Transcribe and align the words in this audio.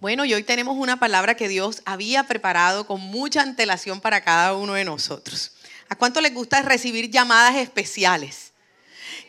Bueno, 0.00 0.24
y 0.24 0.32
hoy 0.32 0.44
tenemos 0.44 0.76
una 0.76 1.00
palabra 1.00 1.34
que 1.34 1.48
Dios 1.48 1.82
había 1.84 2.22
preparado 2.22 2.86
con 2.86 3.00
mucha 3.00 3.42
antelación 3.42 4.00
para 4.00 4.22
cada 4.22 4.54
uno 4.54 4.74
de 4.74 4.84
nosotros. 4.84 5.50
¿A 5.88 5.96
cuánto 5.96 6.20
les 6.20 6.32
gusta 6.32 6.62
recibir 6.62 7.10
llamadas 7.10 7.56
especiales? 7.56 8.52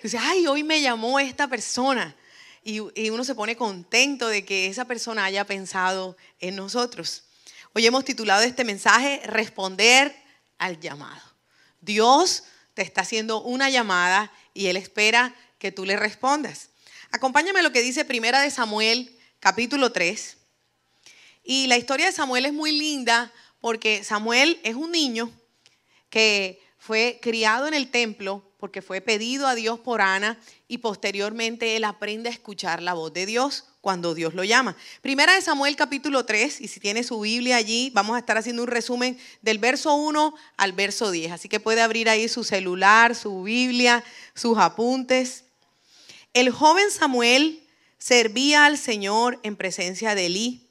Dice, 0.04 0.20
ay, 0.20 0.46
hoy 0.46 0.64
me 0.64 0.80
llamó 0.80 1.20
esta 1.20 1.48
persona. 1.48 2.16
Y, 2.64 2.82
y 2.94 3.10
uno 3.10 3.24
se 3.24 3.34
pone 3.34 3.56
contento 3.56 4.28
de 4.28 4.46
que 4.46 4.68
esa 4.68 4.86
persona 4.86 5.26
haya 5.26 5.44
pensado 5.44 6.16
en 6.40 6.56
nosotros. 6.56 7.24
Hoy 7.74 7.88
hemos 7.88 8.06
titulado 8.06 8.44
este 8.44 8.64
mensaje 8.64 9.22
Responder 9.26 10.16
al 10.60 10.80
llamado. 10.80 11.24
Dios 11.82 12.44
te 12.76 12.84
está 12.84 13.02
haciendo 13.02 13.42
una 13.42 13.72
llamada 13.72 14.32
y 14.54 14.68
Él 14.68 14.78
espera 14.78 15.34
que 15.58 15.72
tú 15.72 15.84
le 15.84 15.98
respondas. 15.98 16.70
Acompáñame 17.10 17.62
a 17.62 17.64
lo 17.64 17.72
que 17.72 17.82
dice 17.82 18.06
Primera 18.06 18.42
de 18.42 18.52
Samuel, 18.52 19.18
capítulo 19.40 19.92
3. 19.92 20.39
Y 21.52 21.66
la 21.66 21.80
historia 21.80 22.06
de 22.06 22.12
Samuel 22.12 22.46
es 22.46 22.54
muy 22.54 22.72
linda 22.72 23.34
porque 23.60 24.04
Samuel 24.04 24.60
es 24.62 24.76
un 24.76 24.92
niño 24.92 25.32
que 26.12 26.62
fue 26.78 27.18
criado 27.24 27.68
en 27.68 27.74
el 27.74 27.90
templo 27.90 28.44
porque 28.60 28.84
fue 28.84 29.02
pedido 29.02 29.48
a 29.48 29.56
Dios 29.56 29.80
por 29.80 30.00
Ana 30.00 30.40
y 30.68 30.78
posteriormente 30.78 31.76
él 31.76 31.86
aprende 31.86 32.30
a 32.30 32.32
escuchar 32.32 32.84
la 32.84 32.94
voz 32.94 33.14
de 33.14 33.26
Dios 33.26 33.66
cuando 33.82 34.14
Dios 34.14 34.36
lo 34.36 34.44
llama. 34.44 34.78
Primera 35.02 35.34
de 35.34 35.42
Samuel 35.42 35.76
capítulo 35.76 36.24
3, 36.24 36.62
y 36.62 36.68
si 36.68 36.80
tiene 36.80 37.04
su 37.04 37.20
Biblia 37.20 37.56
allí, 37.56 37.90
vamos 37.96 38.16
a 38.16 38.20
estar 38.20 38.38
haciendo 38.38 38.62
un 38.62 38.68
resumen 38.68 39.18
del 39.42 39.58
verso 39.58 39.96
1 39.96 40.36
al 40.56 40.74
verso 40.74 41.10
10. 41.10 41.32
Así 41.32 41.50
que 41.50 41.60
puede 41.60 41.82
abrir 41.82 42.10
ahí 42.10 42.30
su 42.30 42.44
celular, 42.44 43.16
su 43.16 43.42
Biblia, 43.42 44.04
sus 44.36 44.60
apuntes. 44.60 45.46
El 46.32 46.52
joven 46.52 46.92
Samuel 46.92 47.68
servía 47.98 48.68
al 48.68 48.78
Señor 48.78 49.40
en 49.42 49.56
presencia 49.56 50.14
de 50.14 50.28
Elí. 50.28 50.69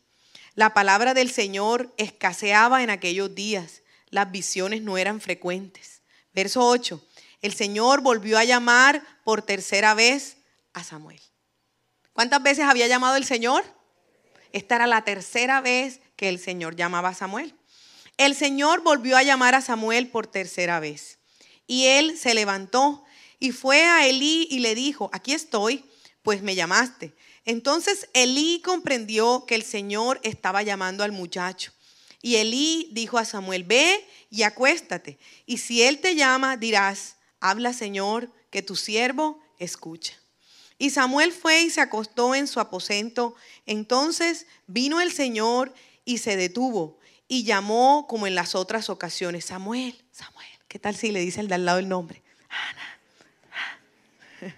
La 0.59 0.75
palabra 0.75 1.15
del 1.15 1.31
Señor 1.31 1.95
escaseaba 1.99 2.83
en 2.83 2.91
aquellos 2.91 3.33
días. 3.33 3.83
Las 4.11 4.33
visiones 4.33 4.83
no 4.83 4.99
eran 4.99 5.21
frecuentes. 5.21 6.03
Verso 6.35 6.67
8. 6.67 7.01
El 7.43 7.55
Señor 7.55 8.01
volvió 8.01 8.37
a 8.37 8.43
llamar 8.43 9.07
por 9.23 9.43
tercera 9.43 9.95
vez 9.95 10.39
a 10.73 10.83
Samuel. 10.83 11.21
¿Cuántas 12.13 12.43
veces 12.43 12.65
había 12.65 12.89
llamado 12.89 13.15
el 13.15 13.25
Señor? 13.25 13.63
Esta 14.53 14.75
era 14.75 14.89
la 14.89 15.05
tercera 15.05 15.61
vez 15.61 16.01
que 16.17 16.29
el 16.29 16.41
Señor 16.41 16.75
llamaba 16.75 17.11
a 17.11 17.15
Samuel. 17.15 17.55
El 18.17 18.35
Señor 18.35 18.83
volvió 18.83 19.17
a 19.17 19.23
llamar 19.23 19.55
a 19.55 19.61
Samuel 19.61 20.09
por 20.09 20.27
tercera 20.27 20.81
vez. 20.81 21.21
Y 21.69 21.85
él 21.85 22.19
se 22.19 22.35
levantó 22.35 23.05
y 23.39 23.53
fue 23.53 23.85
a 23.85 24.09
Elí 24.09 24.49
y 24.51 24.59
le 24.59 24.75
dijo, 24.75 25.09
aquí 25.13 25.35
estoy, 25.35 25.85
pues 26.25 26.43
me 26.43 26.57
llamaste. 26.57 27.15
Entonces 27.49 28.11
Elí 28.13 28.61
comprendió 28.63 29.47
que 29.47 29.55
el 29.55 29.63
Señor 29.63 30.21
estaba 30.23 30.63
llamando 30.63 31.03
al 31.03 31.13
muchacho. 31.13 31.73
Y 32.21 32.37
Elí 32.37 32.91
dijo 32.93 33.17
a 33.17 33.25
Samuel, 33.25 33.65
ve 33.65 34.07
y 34.29 34.43
acuéstate. 34.43 35.19
Y 35.47 35.57
si 35.57 35.83
él 35.83 35.99
te 35.99 36.15
llama, 36.15 36.59
dirás, 36.59 37.17
habla 37.41 37.73
Señor, 37.73 38.31
que 38.51 38.61
tu 38.61 38.77
siervo 38.77 39.41
escucha. 39.59 40.13
Y 40.77 40.91
Samuel 40.91 41.33
fue 41.33 41.63
y 41.63 41.71
se 41.71 41.81
acostó 41.81 42.35
en 42.35 42.49
su 42.49 42.61
aposento. 42.61 43.35
Entonces 43.65 44.45
vino 44.67 45.01
el 45.01 45.11
Señor 45.11 45.73
y 46.05 46.19
se 46.19 46.37
detuvo 46.37 46.99
y 47.29 47.45
llamó 47.45 48.07
como 48.11 48.27
en 48.27 48.35
las 48.35 48.55
otras 48.55 48.91
ocasiones, 48.91 49.47
Samuel, 49.47 49.99
Samuel. 50.13 50.47
¿Qué 50.69 50.79
tal 50.79 50.97
si 50.97 51.13
le 51.13 51.21
dice 51.21 51.41
el 51.41 51.49
de 51.49 51.55
al 51.55 51.65
lado 51.65 51.79
el 51.79 51.89
nombre? 51.89 52.23
Ana. 52.51 53.01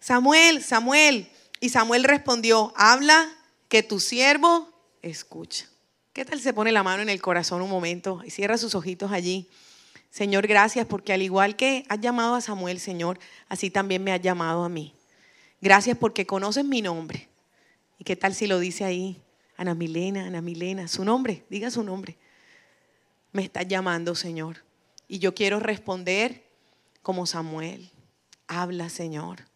Samuel, 0.00 0.60
Samuel. 0.64 1.30
Y 1.60 1.68
Samuel 1.70 2.04
respondió, 2.04 2.72
habla 2.76 3.28
que 3.68 3.82
tu 3.82 4.00
siervo 4.00 4.68
escucha. 5.02 5.66
¿Qué 6.12 6.24
tal 6.24 6.40
se 6.40 6.52
pone 6.52 6.70
la 6.72 6.82
mano 6.82 7.02
en 7.02 7.08
el 7.08 7.20
corazón 7.20 7.62
un 7.62 7.70
momento 7.70 8.22
y 8.24 8.30
cierra 8.30 8.56
sus 8.56 8.74
ojitos 8.74 9.10
allí? 9.10 9.48
Señor, 10.10 10.46
gracias 10.46 10.86
porque 10.86 11.12
al 11.12 11.22
igual 11.22 11.56
que 11.56 11.84
has 11.88 12.00
llamado 12.00 12.36
a 12.36 12.40
Samuel, 12.40 12.78
Señor, 12.78 13.18
así 13.48 13.68
también 13.68 14.04
me 14.04 14.12
has 14.12 14.20
llamado 14.20 14.62
a 14.62 14.68
mí. 14.68 14.94
Gracias 15.60 15.98
porque 15.98 16.24
conoces 16.24 16.64
mi 16.64 16.82
nombre. 16.82 17.28
¿Y 17.98 18.04
qué 18.04 18.14
tal 18.14 18.34
si 18.34 18.46
lo 18.46 18.60
dice 18.60 18.84
ahí? 18.84 19.20
Ana 19.56 19.74
Milena, 19.74 20.26
Ana 20.26 20.40
Milena, 20.40 20.86
su 20.88 21.04
nombre, 21.04 21.44
diga 21.50 21.70
su 21.70 21.82
nombre. 21.82 22.16
Me 23.32 23.42
estás 23.42 23.66
llamando, 23.66 24.14
Señor. 24.14 24.58
Y 25.08 25.18
yo 25.18 25.34
quiero 25.34 25.58
responder 25.58 26.44
como 27.02 27.26
Samuel. 27.26 27.90
Habla, 28.46 28.90
Señor, 28.90 29.46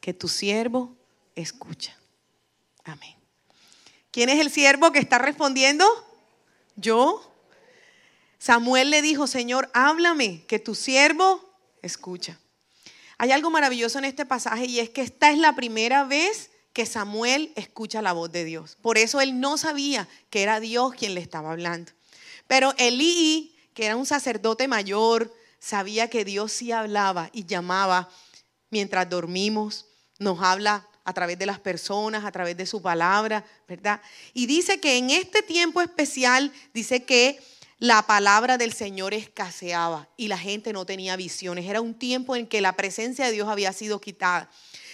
que 0.00 0.14
tu 0.14 0.28
siervo 0.28 0.96
escucha. 1.42 1.96
Amén. 2.84 3.14
¿Quién 4.10 4.28
es 4.28 4.40
el 4.40 4.50
siervo 4.50 4.92
que 4.92 4.98
está 4.98 5.18
respondiendo? 5.18 5.86
Yo. 6.76 7.24
Samuel 8.38 8.90
le 8.90 9.02
dijo, 9.02 9.26
Señor, 9.26 9.70
háblame, 9.74 10.44
que 10.46 10.58
tu 10.58 10.74
siervo 10.74 11.44
escucha. 11.82 12.38
Hay 13.18 13.32
algo 13.32 13.50
maravilloso 13.50 13.98
en 13.98 14.04
este 14.04 14.24
pasaje 14.24 14.66
y 14.66 14.78
es 14.80 14.90
que 14.90 15.02
esta 15.02 15.30
es 15.30 15.38
la 15.38 15.54
primera 15.54 16.04
vez 16.04 16.50
que 16.72 16.86
Samuel 16.86 17.52
escucha 17.56 18.00
la 18.00 18.12
voz 18.12 18.30
de 18.30 18.44
Dios. 18.44 18.76
Por 18.80 18.98
eso 18.98 19.20
él 19.20 19.40
no 19.40 19.58
sabía 19.58 20.08
que 20.30 20.42
era 20.42 20.60
Dios 20.60 20.94
quien 20.94 21.14
le 21.14 21.20
estaba 21.20 21.50
hablando. 21.50 21.92
Pero 22.46 22.74
Elí, 22.78 23.56
que 23.74 23.86
era 23.86 23.96
un 23.96 24.06
sacerdote 24.06 24.68
mayor, 24.68 25.34
sabía 25.58 26.08
que 26.08 26.24
Dios 26.24 26.52
sí 26.52 26.70
hablaba 26.70 27.30
y 27.32 27.44
llamaba 27.44 28.08
mientras 28.70 29.10
dormimos, 29.10 29.86
nos 30.18 30.40
habla 30.40 30.87
a 31.08 31.14
través 31.14 31.38
de 31.38 31.46
las 31.46 31.58
personas, 31.58 32.26
a 32.26 32.30
través 32.30 32.54
de 32.54 32.66
su 32.66 32.82
palabra, 32.82 33.42
¿verdad? 33.66 34.02
Y 34.34 34.44
dice 34.44 34.78
que 34.78 34.98
en 34.98 35.08
este 35.08 35.42
tiempo 35.42 35.80
especial, 35.80 36.52
dice 36.74 37.04
que 37.04 37.40
la 37.78 38.02
palabra 38.02 38.58
del 38.58 38.74
Señor 38.74 39.14
escaseaba 39.14 40.06
y 40.18 40.28
la 40.28 40.36
gente 40.36 40.70
no 40.74 40.84
tenía 40.84 41.16
visiones. 41.16 41.64
Era 41.64 41.80
un 41.80 41.94
tiempo 41.94 42.36
en 42.36 42.46
que 42.46 42.60
la 42.60 42.76
presencia 42.76 43.24
de 43.24 43.32
Dios 43.32 43.48
había 43.48 43.72
sido 43.72 44.02
quitada. 44.02 44.50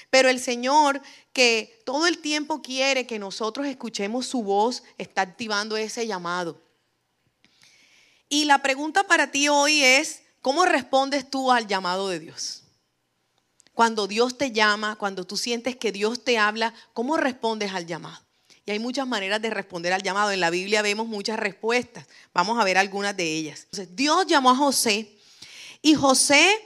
Pero 0.08 0.28
el 0.28 0.38
Señor, 0.38 1.03
que 1.32 1.82
todo 1.84 2.06
el 2.06 2.19
tiempo 2.19 2.62
quiere 2.62 3.08
que 3.08 3.19
nosotros 3.19 3.66
escuchemos 3.66 4.24
su 4.24 4.44
voz, 4.44 4.84
está 4.98 5.22
activando 5.22 5.76
ese 5.76 6.06
llamado. 6.06 6.62
Y 8.28 8.44
la 8.44 8.62
pregunta 8.62 9.03
para 9.03 9.32
ti 9.32 9.48
hoy 9.48 9.82
es, 9.82 10.22
¿cómo 10.42 10.64
respondes 10.64 11.28
tú 11.28 11.50
al 11.50 11.66
llamado 11.66 12.08
de 12.08 12.20
Dios? 12.20 12.63
Cuando 13.74 14.06
Dios 14.06 14.38
te 14.38 14.52
llama, 14.52 14.96
cuando 14.96 15.26
tú 15.26 15.36
sientes 15.36 15.76
que 15.76 15.92
Dios 15.92 16.22
te 16.24 16.38
habla, 16.38 16.72
¿cómo 16.92 17.16
respondes 17.16 17.72
al 17.72 17.86
llamado? 17.86 18.22
Y 18.66 18.70
hay 18.70 18.78
muchas 18.78 19.06
maneras 19.06 19.42
de 19.42 19.50
responder 19.50 19.92
al 19.92 20.02
llamado. 20.02 20.30
En 20.30 20.40
la 20.40 20.50
Biblia 20.50 20.80
vemos 20.80 21.06
muchas 21.06 21.38
respuestas. 21.38 22.06
Vamos 22.32 22.58
a 22.58 22.64
ver 22.64 22.78
algunas 22.78 23.16
de 23.16 23.24
ellas. 23.24 23.64
Entonces, 23.64 23.94
Dios 23.94 24.26
llamó 24.26 24.50
a 24.50 24.56
José 24.56 25.18
y 25.82 25.94
José 25.94 26.64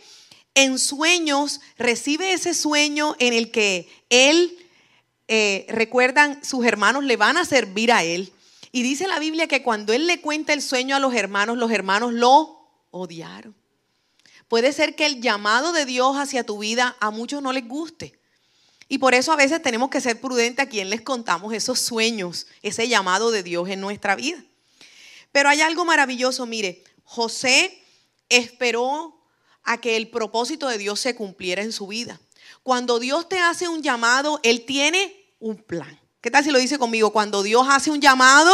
en 0.54 0.78
sueños 0.78 1.60
recibe 1.76 2.32
ese 2.32 2.52
sueño 2.52 3.14
en 3.18 3.32
el 3.32 3.50
que 3.50 3.88
él, 4.10 4.56
eh, 5.28 5.66
recuerdan, 5.68 6.44
sus 6.44 6.64
hermanos 6.66 7.04
le 7.04 7.16
van 7.16 7.36
a 7.36 7.44
servir 7.44 7.92
a 7.92 8.04
él. 8.04 8.32
Y 8.70 8.82
dice 8.82 9.08
la 9.08 9.18
Biblia 9.18 9.46
que 9.46 9.62
cuando 9.62 9.92
él 9.92 10.06
le 10.06 10.20
cuenta 10.20 10.52
el 10.52 10.62
sueño 10.62 10.94
a 10.94 11.00
los 11.00 11.14
hermanos, 11.14 11.58
los 11.58 11.70
hermanos 11.70 12.12
lo 12.12 12.68
odiaron. 12.90 13.54
Puede 14.48 14.72
ser 14.72 14.96
que 14.96 15.06
el 15.06 15.20
llamado 15.20 15.72
de 15.72 15.84
Dios 15.84 16.16
hacia 16.16 16.44
tu 16.44 16.58
vida 16.58 16.96
a 17.00 17.10
muchos 17.10 17.42
no 17.42 17.52
les 17.52 17.68
guste. 17.68 18.18
Y 18.88 18.98
por 18.98 19.14
eso 19.14 19.32
a 19.32 19.36
veces 19.36 19.62
tenemos 19.62 19.90
que 19.90 20.00
ser 20.00 20.18
prudentes 20.20 20.64
a 20.64 20.68
quien 20.68 20.88
les 20.88 21.02
contamos 21.02 21.52
esos 21.52 21.78
sueños, 21.78 22.46
ese 22.62 22.88
llamado 22.88 23.30
de 23.30 23.42
Dios 23.42 23.68
en 23.68 23.80
nuestra 23.80 24.16
vida. 24.16 24.42
Pero 25.32 25.50
hay 25.50 25.60
algo 25.60 25.84
maravilloso, 25.84 26.46
mire, 26.46 26.82
José 27.04 27.82
esperó 28.30 29.22
a 29.62 29.78
que 29.78 29.96
el 29.96 30.08
propósito 30.08 30.68
de 30.68 30.78
Dios 30.78 31.00
se 31.00 31.14
cumpliera 31.14 31.62
en 31.62 31.72
su 31.72 31.86
vida. 31.86 32.18
Cuando 32.62 32.98
Dios 32.98 33.28
te 33.28 33.38
hace 33.38 33.68
un 33.68 33.82
llamado, 33.82 34.40
Él 34.42 34.64
tiene 34.64 35.34
un 35.38 35.56
plan. 35.56 36.00
¿Qué 36.20 36.30
tal 36.30 36.44
si 36.44 36.50
lo 36.50 36.58
dice 36.58 36.78
conmigo? 36.78 37.10
Cuando 37.10 37.42
Dios 37.42 37.66
hace 37.68 37.90
un 37.90 38.00
llamado, 38.00 38.52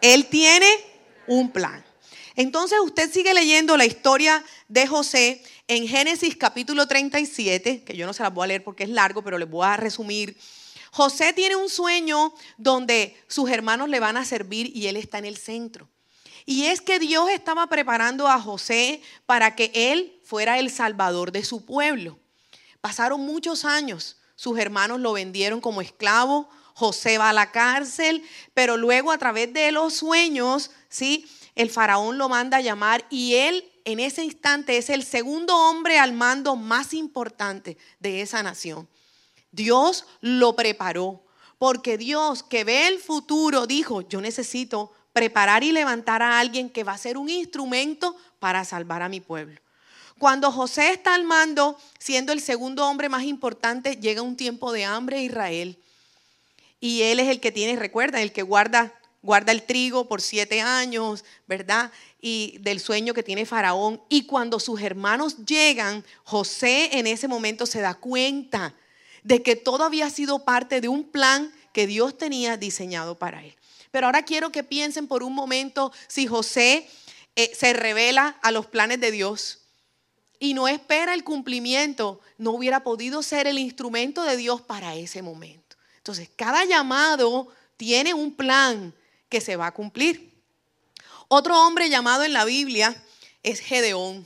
Él 0.00 0.26
tiene 0.26 0.68
un 1.26 1.50
plan. 1.50 1.85
Entonces 2.36 2.78
usted 2.84 3.10
sigue 3.10 3.32
leyendo 3.32 3.78
la 3.78 3.86
historia 3.86 4.44
de 4.68 4.86
José 4.86 5.42
en 5.68 5.88
Génesis 5.88 6.36
capítulo 6.36 6.86
37, 6.86 7.82
que 7.82 7.96
yo 7.96 8.06
no 8.06 8.12
se 8.12 8.22
las 8.22 8.32
voy 8.32 8.44
a 8.44 8.48
leer 8.48 8.62
porque 8.62 8.84
es 8.84 8.90
largo, 8.90 9.22
pero 9.22 9.38
les 9.38 9.48
voy 9.48 9.66
a 9.66 9.78
resumir. 9.78 10.36
José 10.92 11.32
tiene 11.32 11.56
un 11.56 11.70
sueño 11.70 12.34
donde 12.58 13.16
sus 13.26 13.48
hermanos 13.50 13.88
le 13.88 14.00
van 14.00 14.18
a 14.18 14.26
servir 14.26 14.70
y 14.76 14.86
él 14.86 14.98
está 14.98 15.16
en 15.16 15.24
el 15.24 15.38
centro. 15.38 15.88
Y 16.44 16.66
es 16.66 16.82
que 16.82 16.98
Dios 16.98 17.30
estaba 17.30 17.68
preparando 17.68 18.28
a 18.28 18.38
José 18.38 19.00
para 19.24 19.56
que 19.56 19.72
él 19.74 20.20
fuera 20.22 20.58
el 20.58 20.70
salvador 20.70 21.32
de 21.32 21.42
su 21.42 21.64
pueblo. 21.64 22.18
Pasaron 22.82 23.22
muchos 23.22 23.64
años, 23.64 24.18
sus 24.36 24.58
hermanos 24.58 25.00
lo 25.00 25.14
vendieron 25.14 25.62
como 25.62 25.80
esclavo, 25.80 26.50
José 26.74 27.16
va 27.16 27.30
a 27.30 27.32
la 27.32 27.50
cárcel, 27.50 28.22
pero 28.52 28.76
luego 28.76 29.10
a 29.10 29.16
través 29.16 29.50
de 29.54 29.72
los 29.72 29.94
sueños, 29.94 30.70
¿sí? 30.90 31.26
El 31.56 31.70
faraón 31.70 32.18
lo 32.18 32.28
manda 32.28 32.58
a 32.58 32.60
llamar 32.60 33.04
y 33.10 33.34
él 33.34 33.68
en 33.84 33.98
ese 33.98 34.22
instante 34.22 34.76
es 34.76 34.90
el 34.90 35.02
segundo 35.02 35.56
hombre 35.56 35.98
al 35.98 36.12
mando 36.12 36.54
más 36.54 36.92
importante 36.92 37.78
de 37.98 38.20
esa 38.20 38.42
nación. 38.42 38.88
Dios 39.50 40.04
lo 40.20 40.54
preparó 40.54 41.24
Porque 41.58 41.96
Dios 41.96 42.42
que 42.42 42.64
ve 42.64 42.86
el 42.86 42.98
futuro 42.98 43.66
dijo, 43.66 44.02
yo 44.02 44.20
necesito 44.20 44.92
preparar 45.14 45.64
y 45.64 45.72
levantar 45.72 46.22
a 46.22 46.38
alguien 46.38 46.68
que 46.68 46.84
va 46.84 46.92
a 46.92 46.98
ser 46.98 47.16
un 47.16 47.30
instrumento 47.30 48.14
para 48.38 48.62
salvar 48.66 49.00
a 49.00 49.08
mi 49.08 49.20
pueblo. 49.20 49.58
Cuando 50.18 50.52
José 50.52 50.90
está 50.92 51.14
al 51.14 51.24
mando, 51.24 51.78
siendo 51.98 52.34
el 52.34 52.42
segundo 52.42 52.86
hombre 52.86 53.08
más 53.08 53.22
importante, 53.22 53.96
llega 53.96 54.20
un 54.20 54.36
tiempo 54.36 54.72
de 54.72 54.84
hambre 54.84 55.16
a 55.16 55.22
Israel. 55.22 55.78
Y 56.80 57.02
él 57.02 57.20
es 57.20 57.28
el 57.28 57.40
que 57.40 57.52
tiene, 57.52 57.76
recuerda, 57.76 58.20
el 58.20 58.32
que 58.32 58.42
guarda, 58.42 58.92
guarda 59.22 59.52
el 59.52 59.64
trigo 59.64 60.08
por 60.08 60.20
siete 60.20 60.60
años, 60.60 61.24
¿verdad? 61.46 61.90
Y 62.20 62.58
del 62.60 62.80
sueño 62.80 63.14
que 63.14 63.22
tiene 63.22 63.46
Faraón. 63.46 64.00
Y 64.08 64.26
cuando 64.26 64.60
sus 64.60 64.80
hermanos 64.80 65.44
llegan, 65.44 66.04
José 66.24 66.90
en 66.98 67.06
ese 67.06 67.28
momento 67.28 67.66
se 67.66 67.80
da 67.80 67.94
cuenta 67.94 68.74
de 69.22 69.42
que 69.42 69.56
todo 69.56 69.84
había 69.84 70.08
sido 70.10 70.44
parte 70.44 70.80
de 70.80 70.88
un 70.88 71.04
plan 71.04 71.52
que 71.72 71.86
Dios 71.86 72.16
tenía 72.16 72.56
diseñado 72.56 73.18
para 73.18 73.44
él. 73.44 73.56
Pero 73.90 74.06
ahora 74.06 74.22
quiero 74.24 74.50
que 74.52 74.62
piensen 74.62 75.08
por 75.08 75.22
un 75.22 75.34
momento 75.34 75.92
si 76.06 76.26
José 76.26 76.88
eh, 77.34 77.52
se 77.54 77.72
revela 77.72 78.38
a 78.42 78.50
los 78.50 78.66
planes 78.66 79.00
de 79.00 79.10
Dios 79.10 79.60
y 80.38 80.54
no 80.54 80.68
espera 80.68 81.14
el 81.14 81.24
cumplimiento, 81.24 82.20
no 82.38 82.52
hubiera 82.52 82.84
podido 82.84 83.22
ser 83.22 83.46
el 83.46 83.58
instrumento 83.58 84.22
de 84.22 84.36
Dios 84.36 84.60
para 84.60 84.94
ese 84.94 85.22
momento. 85.22 85.76
Entonces, 85.98 86.30
cada 86.36 86.64
llamado 86.64 87.48
tiene 87.76 88.14
un 88.14 88.34
plan 88.34 88.94
que 89.28 89.40
se 89.40 89.56
va 89.56 89.68
a 89.68 89.74
cumplir. 89.74 90.32
Otro 91.28 91.60
hombre 91.66 91.90
llamado 91.90 92.24
en 92.24 92.32
la 92.32 92.44
Biblia 92.44 93.02
es 93.42 93.60
Gedeón. 93.60 94.24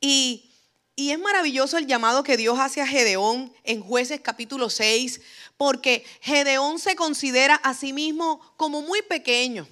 Y, 0.00 0.50
y, 0.96 1.10
es 1.10 1.18
maravilloso 1.18 1.78
el 1.78 1.86
llamado 1.86 2.22
que 2.22 2.36
Dios 2.36 2.58
hace 2.58 2.80
a 2.80 2.86
Gedeón 2.86 3.52
en 3.64 3.82
jueces 3.82 4.20
capítulo 4.20 4.70
6, 4.70 5.20
porque 5.56 6.04
Gedeón 6.20 6.78
se 6.78 6.96
considera 6.96 7.56
a 7.56 7.74
sí 7.74 7.92
mismo 7.92 8.40
como 8.56 8.82
muy 8.82 9.02
pequeño, 9.02 9.68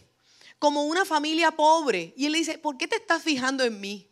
como 0.59 0.83
una 0.83 1.05
familia 1.05 1.53
pobre. 1.53 2.13
Y 2.17 2.27
él 2.27 2.33
le 2.33 2.39
dice, 2.39 2.59
¿por 2.59 2.77
qué 2.77 2.89
te 2.89 2.97
estás 2.97 3.23
fijando 3.23 3.65
en 3.65 3.81
mí? 3.81 4.07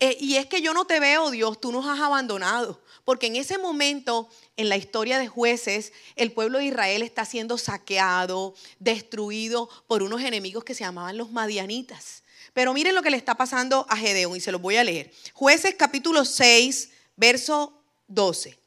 Eh, 0.00 0.16
y 0.20 0.36
es 0.36 0.46
que 0.46 0.62
yo 0.62 0.72
no 0.74 0.84
te 0.86 1.00
veo, 1.00 1.30
Dios, 1.30 1.60
tú 1.60 1.72
nos 1.72 1.86
has 1.86 2.00
abandonado. 2.00 2.80
Porque 3.08 3.28
en 3.28 3.36
ese 3.36 3.56
momento, 3.56 4.28
en 4.58 4.68
la 4.68 4.76
historia 4.76 5.18
de 5.18 5.28
jueces, 5.28 5.94
el 6.14 6.30
pueblo 6.30 6.58
de 6.58 6.66
Israel 6.66 7.00
está 7.00 7.24
siendo 7.24 7.56
saqueado, 7.56 8.54
destruido 8.80 9.70
por 9.86 10.02
unos 10.02 10.20
enemigos 10.20 10.62
que 10.62 10.74
se 10.74 10.84
llamaban 10.84 11.16
los 11.16 11.32
madianitas. 11.32 12.22
Pero 12.52 12.74
miren 12.74 12.94
lo 12.94 13.00
que 13.00 13.08
le 13.08 13.16
está 13.16 13.34
pasando 13.34 13.86
a 13.88 13.96
Gedeón 13.96 14.36
y 14.36 14.40
se 14.40 14.52
los 14.52 14.60
voy 14.60 14.76
a 14.76 14.84
leer. 14.84 15.10
Jueces 15.32 15.74
capítulo 15.74 16.26
6, 16.26 16.90
verso 17.16 17.72
12. 18.08 18.58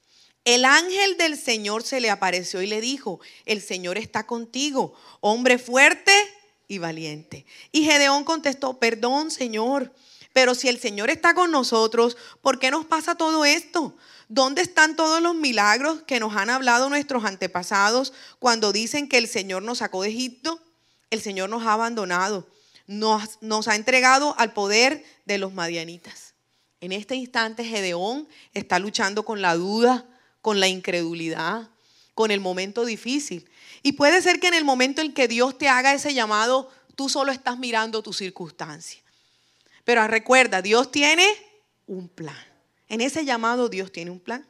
El 0.43 0.65
ángel 0.65 1.17
del 1.17 1.38
Señor 1.38 1.83
se 1.83 1.99
le 1.99 2.09
apareció 2.09 2.63
y 2.63 2.65
le 2.65 2.81
dijo, 2.81 3.19
el 3.45 3.61
Señor 3.61 3.99
está 3.99 4.25
contigo, 4.25 4.95
hombre 5.19 5.59
fuerte 5.59 6.13
y 6.67 6.79
valiente. 6.79 7.45
Y 7.71 7.83
Gedeón 7.83 8.23
contestó, 8.23 8.79
perdón, 8.79 9.29
Señor 9.29 9.93
pero 10.33 10.55
si 10.55 10.69
el 10.69 10.79
Señor 10.79 11.09
está 11.09 11.33
con 11.33 11.51
nosotros, 11.51 12.17
¿por 12.41 12.59
qué 12.59 12.71
nos 12.71 12.85
pasa 12.85 13.15
todo 13.15 13.43
esto? 13.43 13.95
¿Dónde 14.33 14.62
están 14.62 14.95
todos 14.95 15.22
los 15.22 15.36
milagros 15.36 16.04
que 16.04 16.22
nos 16.22 16.38
han 16.38 16.50
hablado 16.50 16.88
nuestros 16.88 17.25
antepasados 17.25 18.13
cuando 18.39 18.72
dicen 18.72 19.10
que 19.10 19.18
el 19.18 19.28
Señor 19.28 19.62
nos 19.62 19.80
sacó 19.80 20.04
de 20.04 20.07
Egipto? 20.07 20.57
El 21.10 21.22
Señor 21.22 21.50
nos 21.50 21.63
ha 21.63 21.74
abandonado, 21.74 22.48
nos, 22.88 23.68
ha 23.68 23.75
entregado 23.75 24.33
al 24.39 24.54
poder 24.54 25.04
de 25.25 25.38
los 25.38 25.51
madianitas. 25.51 26.33
En 26.80 26.94
este 26.94 27.16
instante 27.16 27.66
Gedeón 27.66 28.25
está 28.54 28.80
luchando 28.80 29.25
con 29.25 29.42
la 29.42 29.56
duda, 29.56 30.07
con 30.42 30.62
la 30.62 30.69
incredulidad, 30.69 31.69
con 32.13 32.31
el 32.31 32.39
momento 32.39 32.86
difícil. 32.86 33.50
Y 33.84 33.92
puede 33.92 34.22
ser 34.22 34.39
que 34.39 34.48
en 34.48 34.54
el 34.54 34.63
momento 34.63 35.01
en 35.01 35.13
que 35.13 35.27
Dios 35.27 35.57
te 35.57 35.68
haga 35.68 35.94
ese 35.94 36.13
llamado, 36.13 36.72
tú 36.95 37.10
solo 37.10 37.34
estás 37.34 37.60
mirando 37.60 38.01
tu 38.01 38.13
circunstancia. 38.13 39.01
Pero 39.84 40.07
recuerda, 40.07 40.62
Dios 40.62 40.89
tiene 40.89 41.27
un 41.86 42.07
plan. 42.07 42.50
En 42.91 42.99
ese 42.99 43.23
llamado 43.23 43.69
Dios 43.69 43.89
tiene 43.93 44.11
un 44.11 44.19
plan. 44.19 44.45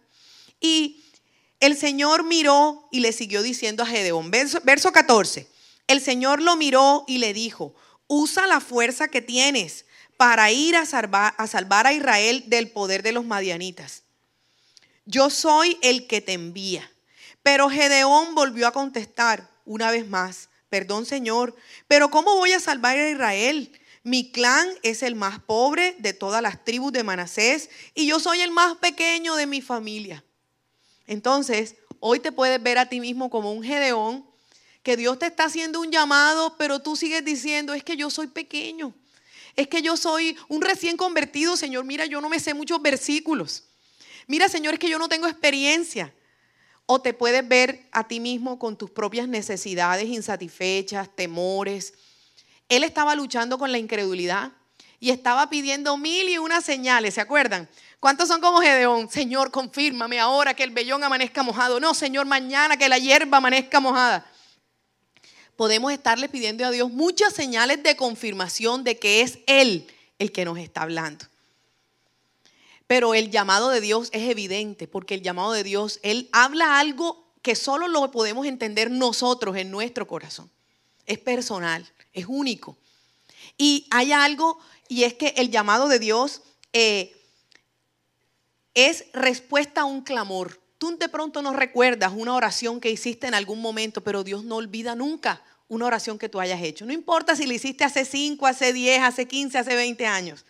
Y 0.60 1.04
el 1.60 1.78
Señor 1.78 2.24
miró 2.24 2.88
y 2.92 3.02
le 3.02 3.12
siguió 3.12 3.44
diciendo 3.44 3.84
a 3.84 3.86
Gedeón, 3.86 4.32
verso, 4.32 4.92
14, 4.92 5.48
el 5.86 6.02
Señor 6.02 6.42
lo 6.42 6.56
miró 6.56 7.06
y 7.08 7.20
le 7.20 7.36
dijo, 7.36 7.76
usa 8.08 8.48
la 8.48 8.60
fuerza 8.60 9.10
que 9.10 9.22
tienes 9.22 9.86
para 10.18 10.52
ir 10.52 10.76
a 10.76 10.88
salvar, 10.88 11.36
a 11.38 11.46
salvar 11.46 11.86
a 11.86 11.94
Israel 11.94 12.46
del 12.48 12.72
poder 12.72 13.04
de 13.04 13.12
los 13.12 13.26
madianitas. 13.26 14.02
Yo 15.06 15.30
soy 15.30 15.78
el 15.84 16.08
que 16.08 16.20
te 16.20 16.34
envía. 16.34 16.92
Pero 17.44 17.70
Gedeón 17.70 18.34
volvió 18.34 18.68
a 18.68 18.74
contestar 18.74 19.52
una 19.66 19.92
vez 19.92 20.08
más, 20.08 20.50
perdón 20.68 21.06
Señor, 21.06 21.56
pero 21.88 22.10
¿cómo 22.10 22.38
voy 22.38 22.54
a 22.54 22.60
salvar 22.60 22.98
a 22.98 23.10
Israel? 23.12 23.72
Mi 24.04 24.32
clan 24.32 24.68
es 24.82 25.04
el 25.04 25.16
más 25.16 25.40
pobre 25.40 25.96
de 26.00 26.14
todas 26.14 26.42
las 26.42 26.66
tribus 26.66 26.92
de 26.92 27.04
Manasés 27.04 27.70
y 27.94 28.08
yo 28.08 28.20
soy 28.20 28.42
el 28.42 28.52
más 28.52 28.78
pequeño 28.78 29.36
de 29.36 29.46
mi 29.46 29.62
familia. 29.62 30.24
Entonces, 31.06 31.76
hoy 32.00 32.20
te 32.20 32.32
puedes 32.32 32.62
ver 32.62 32.80
a 32.80 32.88
ti 32.88 33.00
mismo 33.00 33.30
como 33.30 33.52
un 33.52 33.64
Gedeón, 33.64 34.26
que 34.82 34.98
Dios 34.98 35.20
te 35.20 35.28
está 35.28 35.46
haciendo 35.46 35.80
un 35.80 35.92
llamado, 35.92 36.56
pero 36.58 36.80
tú 36.80 36.96
sigues 36.96 37.24
diciendo, 37.24 37.74
es 37.74 37.84
que 37.84 37.96
yo 37.96 38.10
soy 38.10 38.28
pequeño. 38.28 38.96
Es 39.56 39.68
que 39.68 39.82
yo 39.82 39.98
soy 39.98 40.36
un 40.48 40.62
recién 40.62 40.98
convertido, 40.98 41.56
Señor. 41.56 41.86
Mira, 41.86 42.06
yo 42.06 42.22
no 42.22 42.30
me 42.30 42.40
sé 42.40 42.54
muchos 42.54 42.82
versículos. 42.82 43.66
Mira, 44.28 44.50
Señor, 44.50 44.74
es 44.74 44.80
que 44.80 44.90
yo 44.90 44.98
no 44.98 45.10
tengo 45.10 45.28
experiencia. 45.28 46.14
O 46.88 47.02
te 47.02 47.14
puedes 47.14 47.48
ver 47.48 47.88
a 47.92 48.08
ti 48.08 48.20
mismo 48.20 48.58
con 48.58 48.78
tus 48.78 48.90
propias 48.90 49.28
necesidades 49.28 50.08
insatisfechas, 50.08 51.16
temores, 51.16 51.94
él 52.72 52.86
estaba 52.86 53.16
luchando 53.16 53.58
con 53.58 53.74
la 53.74 53.78
incredulidad 53.78 54.54
y 54.98 55.10
estaba 55.10 55.50
pidiendo 55.50 55.98
mil 55.98 56.30
y 56.30 56.38
una 56.38 56.62
señales, 56.62 57.16
¿se 57.16 57.22
acuerdan? 57.22 57.68
¿Cuántos 58.00 58.30
son 58.30 58.40
como 58.40 58.62
Gedeón? 58.62 59.10
Señor, 59.10 59.52
confírmame 59.52 60.22
ahora 60.22 60.54
que 60.54 60.64
el 60.64 60.72
vellón 60.72 61.04
amanezca 61.04 61.44
mojado. 61.44 61.82
No, 61.82 61.94
Señor, 61.94 62.28
mañana 62.28 62.78
que 62.78 62.88
la 62.88 62.98
hierba 62.98 63.40
amanezca 63.40 63.82
mojada. 63.82 64.26
Podemos 65.58 65.92
estarle 65.92 66.30
pidiendo 66.30 66.66
a 66.66 66.72
Dios 66.72 66.90
muchas 66.90 67.34
señales 67.34 67.84
de 67.84 67.98
confirmación 67.98 68.86
de 68.86 68.98
que 68.98 69.20
es 69.20 69.40
Él 69.48 69.86
el 70.18 70.32
que 70.32 70.46
nos 70.46 70.58
está 70.58 70.84
hablando. 70.84 71.26
Pero 72.88 73.14
el 73.14 73.32
llamado 73.32 73.70
de 73.70 73.82
Dios 73.82 74.08
es 74.14 74.30
evidente, 74.30 74.88
porque 74.88 75.16
el 75.16 75.24
llamado 75.24 75.52
de 75.52 75.66
Dios, 75.66 76.00
Él 76.04 76.30
habla 76.32 76.80
algo 76.80 77.34
que 77.42 77.56
solo 77.56 77.90
lo 77.90 78.12
podemos 78.12 78.46
entender 78.46 78.90
nosotros 78.90 79.58
en 79.58 79.72
nuestro 79.72 80.08
corazón. 80.08 80.50
Es 81.06 81.18
personal 81.18 81.86
es 82.14 82.26
único. 82.28 82.78
Y 83.58 83.88
hay 83.92 84.12
algo, 84.12 84.60
y 84.88 85.04
es 85.04 85.14
que 85.14 85.34
el 85.38 85.52
llamado 85.52 85.88
de 85.88 86.00
Dios 86.00 86.42
eh, 86.74 87.16
es 88.74 89.06
respuesta 89.14 89.82
a 89.82 89.86
un 89.86 90.02
clamor. 90.02 90.60
Tú 90.78 90.98
de 90.98 91.10
pronto 91.10 91.42
no 91.42 91.54
recuerdas 91.54 92.14
una 92.16 92.34
oración 92.34 92.80
que 92.80 92.90
hiciste 92.90 93.28
en 93.28 93.34
algún 93.34 93.62
momento, 93.62 94.02
pero 94.02 94.24
Dios 94.24 94.44
no 94.44 94.56
olvida 94.56 94.96
nunca 94.96 95.44
una 95.68 95.86
oración 95.86 96.18
que 96.18 96.28
tú 96.28 96.40
hayas 96.40 96.62
hecho. 96.62 96.86
No 96.86 96.92
importa 96.92 97.36
si 97.36 97.46
la 97.46 97.54
hiciste 97.54 97.84
hace 97.84 98.04
5, 98.04 98.46
hace 98.48 98.74
10, 98.74 99.02
hace 99.04 99.28
15, 99.28 99.58
hace 99.58 99.76
20 99.76 100.06
años, 100.06 100.46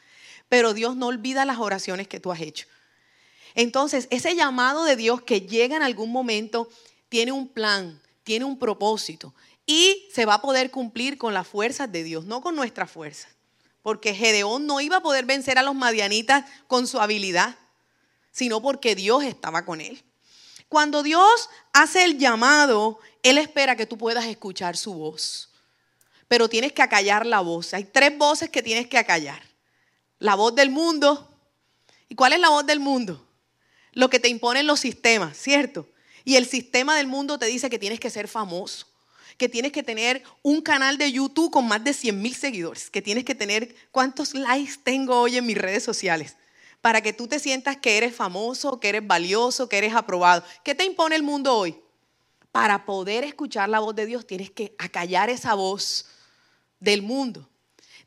pero 0.50 0.74
Dios 0.74 0.96
no 0.96 1.08
olvida 1.08 1.46
las 1.46 1.60
oraciones 1.60 2.08
que 2.08 2.20
tú 2.20 2.32
has 2.32 2.42
hecho. 2.42 2.66
Entonces, 3.54 4.08
ese 4.10 4.36
llamado 4.36 4.84
de 4.86 4.96
Dios 4.96 5.22
que 5.22 5.42
llega 5.42 5.76
en 5.76 5.84
algún 5.84 6.12
momento 6.12 6.70
tiene 7.10 7.32
un 7.34 7.50
plan, 7.50 8.02
tiene 8.24 8.46
un 8.46 8.58
propósito 8.58 9.34
y 9.66 10.08
se 10.14 10.26
va 10.26 10.36
a 10.36 10.42
poder 10.42 10.72
cumplir 10.72 11.18
con 11.18 11.34
las 11.34 11.48
fuerzas 11.48 11.92
de 11.92 12.04
Dios, 12.04 12.26
no 12.26 12.42
con 12.42 12.56
nuestras 12.56 12.90
fuerzas. 12.92 13.32
Porque 13.82 14.14
Gedeón 14.14 14.68
no 14.68 14.82
iba 14.82 14.98
a 14.98 15.02
poder 15.02 15.26
vencer 15.26 15.58
a 15.58 15.64
los 15.64 15.76
madianitas 15.76 16.46
con 16.68 16.88
su 16.88 17.00
habilidad, 17.00 17.56
sino 18.32 18.62
porque 18.62 18.96
Dios 18.96 19.24
estaba 19.24 19.66
con 19.66 19.82
él. 19.82 20.04
Cuando 20.70 21.04
Dios 21.04 21.50
hace 21.74 22.06
el 22.06 22.18
llamado, 22.18 23.00
Él 23.24 23.38
espera 23.38 23.76
que 23.76 23.86
tú 23.86 23.98
puedas 23.98 24.26
escuchar 24.26 24.78
su 24.78 24.94
voz. 24.94 25.50
Pero 26.28 26.48
tienes 26.48 26.72
que 26.72 26.82
acallar 26.82 27.26
la 27.26 27.42
voz. 27.42 27.74
Hay 27.74 27.84
tres 27.84 28.18
voces 28.18 28.50
que 28.50 28.64
tienes 28.64 28.88
que 28.88 28.98
acallar. 28.98 29.42
La 30.18 30.36
voz 30.36 30.56
del 30.56 30.70
mundo. 30.70 31.30
¿Y 32.08 32.16
cuál 32.16 32.34
es 32.34 32.40
la 32.40 32.50
voz 32.50 32.66
del 32.66 32.80
mundo? 32.80 33.28
Lo 33.92 34.10
que 34.10 34.20
te 34.20 34.30
imponen 34.30 34.66
los 34.66 34.80
sistemas, 34.80 35.36
¿cierto? 35.36 35.90
Y 36.24 36.38
el 36.38 36.46
sistema 36.46 36.96
del 36.96 37.08
mundo 37.08 37.38
te 37.38 37.48
dice 37.48 37.70
que 37.70 37.80
tienes 37.80 38.00
que 38.00 38.10
ser 38.10 38.30
famoso 38.30 38.91
que 39.42 39.50
tienes 39.50 39.72
que 39.72 39.82
tener 39.82 40.22
un 40.44 40.62
canal 40.62 41.00
de 41.00 41.12
YouTube 41.12 41.50
con 41.50 41.68
más 41.68 41.84
de 41.84 41.96
100 41.96 42.22
mil 42.22 42.36
seguidores, 42.36 42.92
que 42.92 43.02
tienes 43.02 43.26
que 43.26 43.34
tener 43.34 43.74
cuántos 43.90 44.36
likes 44.36 44.74
tengo 44.84 45.20
hoy 45.20 45.36
en 45.36 45.48
mis 45.48 45.58
redes 45.58 45.84
sociales, 45.84 46.38
para 46.80 47.02
que 47.02 47.12
tú 47.12 47.28
te 47.28 47.40
sientas 47.40 47.78
que 47.78 47.98
eres 47.98 48.16
famoso, 48.16 48.80
que 48.80 48.90
eres 48.90 49.08
valioso, 49.08 49.68
que 49.68 49.80
eres 49.80 49.96
aprobado. 49.96 50.44
¿Qué 50.64 50.76
te 50.76 50.86
impone 50.86 51.16
el 51.16 51.24
mundo 51.24 51.58
hoy? 51.58 51.76
Para 52.52 52.86
poder 52.86 53.24
escuchar 53.24 53.68
la 53.68 53.80
voz 53.80 53.96
de 53.96 54.06
Dios 54.06 54.28
tienes 54.28 54.52
que 54.52 54.76
acallar 54.78 55.32
esa 55.32 55.56
voz 55.56 56.06
del 56.80 57.02
mundo. 57.02 57.50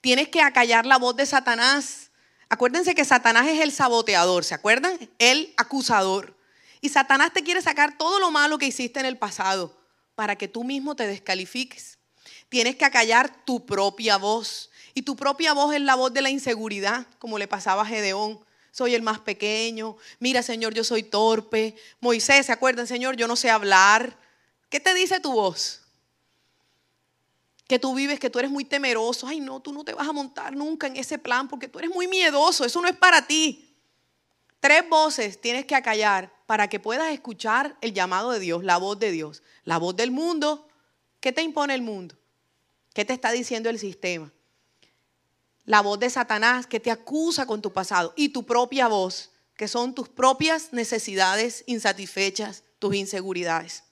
Tienes 0.00 0.28
que 0.28 0.40
acallar 0.40 0.86
la 0.86 0.98
voz 0.98 1.16
de 1.16 1.26
Satanás. 1.26 2.12
Acuérdense 2.48 2.94
que 2.94 3.04
Satanás 3.04 3.48
es 3.48 3.60
el 3.60 3.72
saboteador, 3.72 4.44
¿se 4.44 4.54
acuerdan? 4.54 4.96
El 5.18 5.52
acusador. 5.56 6.36
Y 6.80 6.90
Satanás 6.90 7.32
te 7.32 7.42
quiere 7.42 7.60
sacar 7.60 7.98
todo 7.98 8.20
lo 8.20 8.30
malo 8.30 8.56
que 8.56 8.66
hiciste 8.66 9.00
en 9.00 9.06
el 9.06 9.18
pasado 9.18 9.82
para 10.14 10.37
que 10.37 10.49
tú 10.49 10.64
mismo 10.64 10.94
te 10.97 11.06
descalifiques. 11.06 11.99
Tienes 12.49 12.76
que 12.76 12.85
acallar 12.85 13.44
tu 13.44 13.66
propia 13.66 14.16
voz. 14.16 14.71
Y 14.94 15.02
tu 15.02 15.16
propia 15.16 15.52
voz 15.52 15.75
es 15.75 15.80
la 15.80 15.97
voz 15.97 16.12
de 16.12 16.23
la 16.23 16.30
inseguridad, 16.30 17.06
como 17.18 17.38
le 17.38 17.49
pasaba 17.49 17.83
a 17.83 17.87
Gedeón. 17.87 18.38
Soy 18.71 18.94
el 18.94 19.02
más 19.02 19.21
pequeño. 19.21 19.97
Mira, 20.18 20.42
Señor, 20.42 20.75
yo 20.75 20.85
soy 20.85 21.02
torpe. 21.04 21.76
Moisés, 22.00 22.47
¿se 22.47 22.52
acuerdan, 22.52 22.87
Señor? 22.87 23.16
Yo 23.16 23.28
no 23.28 23.37
sé 23.37 23.50
hablar. 23.50 24.18
¿Qué 24.68 24.80
te 24.80 24.94
dice 24.94 25.21
tu 25.21 25.33
voz? 25.33 25.83
Que 27.68 27.78
tú 27.78 27.94
vives, 27.94 28.18
que 28.18 28.30
tú 28.30 28.40
eres 28.40 28.50
muy 28.50 28.64
temeroso. 28.64 29.28
Ay, 29.28 29.38
no, 29.38 29.61
tú 29.61 29.73
no 29.73 29.85
te 29.85 29.94
vas 29.94 30.09
a 30.09 30.12
montar 30.12 30.56
nunca 30.56 30.88
en 30.88 30.97
ese 30.97 31.18
plan 31.18 31.49
porque 31.49 31.68
tú 31.68 31.78
eres 31.78 31.90
muy 31.92 32.09
miedoso. 32.09 32.64
Eso 32.64 32.80
no 32.83 32.88
es 32.88 32.97
para 32.97 33.26
ti. 33.26 33.76
Tres 34.59 34.88
voces 34.88 35.40
tienes 35.40 35.66
que 35.66 35.76
acallar 35.76 36.33
para 36.47 36.68
que 36.68 36.80
puedas 36.80 37.12
escuchar 37.12 37.76
el 37.80 37.92
llamado 37.94 38.33
de 38.33 38.40
Dios, 38.40 38.64
la 38.64 38.76
voz 38.76 38.99
de 38.99 39.12
Dios. 39.12 39.43
La 39.64 39.78
voz 39.78 39.97
del 39.97 40.11
mundo. 40.11 40.68
¿Qué 41.21 41.33
te 41.33 41.42
impone 41.42 41.75
el 41.75 41.83
mundo? 41.83 42.16
¿Qué 42.92 43.04
te 43.04 43.12
está 43.12 43.33
diciendo 43.33 43.71
el 43.71 43.78
sistema? 43.78 44.33
La 45.64 45.80
voz 45.80 45.99
de 45.99 46.11
Satanás 46.11 46.66
que 46.66 46.80
te 46.80 46.90
acusa 46.90 47.47
con 47.47 47.62
tu 47.62 47.73
pasado 47.73 48.12
y 48.16 48.28
tu 48.28 48.44
propia 48.44 48.88
voz, 48.88 49.30
que 49.56 49.66
son 49.66 49.94
tus 49.94 50.09
propias 50.09 50.73
necesidades 50.73 51.64
insatisfechas, 51.66 52.64
tus 52.78 52.94
inseguridades. 52.94 53.85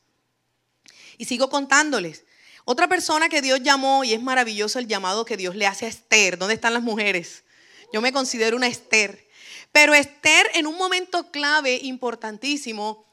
Y 1.16 1.24
sigo 1.24 1.48
contándoles. 1.48 2.24
Otra 2.64 2.88
persona 2.88 3.28
que 3.28 3.42
Dios 3.42 3.60
llamó, 3.62 4.04
y 4.04 4.12
es 4.12 4.22
maravilloso 4.22 4.78
el 4.78 4.86
llamado 4.86 5.24
que 5.24 5.36
Dios 5.36 5.56
le 5.56 5.66
hace 5.66 5.86
a 5.86 5.88
Esther. 5.88 6.38
¿Dónde 6.38 6.54
están 6.54 6.74
las 6.74 6.82
mujeres? 6.82 7.44
Yo 7.92 8.00
me 8.00 8.12
considero 8.12 8.56
una 8.56 8.68
Esther. 8.68 9.26
Pero 9.72 9.94
Esther 9.94 10.46
en 10.54 10.66
un 10.66 10.76
momento 10.76 11.30
clave, 11.30 11.80
importantísimo, 11.82 13.06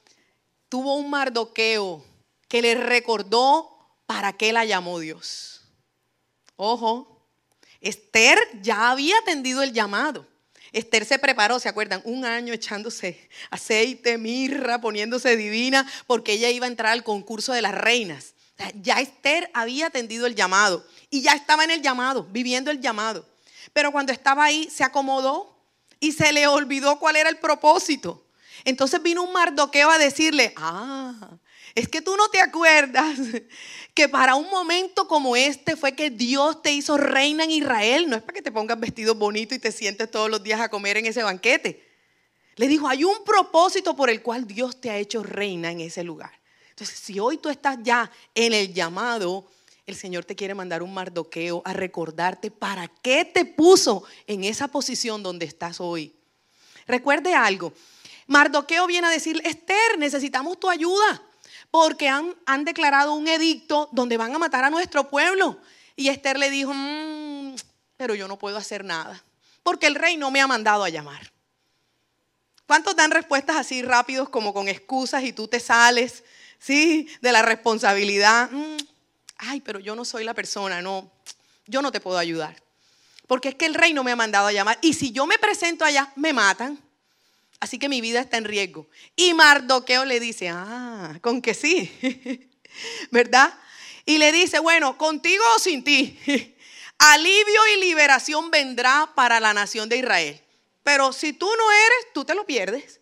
tuvo 0.68 0.96
un 0.96 1.10
mardoqueo 1.10 2.06
que 2.50 2.62
le 2.62 2.75
recordó 2.75 3.70
para 4.06 4.34
qué 4.34 4.51
la 4.51 4.65
llamó 4.65 5.00
Dios. 5.00 5.62
Ojo, 6.58 7.25
Esther 7.79 8.38
ya 8.62 8.91
había 8.91 9.18
atendido 9.20 9.63
el 9.63 9.72
llamado. 9.72 10.27
Esther 10.72 11.06
se 11.06 11.20
preparó, 11.20 11.60
¿se 11.60 11.70
acuerdan? 11.70 12.01
Un 12.03 12.25
año 12.25 12.53
echándose 12.53 13.29
aceite, 13.50 14.18
mirra, 14.18 14.82
poniéndose 14.82 15.38
divina, 15.38 15.89
porque 16.06 16.34
ella 16.34 16.50
iba 16.50 16.65
a 16.65 16.70
entrar 16.70 16.91
al 16.91 17.03
concurso 17.03 17.53
de 17.53 17.62
las 17.62 17.74
reinas. 17.74 18.34
ya 18.82 19.00
Esther 19.00 19.50
había 19.53 19.88
atendido 19.88 20.25
el 20.27 20.36
llamado 20.36 20.86
y 21.10 21.22
ya 21.22 21.34
estaba 21.34 21.63
en 21.63 21.72
el 21.72 21.82
llamado, 21.82 22.25
viviendo 22.25 22.72
el 22.72 22.82
llamado. 22.82 23.25
Pero 23.74 23.91
cuando 23.91 24.12
estaba 24.12 24.44
ahí, 24.44 24.70
se 24.70 24.84
acomodó 24.84 25.56
y 26.00 26.12
se 26.12 26.34
le 26.34 26.48
olvidó 26.48 27.00
cuál 27.00 27.15
era 27.15 27.29
el 27.29 27.38
propósito. 27.38 28.25
Entonces 28.65 29.01
vino 29.01 29.24
un 29.24 29.32
mardoqueo 29.32 29.89
a 29.89 29.98
decirle, 29.98 30.53
ah, 30.58 31.38
es 31.75 31.88
que 31.88 32.01
tú 32.01 32.15
no 32.15 32.29
te 32.29 32.41
acuerdas 32.41 33.17
que 33.93 34.09
para 34.09 34.35
un 34.35 34.49
momento 34.49 35.07
como 35.07 35.35
este 35.35 35.75
fue 35.75 35.93
que 35.93 36.09
Dios 36.09 36.61
te 36.61 36.71
hizo 36.71 36.97
reina 36.97 37.43
en 37.43 37.51
Israel. 37.51 38.09
No 38.09 38.15
es 38.15 38.21
para 38.21 38.33
que 38.33 38.41
te 38.41 38.51
pongas 38.51 38.79
vestido 38.79 39.15
bonito 39.15 39.55
y 39.55 39.59
te 39.59 39.71
sientes 39.71 40.09
todos 40.09 40.29
los 40.29 40.43
días 40.43 40.59
a 40.59 40.69
comer 40.69 40.97
en 40.97 41.05
ese 41.05 41.23
banquete. 41.23 41.88
Le 42.55 42.67
dijo, 42.67 42.88
hay 42.88 43.03
un 43.03 43.23
propósito 43.23 43.95
por 43.95 44.09
el 44.09 44.21
cual 44.21 44.45
Dios 44.45 44.81
te 44.81 44.89
ha 44.89 44.97
hecho 44.97 45.23
reina 45.23 45.71
en 45.71 45.79
ese 45.79 46.03
lugar. 46.03 46.31
Entonces, 46.71 46.99
si 46.99 47.19
hoy 47.19 47.38
tú 47.38 47.49
estás 47.49 47.77
ya 47.81 48.11
en 48.35 48.53
el 48.53 48.73
llamado, 48.73 49.49
el 49.85 49.95
Señor 49.95 50.25
te 50.25 50.35
quiere 50.35 50.55
mandar 50.55 50.83
un 50.83 50.93
mardoqueo 50.93 51.61
a 51.65 51.73
recordarte 51.73 52.51
para 52.51 52.88
qué 52.88 53.25
te 53.25 53.45
puso 53.45 54.03
en 54.27 54.43
esa 54.43 54.67
posición 54.67 55.23
donde 55.23 55.45
estás 55.45 55.79
hoy. 55.79 56.15
Recuerde 56.85 57.33
algo. 57.33 57.73
Mardoqueo 58.27 58.88
viene 58.88 59.07
a 59.07 59.11
decir, 59.11 59.41
Esther, 59.45 59.97
necesitamos 59.97 60.59
tu 60.59 60.69
ayuda 60.69 61.28
porque 61.71 62.09
han, 62.09 62.35
declarado 62.65 63.13
un 63.13 63.27
edicto 63.27 63.89
donde 63.91 64.17
van 64.17 64.33
a 64.33 64.39
matar 64.39 64.63
a 64.63 64.69
nuestro 64.69 65.09
pueblo. 65.09 65.59
Y 65.95 66.09
Esther 66.09 66.38
le 66.38 66.49
dijo, 66.49 66.71
mm, 66.73 67.55
pero 67.97 68.15
yo 68.15 68.27
no 68.27 68.38
puedo 68.38 68.57
hacer 68.57 68.83
nada, 68.83 69.23
porque 69.63 69.88
el 69.88 69.95
rey 69.95 70.17
no 70.17 70.31
me 70.31 70.41
ha 70.41 70.47
mandado 70.47 70.83
a 70.83 70.89
llamar. 70.89 71.31
¿Cuántos 72.65 72.95
dan 72.95 73.11
respuestas 73.11 73.57
así 73.57 73.81
rápidos 73.81 74.29
como 74.29 74.53
con 74.53 74.67
excusas 74.67 75.23
y 75.23 75.33
tú 75.33 75.47
te 75.47 75.59
sales, 75.59 76.23
sí, 76.59 77.09
de 77.21 77.31
la 77.31 77.41
responsabilidad? 77.41 78.49
Mm, 78.51 78.77
ay, 79.38 79.61
pero 79.61 79.79
yo 79.79 79.95
no 79.95 80.05
soy 80.05 80.23
la 80.23 80.33
persona, 80.33 80.81
no, 80.81 81.11
yo 81.65 81.81
no 81.81 81.91
te 81.91 81.99
puedo 81.99 82.17
ayudar. 82.17 82.61
Porque 83.27 83.49
es 83.49 83.55
que 83.55 83.65
el 83.65 83.75
rey 83.75 83.93
no 83.93 84.03
me 84.03 84.11
ha 84.11 84.15
mandado 84.15 84.47
a 84.47 84.51
llamar. 84.51 84.79
Y 84.81 84.93
si 84.93 85.11
yo 85.11 85.27
me 85.27 85.38
presento 85.38 85.85
allá, 85.85 86.11
me 86.15 86.33
matan. 86.33 86.79
Así 87.60 87.78
que 87.78 87.89
mi 87.89 88.01
vida 88.01 88.22
está 88.22 88.38
en 88.38 88.46
riesgo. 88.46 88.88
Y 89.16 89.34
Mardoqueo 89.34 90.06
le 90.06 90.20
dice, 90.20 90.50
ah, 90.50 91.18
con 91.22 91.42
que 91.42 91.54
sí, 91.54 91.92
¿verdad? 93.12 93.54
Y 94.06 94.18
le 94.18 94.32
dice, 94.32 94.60
bueno, 94.60 94.98
contigo 94.98 95.44
o 95.56 95.60
sin 95.60 95.84
ti, 95.84 96.18
alivio 96.98 97.68
y 97.75 97.82
liberación 97.82 98.50
vendrá 98.50 99.12
para 99.13 99.39
la 99.39 99.54
nación 99.54 99.89
de 99.89 99.98
Israel. 99.98 100.42
Pero 100.84 101.12
si 101.13 101.34
tú 101.34 101.46
no 101.46 101.72
eres, 101.72 102.13
tú 102.13 102.25
te 102.25 102.34
lo 102.34 102.46
pierdes. 102.46 103.01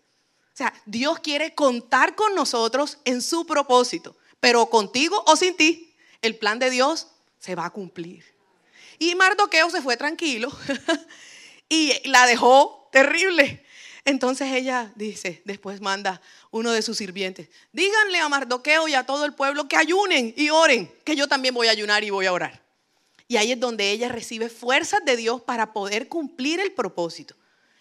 O 0.54 0.58
sea, 0.58 0.74
Dios 0.86 1.20
quiere 1.20 1.54
contar 1.54 2.16
con 2.16 2.34
nosotros 2.34 2.98
en 3.06 3.22
su 3.22 3.46
propósito, 3.46 4.18
pero 4.40 4.66
contigo 4.72 5.24
o 5.28 5.36
sin 5.36 5.56
ti, 5.56 5.96
el 6.24 6.36
plan 6.36 6.58
de 6.58 6.72
Dios 6.72 7.08
se 7.40 7.54
va 7.54 7.66
a 7.66 7.70
cumplir. 7.70 8.26
Y 8.98 9.14
Mardoqueo 9.14 9.70
se 9.70 9.84
fue 9.84 9.98
tranquilo 9.98 10.52
y 11.70 11.94
la 12.10 12.26
dejó 12.26 12.90
terrible. 12.92 13.64
Entonces 14.08 14.54
ella 14.54 14.94
dice, 14.96 15.42
después 15.44 15.82
manda 15.82 16.22
uno 16.50 16.72
de 16.72 16.82
sus 16.82 16.98
sirvientes, 16.98 17.50
díganle 17.74 18.20
a 18.20 18.30
Mardoqueo 18.30 18.88
y 18.88 18.94
a 18.94 19.06
todo 19.06 19.26
el 19.26 19.34
pueblo 19.34 19.68
que 19.68 19.76
ayunen 19.76 20.34
y 20.38 20.50
oren, 20.50 20.90
que 21.04 21.18
yo 21.18 21.28
también 21.28 21.54
voy 21.54 21.68
a 21.68 21.72
ayunar 21.72 22.06
y 22.06 22.10
voy 22.10 22.26
a 22.26 22.32
orar. 22.32 22.64
Y 23.28 23.36
ahí 23.36 23.52
es 23.52 23.60
donde 23.60 23.92
ella 23.92 24.08
recibe 24.08 24.48
fuerzas 24.48 25.02
de 25.04 25.18
Dios 25.18 25.42
para 25.42 25.74
poder 25.74 26.08
cumplir 26.08 26.62
el 26.62 26.72
propósito. 26.72 27.36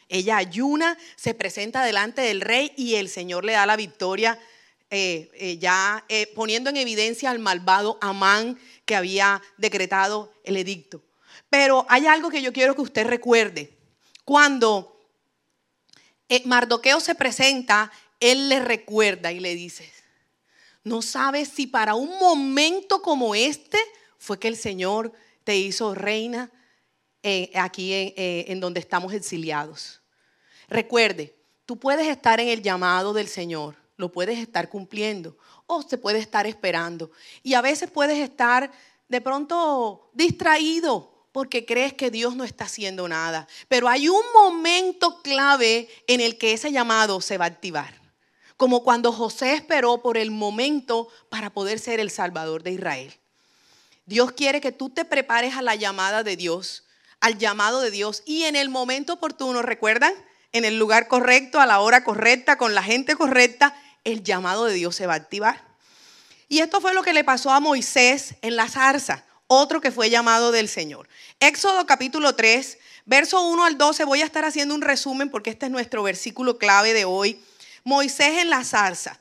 Ella 0.09 0.37
ayuna, 0.37 0.99
se 1.15 1.33
presenta 1.33 1.85
delante 1.85 2.23
del 2.23 2.41
rey 2.41 2.73
y 2.77 2.97
el 2.97 3.09
Señor 3.09 3.45
le 3.45 3.53
da 3.53 3.65
la 3.65 3.77
victoria, 3.77 4.37
eh, 4.91 5.31
eh, 5.35 5.59
ya 5.59 6.05
eh, 6.09 6.27
poniendo 6.35 6.71
en 6.71 6.77
evidencia 6.77 7.31
al 7.31 7.39
malvado 7.39 7.99
Amán 8.01 8.59
que 8.85 8.97
había 8.97 9.41
decretado 9.59 10.33
el 10.43 10.57
edicto. 10.57 11.05
Pero 11.49 11.87
hay 11.89 12.09
algo 12.09 12.31
que 12.31 12.43
yo 12.43 12.53
quiero 12.53 12.75
que 12.75 12.83
usted 12.83 13.07
recuerde. 13.07 13.79
Cuando 14.25 14.96
Mardoqueo 16.45 17.01
se 17.01 17.15
presenta, 17.15 17.91
él 18.21 18.49
le 18.49 18.61
recuerda 18.61 19.33
y 19.33 19.41
le 19.41 19.55
dice, 19.55 19.91
no 20.85 21.03
sabes 21.03 21.49
si 21.49 21.67
para 21.67 21.95
un 21.95 22.19
momento 22.19 23.03
como 23.03 23.35
este 23.35 23.79
fue 24.19 24.39
que 24.39 24.49
el 24.49 24.57
Señor 24.57 25.13
te 25.45 25.57
hizo 25.57 25.95
reina 25.95 26.51
eh, 27.23 27.51
aquí 27.55 27.93
eh, 27.93 28.45
en 28.49 28.61
donde 28.61 28.81
estamos 28.81 29.13
exiliados. 29.13 30.01
Recuerde, 30.69 31.37
tú 31.65 31.79
puedes 31.79 32.07
estar 32.07 32.41
en 32.41 32.49
el 32.49 32.63
llamado 32.63 33.13
del 33.13 33.29
Señor, 33.29 33.77
lo 33.97 34.13
puedes 34.13 34.39
estar 34.39 34.69
cumpliendo 34.69 35.37
o 35.67 35.83
se 35.83 35.99
puede 35.99 36.19
estar 36.19 36.47
esperando. 36.47 37.11
Y 37.43 37.55
a 37.55 37.63
veces 37.63 37.91
puedes 37.91 38.19
estar 38.19 38.71
de 39.09 39.21
pronto 39.21 40.11
distraído 40.15 41.16
porque 41.37 41.67
crees 41.67 41.93
que 41.93 42.11
Dios 42.11 42.35
no 42.35 42.45
está 42.45 42.65
haciendo 42.65 43.07
nada. 43.09 43.47
Pero 43.69 43.91
hay 43.91 44.09
un 44.09 44.23
momento 44.33 45.21
clave 45.21 45.87
en 46.07 46.23
el 46.23 46.39
que 46.39 46.55
ese 46.55 46.73
llamado 46.73 47.21
se 47.21 47.37
va 47.37 47.45
a 47.45 47.49
activar. 47.49 48.01
Como 48.57 48.83
cuando 48.83 49.13
José 49.13 49.53
esperó 49.53 50.01
por 50.01 50.17
el 50.17 50.31
momento 50.31 51.09
para 51.29 51.51
poder 51.51 51.79
ser 51.79 52.01
el 52.01 52.11
Salvador 52.11 52.63
de 52.63 52.73
Israel. 52.73 53.15
Dios 54.07 54.33
quiere 54.33 54.63
que 54.63 54.73
tú 54.73 54.89
te 54.89 55.05
prepares 55.05 55.57
a 55.57 55.61
la 55.61 55.75
llamada 55.75 56.23
de 56.23 56.37
Dios, 56.39 56.85
al 57.21 57.37
llamado 57.37 57.83
de 57.83 57.91
Dios 57.91 58.23
y 58.25 58.45
en 58.45 58.57
el 58.57 58.71
momento 58.71 59.13
oportuno, 59.13 59.61
¿recuerdan? 59.61 60.15
En 60.53 60.65
el 60.65 60.79
lugar 60.79 61.07
correcto, 61.07 61.61
a 61.61 61.67
la 61.67 61.81
hora 61.81 62.03
correcta, 62.03 62.57
con 62.57 62.75
la 62.75 62.83
gente 62.83 63.15
correcta, 63.15 63.79
el 64.05 64.23
llamado 64.23 64.65
de 64.65 64.73
Dios 64.73 64.97
se 64.97 65.07
va 65.07 65.13
a 65.13 65.17
activar. 65.17 65.63
Y 66.49 66.61
esto 66.61 66.81
fue 66.81 66.95
lo 66.95 67.03
que 67.03 67.13
le 67.13 67.25
pasó 67.25 67.51
a 67.51 67.61
Moisés 67.61 68.37
en 68.41 68.57
la 68.57 68.71
zarza 68.71 69.27
otro 69.47 69.81
que 69.81 69.91
fue 69.91 70.11
llamado 70.11 70.53
del 70.53 70.69
Señor. 70.69 71.09
Éxodo 71.41 71.87
capítulo 71.87 72.35
3, 72.35 72.79
verso 73.05 73.43
1 73.43 73.65
al 73.65 73.79
12, 73.79 74.05
voy 74.05 74.23
a 74.23 74.25
estar 74.25 74.45
haciendo 74.45 74.75
un 74.75 74.83
resumen 74.83 75.31
porque 75.31 75.51
este 75.51 75.67
es 75.67 75.73
nuestro 75.73 76.03
versículo 76.03 76.59
clave 76.59 76.93
de 76.93 77.05
hoy. 77.05 77.41
Moisés 77.85 78.39
en 78.39 78.51
la 78.51 78.65
zarza. 78.65 79.21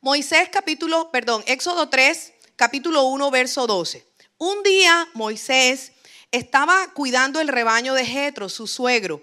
Moisés 0.00 0.48
capítulo, 0.50 1.10
perdón, 1.10 1.42
Éxodo 1.46 1.88
3, 1.88 2.32
capítulo 2.56 3.04
1, 3.04 3.30
verso 3.30 3.66
12. 3.66 4.06
Un 4.38 4.62
día 4.62 5.08
Moisés 5.14 5.92
estaba 6.30 6.92
cuidando 6.92 7.40
el 7.40 7.48
rebaño 7.48 7.94
de 7.94 8.04
Jetro, 8.04 8.48
su 8.48 8.66
suegro, 8.66 9.22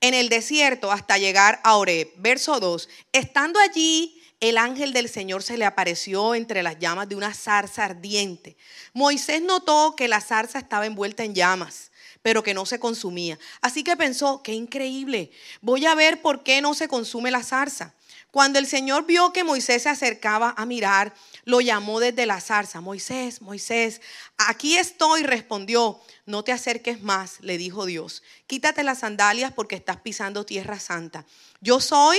en 0.00 0.14
el 0.14 0.28
desierto 0.28 0.92
hasta 0.92 1.18
llegar 1.18 1.60
a 1.64 1.76
Oreb. 1.76 2.12
Verso 2.16 2.60
2. 2.60 2.88
Estando 3.12 3.58
allí, 3.60 4.21
el 4.42 4.58
ángel 4.58 4.92
del 4.92 5.08
Señor 5.08 5.44
se 5.44 5.56
le 5.56 5.64
apareció 5.64 6.34
entre 6.34 6.64
las 6.64 6.76
llamas 6.80 7.08
de 7.08 7.14
una 7.14 7.32
zarza 7.32 7.84
ardiente. 7.84 8.56
Moisés 8.92 9.40
notó 9.40 9.94
que 9.96 10.08
la 10.08 10.20
zarza 10.20 10.58
estaba 10.58 10.84
envuelta 10.84 11.22
en 11.22 11.32
llamas, 11.32 11.92
pero 12.22 12.42
que 12.42 12.52
no 12.52 12.66
se 12.66 12.80
consumía. 12.80 13.38
Así 13.60 13.84
que 13.84 13.96
pensó, 13.96 14.42
qué 14.42 14.52
increíble, 14.52 15.30
voy 15.60 15.86
a 15.86 15.94
ver 15.94 16.20
por 16.22 16.42
qué 16.42 16.60
no 16.60 16.74
se 16.74 16.88
consume 16.88 17.30
la 17.30 17.44
zarza. 17.44 17.94
Cuando 18.32 18.58
el 18.58 18.66
Señor 18.66 19.06
vio 19.06 19.32
que 19.32 19.44
Moisés 19.44 19.84
se 19.84 19.90
acercaba 19.90 20.54
a 20.56 20.66
mirar, 20.66 21.14
lo 21.44 21.60
llamó 21.60 22.00
desde 22.00 22.26
la 22.26 22.40
zarza. 22.40 22.80
Moisés, 22.80 23.42
Moisés, 23.42 24.00
aquí 24.38 24.76
estoy, 24.76 25.22
respondió. 25.22 26.00
No 26.26 26.42
te 26.42 26.50
acerques 26.50 27.00
más, 27.02 27.38
le 27.42 27.58
dijo 27.58 27.86
Dios. 27.86 28.24
Quítate 28.48 28.82
las 28.82 29.00
sandalias 29.00 29.52
porque 29.52 29.76
estás 29.76 29.98
pisando 29.98 30.44
tierra 30.44 30.80
santa. 30.80 31.26
Yo 31.60 31.78
soy 31.78 32.18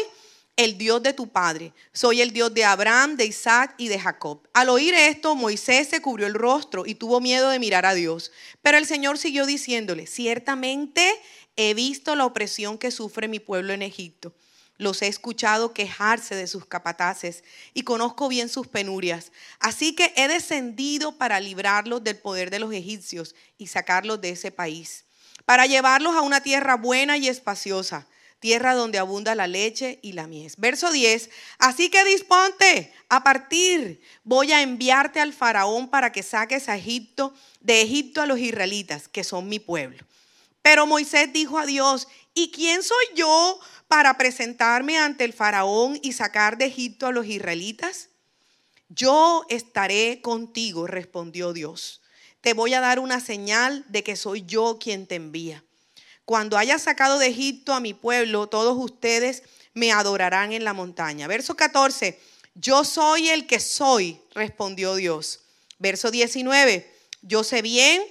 el 0.56 0.78
Dios 0.78 1.02
de 1.02 1.14
tu 1.14 1.28
padre. 1.30 1.74
Soy 1.94 2.22
el 2.22 2.32
Dios 2.32 2.54
de 2.54 2.64
Abraham, 2.64 3.16
de 3.16 3.26
Isaac 3.26 3.74
y 3.78 3.88
de 3.88 4.00
Jacob. 4.00 4.48
Al 4.54 4.70
oír 4.70 4.94
esto, 4.94 5.36
Moisés 5.36 5.90
se 5.90 6.02
cubrió 6.02 6.28
el 6.28 6.36
rostro 6.36 6.86
y 6.86 6.96
tuvo 6.96 7.20
miedo 7.20 7.50
de 7.50 7.60
mirar 7.60 7.86
a 7.86 7.96
Dios. 7.96 8.32
Pero 8.62 8.78
el 8.78 8.86
Señor 8.86 9.18
siguió 9.18 9.46
diciéndole, 9.46 10.06
ciertamente 10.06 11.20
he 11.56 11.74
visto 11.74 12.16
la 12.16 12.26
opresión 12.26 12.78
que 12.78 12.92
sufre 12.92 13.28
mi 13.28 13.40
pueblo 13.40 13.74
en 13.74 13.82
Egipto. 13.82 14.34
Los 14.78 15.02
he 15.02 15.08
escuchado 15.08 15.74
quejarse 15.74 16.36
de 16.36 16.48
sus 16.48 16.66
capataces 16.66 17.44
y 17.74 17.84
conozco 17.84 18.28
bien 18.28 18.50
sus 18.50 18.68
penurias. 18.68 19.32
Así 19.60 19.96
que 19.96 20.14
he 20.16 20.28
descendido 20.28 21.18
para 21.18 21.40
librarlos 21.40 22.04
del 22.04 22.18
poder 22.18 22.50
de 22.50 22.60
los 22.60 22.74
egipcios 22.74 23.36
y 23.58 23.68
sacarlos 23.68 24.20
de 24.22 24.32
ese 24.32 24.52
país, 24.52 25.06
para 25.46 25.68
llevarlos 25.68 26.16
a 26.16 26.22
una 26.22 26.42
tierra 26.42 26.76
buena 26.76 27.18
y 27.18 27.28
espaciosa 27.28 28.08
tierra 28.44 28.76
donde 28.76 29.00
abunda 29.00 29.36
la 29.36 29.48
leche 29.48 30.00
y 30.02 30.12
la 30.12 30.28
mies. 30.28 30.58
Verso 30.58 30.92
10, 30.92 31.30
así 31.60 31.90
que 31.90 32.04
disponte 32.04 32.92
a 33.08 33.24
partir, 33.24 34.02
voy 34.26 34.52
a 34.52 34.62
enviarte 34.62 35.22
al 35.22 35.32
faraón 35.32 35.90
para 35.90 36.12
que 36.12 36.24
saques 36.24 36.68
a 36.68 36.76
Egipto, 36.76 37.34
de 37.62 37.82
Egipto 37.82 38.22
a 38.22 38.26
los 38.26 38.40
israelitas, 38.40 39.08
que 39.08 39.24
son 39.24 39.48
mi 39.48 39.60
pueblo. 39.60 40.06
Pero 40.62 40.86
Moisés 40.86 41.32
dijo 41.32 41.58
a 41.58 41.66
Dios, 41.66 42.10
¿y 42.34 42.52
quién 42.52 42.84
soy 42.84 43.06
yo 43.16 43.62
para 43.88 44.18
presentarme 44.18 44.98
ante 44.98 45.24
el 45.24 45.32
faraón 45.32 45.98
y 46.04 46.12
sacar 46.12 46.58
de 46.58 46.66
Egipto 46.66 47.08
a 47.08 47.14
los 47.14 47.26
israelitas? 47.26 48.10
Yo 48.90 49.46
estaré 49.48 50.20
contigo, 50.20 50.86
respondió 50.86 51.54
Dios. 51.54 52.02
Te 52.42 52.52
voy 52.52 52.74
a 52.74 52.82
dar 52.82 53.00
una 53.00 53.22
señal 53.22 53.86
de 53.88 54.04
que 54.04 54.18
soy 54.18 54.44
yo 54.46 54.80
quien 54.82 55.08
te 55.08 55.16
envía. 55.16 55.64
Cuando 56.26 56.58
haya 56.58 56.80
sacado 56.80 57.20
de 57.20 57.28
Egipto 57.28 57.74
a 57.74 57.82
mi 57.82 57.94
pueblo, 57.94 58.48
todos 58.48 58.78
ustedes 58.78 59.44
me 59.74 59.92
adorarán 59.92 60.54
en 60.54 60.64
la 60.64 60.74
montaña. 60.74 61.28
Verso 61.28 61.56
14, 61.56 62.20
yo 62.56 62.86
soy 62.86 63.30
el 63.30 63.46
que 63.46 63.60
soy, 63.60 64.20
respondió 64.34 64.96
Dios. 64.96 65.42
Verso 65.80 66.12
19, 66.12 66.90
yo 67.22 67.44
sé 67.44 67.62
bien 67.62 68.02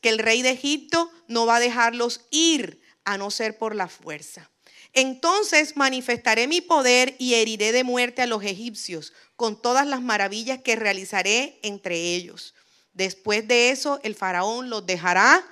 que 0.00 0.08
el 0.08 0.18
rey 0.18 0.42
de 0.42 0.50
Egipto 0.50 1.10
no 1.26 1.44
va 1.44 1.56
a 1.56 1.60
dejarlos 1.60 2.22
ir 2.30 2.80
a 3.04 3.18
no 3.18 3.30
ser 3.30 3.58
por 3.58 3.74
la 3.74 3.88
fuerza. 3.88 4.50
Entonces 4.94 5.76
manifestaré 5.76 6.48
mi 6.48 6.62
poder 6.62 7.14
y 7.18 7.34
heriré 7.34 7.72
de 7.72 7.84
muerte 7.84 8.22
a 8.22 8.26
los 8.26 8.42
egipcios 8.42 9.12
con 9.36 9.60
todas 9.60 9.86
las 9.86 10.00
maravillas 10.00 10.60
que 10.62 10.76
realizaré 10.76 11.58
entre 11.62 12.14
ellos. 12.14 12.54
Después 12.94 13.46
de 13.46 13.70
eso, 13.70 14.00
el 14.02 14.14
faraón 14.14 14.70
los 14.70 14.86
dejará 14.86 15.44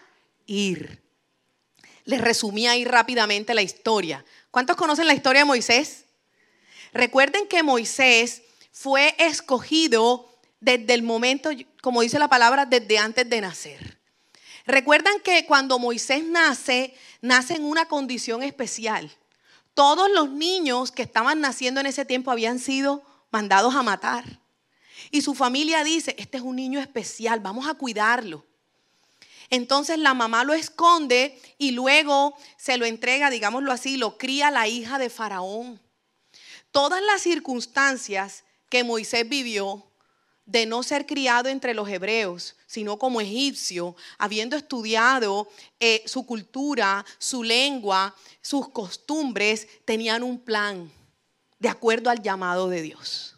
ir 0.47 1.06
les 2.07 2.21
resumí 2.21 2.67
ahí 2.67 2.85
rápidamente 2.85 3.53
la 3.53 3.63
historia. 3.63 4.25
¿Cuántos 4.51 4.77
conocen 4.77 5.07
la 5.07 5.15
historia 5.15 5.43
de 5.43 5.47
Moisés? 5.47 6.07
Recuerden 6.93 7.47
que 7.47 7.63
Moisés 7.63 8.43
fue 8.73 9.15
escogido 9.19 10.33
desde 10.61 10.95
el 10.95 11.03
momento, 11.03 11.51
como 11.83 12.01
dice 12.01 12.19
la 12.19 12.29
palabra, 12.29 12.65
desde 12.65 12.97
antes 12.99 13.29
de 13.29 13.41
nacer. 13.41 13.99
Recuerdan 14.67 15.21
que 15.21 15.45
cuando 15.47 15.79
Moisés 15.79 16.25
nace, 16.25 16.95
nace 17.21 17.55
en 17.55 17.65
una 17.65 17.87
condición 17.87 18.43
especial. 18.43 19.11
Todos 19.75 20.11
los 20.11 20.31
niños 20.31 20.93
que 20.93 21.03
estaban 21.03 21.41
naciendo 21.41 21.81
en 21.81 21.87
ese 21.87 22.05
tiempo 22.05 22.31
habían 22.31 22.59
sido 22.59 23.05
mandados 23.31 23.75
a 23.75 23.83
matar. 23.83 24.41
Y 25.11 25.23
su 25.23 25.35
familia 25.35 25.85
dice, 25.85 26.15
este 26.19 26.39
es 26.39 26.43
un 26.43 26.57
niño 26.57 26.81
especial, 26.81 27.41
vamos 27.41 27.69
a 27.69 27.75
cuidarlo. 27.75 28.47
Entonces 29.51 29.99
la 29.99 30.15
mamá 30.15 30.45
lo 30.45 30.55
esconde 30.55 31.41
y 31.59 31.73
luego 31.73 32.37
se 32.57 32.77
lo 32.77 32.85
entrega, 32.85 33.31
digámoslo 33.31 33.73
así, 33.73 33.97
lo 33.97 34.19
cría 34.19 34.51
la 34.51 34.69
hija 34.69 34.99
de 34.99 35.11
Faraón. 35.11 35.81
Todas 36.71 37.03
las 37.03 37.23
circunstancias 37.23 38.45
que 38.69 38.85
Moisés 38.85 39.29
vivió 39.29 39.87
de 40.45 40.65
no 40.65 40.83
ser 40.83 41.07
criado 41.07 41.49
entre 41.49 41.75
los 41.75 41.89
hebreos, 41.89 42.55
sino 42.67 42.99
como 42.99 43.21
egipcio, 43.21 43.97
habiendo 44.17 44.57
estudiado 44.57 45.49
eh, 45.81 46.03
su 46.07 46.25
cultura, 46.25 47.05
su 47.19 47.43
lengua, 47.43 48.15
sus 48.41 48.69
costumbres, 48.69 49.67
tenían 49.85 50.23
un 50.23 50.39
plan 50.39 50.91
de 51.59 51.69
acuerdo 51.69 52.11
al 52.11 52.23
llamado 52.23 52.69
de 52.69 52.83
Dios. 52.83 53.36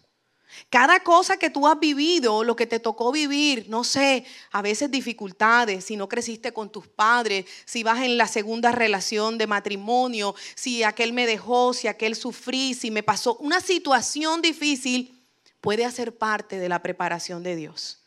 Cada 0.71 1.01
cosa 1.01 1.37
que 1.37 1.51
tú 1.51 1.67
has 1.67 1.79
vivido, 1.79 2.45
lo 2.45 2.57
que 2.57 2.67
te 2.67 2.81
tocó 2.81 3.13
vivir, 3.13 3.67
no 3.69 3.85
sé, 3.85 4.25
a 4.51 4.63
veces 4.63 4.91
dificultades, 4.91 5.85
si 5.85 5.97
no 5.97 6.09
creciste 6.09 6.53
con 6.53 6.71
tus 6.71 6.87
padres, 6.87 7.47
si 7.65 7.83
vas 7.83 8.03
en 8.03 8.19
la 8.19 8.27
segunda 8.27 8.73
relación 8.73 9.39
de 9.39 9.47
matrimonio, 9.47 10.35
si 10.55 10.83
aquel 10.83 11.13
me 11.13 11.27
dejó, 11.27 11.73
si 11.73 11.89
aquel 11.89 12.17
sufrí, 12.17 12.75
si 12.75 12.91
me 12.91 13.03
pasó 13.03 13.37
una 13.37 13.61
situación 13.61 14.43
difícil, 14.43 15.25
puede 15.61 15.85
hacer 15.85 16.17
parte 16.17 16.59
de 16.59 16.69
la 16.69 16.83
preparación 16.83 17.43
de 17.43 17.57
Dios. 17.57 18.01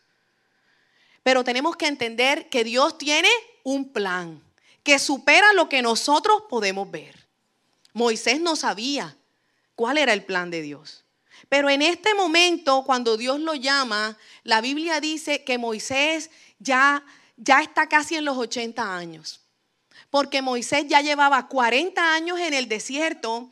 Pero 1.23 1.43
tenemos 1.43 1.75
que 1.75 1.87
entender 1.87 2.49
que 2.49 2.63
Dios 2.63 2.97
tiene 2.97 3.29
un 3.63 3.91
plan 3.91 4.41
que 4.83 4.97
supera 4.99 5.53
lo 5.53 5.69
que 5.69 5.81
nosotros 5.81 6.43
podemos 6.49 6.89
ver. 6.89 7.27
Moisés 7.93 8.39
no 8.39 8.55
sabía 8.55 9.17
cuál 9.75 9.97
era 9.97 10.13
el 10.13 10.23
plan 10.23 10.49
de 10.49 10.61
Dios. 10.61 11.03
Pero 11.51 11.69
en 11.69 11.81
este 11.81 12.13
momento, 12.13 12.85
cuando 12.85 13.17
Dios 13.17 13.37
lo 13.41 13.55
llama, 13.55 14.17
la 14.45 14.61
Biblia 14.61 15.01
dice 15.01 15.43
que 15.43 15.57
Moisés 15.57 16.31
ya, 16.59 17.03
ya 17.35 17.59
está 17.59 17.89
casi 17.89 18.15
en 18.15 18.23
los 18.23 18.37
80 18.37 18.95
años. 18.95 19.41
Porque 20.09 20.41
Moisés 20.41 20.85
ya 20.87 21.01
llevaba 21.01 21.49
40 21.49 22.13
años 22.13 22.39
en 22.39 22.53
el 22.53 22.69
desierto, 22.69 23.49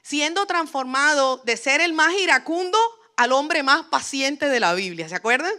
siendo 0.00 0.46
transformado 0.46 1.42
de 1.44 1.58
ser 1.58 1.82
el 1.82 1.92
más 1.92 2.14
iracundo 2.14 2.78
al 3.16 3.32
hombre 3.32 3.62
más 3.62 3.82
paciente 3.82 4.48
de 4.48 4.58
la 4.58 4.72
Biblia. 4.72 5.10
¿Se 5.10 5.14
acuerdan? 5.14 5.52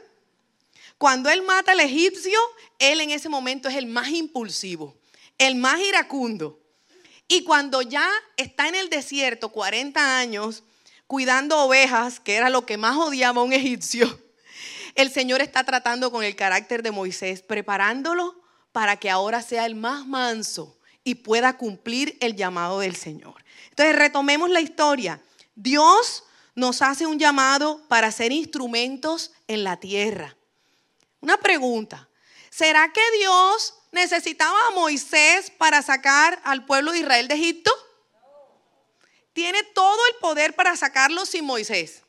Cuando 0.97 1.29
él 1.29 1.43
mata 1.43 1.73
al 1.73 1.79
egipcio, 1.79 2.39
él 2.79 3.01
en 3.01 3.11
ese 3.11 3.29
momento 3.29 3.69
es 3.69 3.75
el 3.75 3.85
más 3.85 4.09
impulsivo, 4.09 4.97
el 5.37 5.57
más 5.57 5.79
iracundo. 5.79 6.59
Y 7.27 7.43
cuando 7.43 7.83
ya 7.83 8.09
está 8.35 8.67
en 8.67 8.73
el 8.73 8.89
desierto 8.89 9.49
40 9.49 10.17
años, 10.17 10.63
cuidando 11.07 11.59
ovejas, 11.59 12.19
que 12.19 12.35
era 12.35 12.49
lo 12.49 12.65
que 12.65 12.77
más 12.77 12.97
odiaba 12.97 13.43
un 13.43 13.53
egipcio, 13.53 14.19
el 14.95 15.11
Señor 15.11 15.41
está 15.41 15.63
tratando 15.63 16.11
con 16.11 16.23
el 16.23 16.35
carácter 16.35 16.83
de 16.83 16.91
Moisés, 16.91 17.41
preparándolo 17.41 18.41
para 18.71 18.97
que 18.97 19.09
ahora 19.09 19.41
sea 19.41 19.65
el 19.65 19.75
más 19.75 20.05
manso 20.05 20.77
y 21.03 21.15
pueda 21.15 21.57
cumplir 21.57 22.17
el 22.21 22.35
llamado 22.35 22.79
del 22.79 22.95
Señor. 22.95 23.43
Entonces 23.69 23.95
retomemos 23.95 24.49
la 24.49 24.61
historia. 24.61 25.21
Dios 25.55 26.23
nos 26.55 26.81
hace 26.81 27.05
un 27.05 27.19
llamado 27.19 27.81
para 27.87 28.11
ser 28.11 28.31
instrumentos 28.31 29.31
en 29.47 29.63
la 29.63 29.79
tierra. 29.79 30.35
Una 31.19 31.37
pregunta, 31.37 32.09
¿será 32.49 32.91
que 32.93 33.01
Dios 33.17 33.75
necesitaba 33.91 34.67
a 34.67 34.71
Moisés 34.71 35.51
para 35.57 35.81
sacar 35.81 36.39
al 36.43 36.65
pueblo 36.65 36.91
de 36.91 36.99
Israel 36.99 37.27
de 37.27 37.35
Egipto? 37.35 37.71
Tiene 39.33 39.63
todo 39.63 39.99
el 40.11 40.15
poder 40.21 40.55
para 40.55 40.77
sacarlo 40.77 41.25
sin 41.25 41.45
Moisés. 41.45 42.03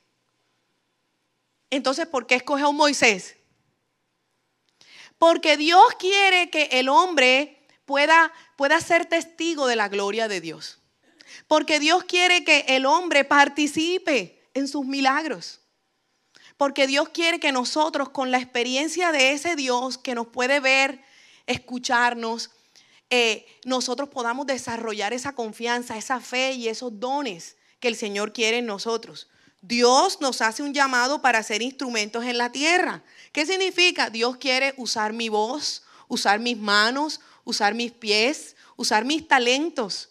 Entonces, 1.70 2.06
¿por 2.06 2.26
qué 2.26 2.36
escoge 2.36 2.62
a 2.62 2.68
un 2.68 2.76
Moisés? 2.76 3.36
Porque 5.18 5.56
Dios 5.56 5.82
quiere 5.98 6.50
que 6.50 6.68
el 6.72 6.88
hombre 6.88 7.66
pueda, 7.84 8.32
pueda 8.56 8.80
ser 8.80 9.06
testigo 9.06 9.66
de 9.66 9.76
la 9.76 9.88
gloria 9.88 10.28
de 10.28 10.40
Dios. 10.40 10.78
Porque 11.48 11.80
Dios 11.80 12.04
quiere 12.04 12.44
que 12.44 12.64
el 12.68 12.86
hombre 12.86 13.24
participe 13.24 14.42
en 14.54 14.68
sus 14.68 14.86
milagros. 14.86 15.60
Porque 16.56 16.86
Dios 16.86 17.08
quiere 17.08 17.40
que 17.40 17.52
nosotros, 17.52 18.10
con 18.10 18.30
la 18.30 18.38
experiencia 18.38 19.12
de 19.12 19.32
ese 19.32 19.56
Dios 19.56 19.98
que 19.98 20.14
nos 20.14 20.28
puede 20.28 20.60
ver, 20.60 21.02
escucharnos, 21.46 22.50
eh, 23.16 23.46
nosotros 23.64 24.08
podamos 24.08 24.44
desarrollar 24.44 25.12
esa 25.12 25.36
confianza, 25.36 25.96
esa 25.96 26.18
fe 26.18 26.54
y 26.54 26.66
esos 26.66 26.98
dones 26.98 27.56
que 27.78 27.86
el 27.86 27.94
Señor 27.94 28.32
quiere 28.32 28.58
en 28.58 28.66
nosotros. 28.66 29.28
Dios 29.62 30.20
nos 30.20 30.40
hace 30.40 30.64
un 30.64 30.74
llamado 30.74 31.22
para 31.22 31.40
ser 31.44 31.62
instrumentos 31.62 32.24
en 32.24 32.38
la 32.38 32.50
tierra. 32.50 33.04
¿Qué 33.30 33.46
significa? 33.46 34.10
Dios 34.10 34.36
quiere 34.38 34.74
usar 34.78 35.12
mi 35.12 35.28
voz, 35.28 35.84
usar 36.08 36.40
mis 36.40 36.58
manos, 36.58 37.20
usar 37.44 37.72
mis 37.74 37.92
pies, 37.92 38.56
usar 38.74 39.04
mis 39.04 39.28
talentos 39.28 40.08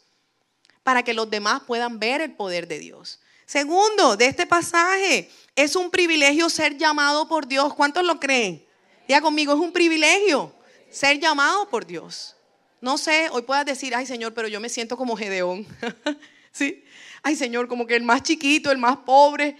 para 0.81 1.03
que 1.03 1.13
los 1.13 1.29
demás 1.29 1.63
puedan 1.67 1.99
ver 1.99 2.21
el 2.21 2.31
poder 2.31 2.69
de 2.69 2.79
Dios. 2.79 3.19
Segundo, 3.45 4.15
de 4.15 4.27
este 4.27 4.47
pasaje, 4.47 5.29
es 5.57 5.75
un 5.75 5.91
privilegio 5.91 6.49
ser 6.49 6.77
llamado 6.77 7.27
por 7.27 7.47
Dios. 7.47 7.73
¿Cuántos 7.73 8.05
lo 8.05 8.17
creen? 8.17 8.65
Diga 9.09 9.19
conmigo, 9.19 9.51
es 9.51 9.59
un 9.59 9.73
privilegio 9.73 10.55
ser 10.89 11.19
llamado 11.19 11.67
por 11.69 11.85
Dios. 11.85 12.37
No 12.83 12.97
sé, 12.97 13.29
hoy 13.31 13.43
puedas 13.43 13.65
decir, 13.65 13.95
ay 13.95 14.05
Señor, 14.05 14.33
pero 14.33 14.49
yo 14.49 14.59
me 14.59 14.67
siento 14.67 14.97
como 14.97 15.15
Gedeón. 15.15 15.65
¿Sí? 16.51 16.83
ay 17.21 17.37
Señor, 17.37 17.69
como 17.69 17.87
que 17.87 17.95
el 17.95 18.03
más 18.03 18.23
chiquito, 18.23 18.71
el 18.71 18.77
más 18.77 18.97
pobre, 18.97 19.55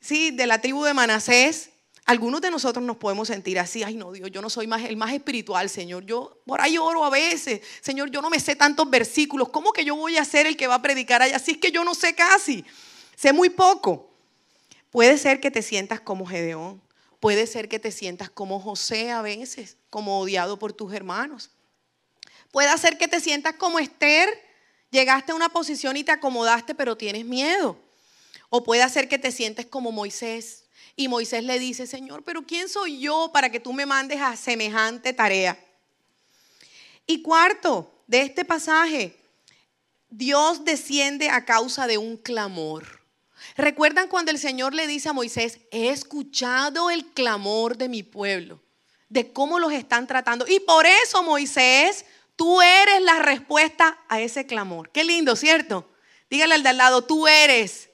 sí, 0.00 0.30
de 0.30 0.46
la 0.46 0.58
tribu 0.58 0.82
de 0.82 0.94
Manasés. 0.94 1.68
Algunos 2.06 2.40
de 2.40 2.50
nosotros 2.50 2.82
nos 2.82 2.96
podemos 2.96 3.28
sentir 3.28 3.58
así, 3.58 3.82
ay 3.82 3.94
no, 3.96 4.10
Dios, 4.10 4.30
yo 4.30 4.40
no 4.40 4.48
soy 4.48 4.66
más, 4.66 4.84
el 4.84 4.96
más 4.96 5.12
espiritual, 5.12 5.68
Señor. 5.68 6.06
Yo 6.06 6.40
por 6.46 6.62
ahí 6.62 6.78
oro 6.78 7.04
a 7.04 7.10
veces, 7.10 7.60
Señor, 7.82 8.10
yo 8.10 8.22
no 8.22 8.30
me 8.30 8.40
sé 8.40 8.56
tantos 8.56 8.88
versículos. 8.88 9.50
¿Cómo 9.50 9.74
que 9.74 9.84
yo 9.84 9.94
voy 9.94 10.16
a 10.16 10.24
ser 10.24 10.46
el 10.46 10.56
que 10.56 10.66
va 10.66 10.76
a 10.76 10.82
predicar 10.82 11.20
allá? 11.20 11.36
Así 11.36 11.50
es 11.50 11.58
que 11.58 11.72
yo 11.72 11.84
no 11.84 11.94
sé 11.94 12.14
casi, 12.14 12.64
sé 13.14 13.34
muy 13.34 13.50
poco. 13.50 14.14
Puede 14.90 15.18
ser 15.18 15.40
que 15.40 15.50
te 15.50 15.60
sientas 15.60 16.00
como 16.00 16.24
Gedeón, 16.24 16.80
puede 17.20 17.46
ser 17.46 17.68
que 17.68 17.78
te 17.78 17.92
sientas 17.92 18.30
como 18.30 18.60
José 18.60 19.10
a 19.10 19.20
veces, 19.20 19.76
como 19.90 20.20
odiado 20.20 20.58
por 20.58 20.72
tus 20.72 20.94
hermanos. 20.94 21.50
Puede 22.52 22.78
ser 22.78 22.98
que 22.98 23.08
te 23.08 23.18
sientas 23.18 23.54
como 23.56 23.80
Esther, 23.80 24.28
llegaste 24.90 25.32
a 25.32 25.34
una 25.34 25.48
posición 25.48 25.96
y 25.96 26.04
te 26.04 26.12
acomodaste, 26.12 26.76
pero 26.76 26.96
tienes 26.96 27.24
miedo. 27.24 27.76
O 28.50 28.62
puede 28.62 28.88
ser 28.90 29.08
que 29.08 29.18
te 29.18 29.32
sientes 29.32 29.66
como 29.66 29.90
Moisés, 29.90 30.62
y 30.94 31.08
Moisés 31.08 31.42
le 31.44 31.58
dice, 31.58 31.86
Señor, 31.86 32.22
pero 32.22 32.42
¿quién 32.42 32.68
soy 32.68 33.00
yo 33.00 33.30
para 33.32 33.50
que 33.50 33.58
tú 33.58 33.72
me 33.72 33.86
mandes 33.86 34.20
a 34.20 34.36
semejante 34.36 35.12
tarea? 35.12 35.58
Y 37.06 37.22
cuarto, 37.22 37.90
de 38.06 38.20
este 38.20 38.44
pasaje, 38.44 39.16
Dios 40.10 40.66
desciende 40.66 41.30
a 41.30 41.46
causa 41.46 41.86
de 41.86 41.96
un 41.96 42.18
clamor. 42.18 43.00
¿Recuerdan 43.56 44.08
cuando 44.08 44.30
el 44.30 44.38
Señor 44.38 44.74
le 44.74 44.86
dice 44.86 45.08
a 45.08 45.14
Moisés, 45.14 45.60
he 45.70 45.88
escuchado 45.88 46.90
el 46.90 47.06
clamor 47.06 47.78
de 47.78 47.88
mi 47.88 48.02
pueblo, 48.02 48.60
de 49.08 49.32
cómo 49.32 49.58
los 49.58 49.72
están 49.72 50.06
tratando? 50.06 50.46
Y 50.46 50.60
por 50.60 50.84
eso, 50.84 51.22
Moisés, 51.22 52.04
tú 52.42 52.60
eres 52.60 53.00
la 53.02 53.20
respuesta 53.20 53.96
a 54.08 54.20
ese 54.20 54.46
clamor. 54.46 54.90
Qué 54.90 55.04
lindo, 55.04 55.36
¿cierto? 55.36 55.88
Dígale 56.28 56.54
al 56.54 56.64
de 56.64 56.70
al 56.70 56.76
lado, 56.76 57.04
tú 57.04 57.28
eres. 57.28 57.88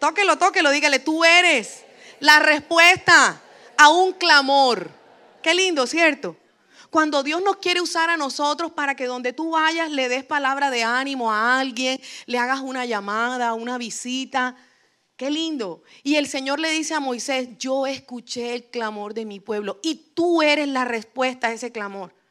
Tóquelo, 0.00 0.38
tóquelo, 0.38 0.70
dígale, 0.70 1.00
tú 1.00 1.22
eres 1.22 1.84
la 2.18 2.38
respuesta 2.38 3.42
a 3.76 3.90
un 3.90 4.14
clamor. 4.14 4.88
Qué 5.42 5.52
lindo, 5.52 5.86
¿cierto? 5.86 6.34
Cuando 6.88 7.22
Dios 7.22 7.42
nos 7.42 7.58
quiere 7.58 7.82
usar 7.82 8.08
a 8.08 8.16
nosotros 8.16 8.72
para 8.72 8.94
que 8.94 9.04
donde 9.04 9.34
tú 9.34 9.50
vayas 9.50 9.90
le 9.90 10.08
des 10.08 10.24
palabra 10.24 10.70
de 10.70 10.82
ánimo 10.82 11.30
a 11.30 11.60
alguien, 11.60 12.00
le 12.24 12.38
hagas 12.38 12.60
una 12.60 12.86
llamada, 12.86 13.52
una 13.52 13.76
visita. 13.76 14.56
Qué 15.18 15.30
lindo. 15.30 15.82
Y 16.02 16.14
el 16.14 16.26
Señor 16.26 16.58
le 16.58 16.70
dice 16.70 16.94
a 16.94 17.00
Moisés, 17.00 17.50
yo 17.58 17.86
escuché 17.86 18.54
el 18.54 18.64
clamor 18.64 19.12
de 19.12 19.26
mi 19.26 19.40
pueblo 19.40 19.78
y 19.82 20.12
tú 20.14 20.40
eres 20.40 20.68
la 20.68 20.86
respuesta 20.86 21.48
a 21.48 21.52
ese 21.52 21.70
clamor. 21.70 22.23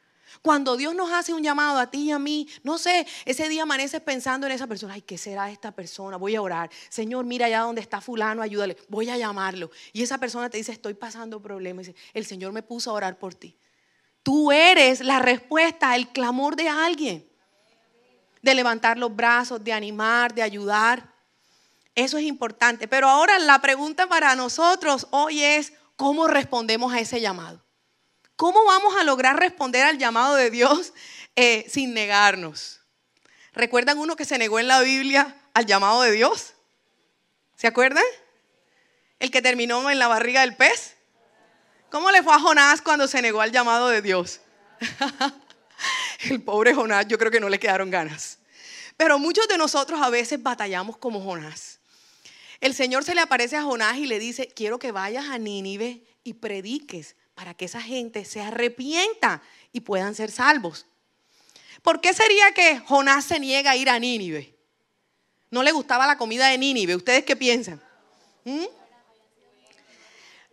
Cuando 0.43 0.75
Dios 0.75 0.93
nos 0.93 1.09
hace 1.09 1.33
un 1.33 1.41
llamado 1.41 1.79
a 1.79 1.89
ti 1.89 2.09
y 2.09 2.11
a 2.11 2.19
mí, 2.19 2.49
no 2.63 2.77
sé, 2.77 3.07
ese 3.23 3.47
día 3.47 3.63
amaneces 3.63 4.01
pensando 4.01 4.45
en 4.45 4.51
esa 4.51 4.67
persona, 4.67 4.93
ay, 4.93 5.01
¿qué 5.01 5.17
será 5.17 5.49
esta 5.49 5.71
persona? 5.71 6.17
Voy 6.17 6.35
a 6.35 6.41
orar. 6.41 6.69
Señor, 6.89 7.23
mira 7.23 7.45
allá 7.45 7.61
donde 7.61 7.79
está 7.79 8.01
fulano, 8.01 8.41
ayúdale. 8.41 8.75
Voy 8.89 9.09
a 9.09 9.15
llamarlo. 9.15 9.71
Y 9.93 10.03
esa 10.03 10.17
persona 10.17 10.49
te 10.49 10.57
dice, 10.57 10.73
estoy 10.73 10.95
pasando 10.95 11.41
problemas. 11.41 11.87
dice, 11.87 11.97
el 12.13 12.25
Señor 12.25 12.51
me 12.51 12.61
puso 12.61 12.89
a 12.89 12.93
orar 12.93 13.17
por 13.17 13.33
ti. 13.33 13.57
Tú 14.21 14.51
eres 14.51 14.99
la 14.99 15.19
respuesta 15.19 15.93
al 15.93 16.11
clamor 16.11 16.57
de 16.57 16.67
alguien. 16.67 17.25
De 18.41 18.53
levantar 18.53 18.97
los 18.97 19.15
brazos, 19.15 19.63
de 19.63 19.71
animar, 19.71 20.35
de 20.35 20.41
ayudar. 20.41 21.09
Eso 21.95 22.17
es 22.17 22.25
importante. 22.25 22.89
Pero 22.89 23.07
ahora 23.07 23.39
la 23.39 23.61
pregunta 23.61 24.07
para 24.07 24.35
nosotros 24.35 25.07
hoy 25.11 25.41
es, 25.41 25.71
¿cómo 25.95 26.27
respondemos 26.27 26.91
a 26.91 26.99
ese 26.99 27.21
llamado? 27.21 27.62
¿Cómo 28.43 28.65
vamos 28.65 28.93
a 28.97 29.05
lograr 29.05 29.39
responder 29.39 29.85
al 29.85 29.97
llamado 29.97 30.35
de 30.35 30.51
Dios 30.51 30.91
eh, 31.37 31.65
sin 31.69 31.93
negarnos? 31.93 32.81
¿Recuerdan 33.53 33.97
uno 33.97 34.17
que 34.17 34.25
se 34.25 34.37
negó 34.37 34.59
en 34.59 34.67
la 34.67 34.81
Biblia 34.81 35.37
al 35.53 35.65
llamado 35.65 36.01
de 36.01 36.11
Dios? 36.11 36.53
¿Se 37.55 37.67
acuerdan? 37.67 38.03
El 39.19 39.31
que 39.31 39.41
terminó 39.41 39.89
en 39.89 39.97
la 39.97 40.09
barriga 40.09 40.41
del 40.41 40.57
pez. 40.57 40.97
¿Cómo 41.89 42.11
le 42.11 42.21
fue 42.21 42.33
a 42.33 42.39
Jonás 42.39 42.81
cuando 42.81 43.07
se 43.07 43.21
negó 43.21 43.39
al 43.39 43.53
llamado 43.53 43.87
de 43.87 44.01
Dios? 44.01 44.41
El 46.29 46.41
pobre 46.41 46.73
Jonás, 46.73 47.07
yo 47.07 47.17
creo 47.17 47.31
que 47.31 47.39
no 47.39 47.47
le 47.47 47.61
quedaron 47.61 47.89
ganas. 47.89 48.39
Pero 48.97 49.19
muchos 49.19 49.47
de 49.47 49.57
nosotros 49.57 50.01
a 50.01 50.09
veces 50.09 50.43
batallamos 50.43 50.97
como 50.97 51.23
Jonás. 51.23 51.79
El 52.59 52.75
Señor 52.75 53.05
se 53.05 53.15
le 53.15 53.21
aparece 53.21 53.55
a 53.55 53.63
Jonás 53.63 53.95
y 53.95 54.05
le 54.05 54.19
dice, 54.19 54.49
quiero 54.49 54.79
que 54.79 54.91
vayas 54.91 55.29
a 55.29 55.37
Nínive 55.37 56.03
y 56.25 56.33
prediques 56.33 57.15
para 57.35 57.53
que 57.53 57.65
esa 57.65 57.81
gente 57.81 58.25
se 58.25 58.41
arrepienta 58.41 59.41
y 59.71 59.81
puedan 59.81 60.15
ser 60.15 60.31
salvos. 60.31 60.85
¿Por 61.81 61.99
qué 61.99 62.13
sería 62.13 62.53
que 62.53 62.79
Jonás 62.79 63.25
se 63.25 63.39
niega 63.39 63.71
a 63.71 63.75
ir 63.75 63.89
a 63.89 63.99
Nínive? 63.99 64.55
No 65.51 65.63
le 65.63 65.71
gustaba 65.71 66.07
la 66.07 66.17
comida 66.17 66.47
de 66.47 66.57
Nínive. 66.57 66.95
¿Ustedes 66.95 67.25
qué 67.25 67.35
piensan? 67.35 67.81
¿Mm? 68.45 68.65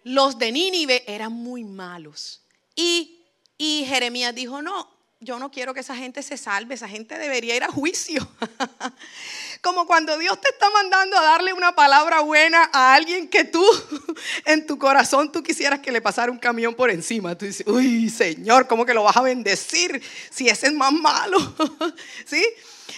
Los 0.05 0.38
de 0.38 0.53
Nínive 0.53 1.05
eran 1.07 1.33
muy 1.33 1.64
malos. 1.64 2.43
Y, 2.75 3.25
y 3.57 3.85
Jeremías 3.87 4.35
dijo, 4.35 4.62
no, 4.62 4.88
yo 5.21 5.38
no 5.38 5.51
quiero 5.51 5.75
que 5.75 5.81
esa 5.81 5.95
gente 5.95 6.23
se 6.23 6.37
salve, 6.37 6.75
esa 6.75 6.88
gente 6.88 7.19
debería 7.19 7.55
ir 7.55 7.62
a 7.62 7.71
juicio. 7.71 8.27
Como 9.62 9.87
cuando 9.87 10.16
Dios 10.16 10.40
te 10.40 10.49
está 10.49 10.70
mandando 10.70 11.18
a 11.18 11.23
darle 11.23 11.53
una 11.53 11.75
palabra 11.75 12.20
buena 12.20 12.70
a 12.73 12.94
alguien 12.94 13.29
que 13.29 13.44
tú 13.44 13.64
en 14.46 14.66
tu 14.66 14.79
corazón 14.79 15.31
tú 15.31 15.42
quisieras 15.42 15.81
que 15.81 15.92
le 15.92 16.01
pasara 16.01 16.33
un 16.33 16.38
camión 16.38 16.75
por 16.75 16.90
encima. 16.90 17.37
Tú 17.37 17.44
dices, 17.44 17.66
uy, 17.66 18.09
Señor, 18.09 18.66
¿cómo 18.66 18.87
que 18.87 18.94
lo 18.94 19.03
vas 19.03 19.16
a 19.16 19.23
bendecir 19.23 20.03
si 20.31 20.49
ese 20.49 20.68
es 20.68 20.73
más 20.73 20.92
malo? 20.92 21.38
¿Sí? 22.27 22.42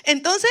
Entonces, 0.05 0.51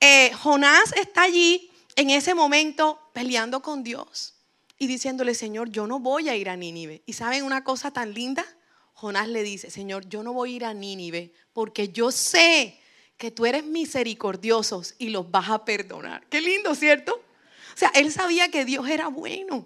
eh, 0.00 0.32
Jonás 0.34 0.92
está 0.96 1.22
allí 1.22 1.70
en 1.96 2.10
ese 2.10 2.34
momento 2.34 3.00
peleando 3.14 3.62
con 3.62 3.82
Dios 3.82 4.34
y 4.78 4.86
diciéndole, 4.86 5.34
Señor, 5.34 5.70
yo 5.70 5.86
no 5.86 5.98
voy 5.98 6.28
a 6.28 6.36
ir 6.36 6.50
a 6.50 6.56
Nínive. 6.56 7.02
¿Y 7.06 7.14
saben 7.14 7.44
una 7.44 7.64
cosa 7.64 7.90
tan 7.90 8.12
linda? 8.12 8.44
Jonás 8.92 9.28
le 9.28 9.42
dice, 9.42 9.70
Señor, 9.70 10.08
yo 10.08 10.22
no 10.22 10.32
voy 10.34 10.52
a 10.52 10.56
ir 10.56 10.64
a 10.64 10.74
Nínive 10.74 11.32
porque 11.52 11.88
yo 11.88 12.12
sé 12.12 12.81
que 13.22 13.30
tú 13.30 13.46
eres 13.46 13.62
misericordioso 13.62 14.82
y 14.98 15.10
los 15.10 15.30
vas 15.30 15.48
a 15.48 15.64
perdonar. 15.64 16.26
Qué 16.28 16.40
lindo, 16.40 16.74
¿cierto? 16.74 17.22
O 17.72 17.76
sea, 17.76 17.92
él 17.94 18.10
sabía 18.10 18.50
que 18.50 18.64
Dios 18.64 18.88
era 18.88 19.06
bueno. 19.06 19.64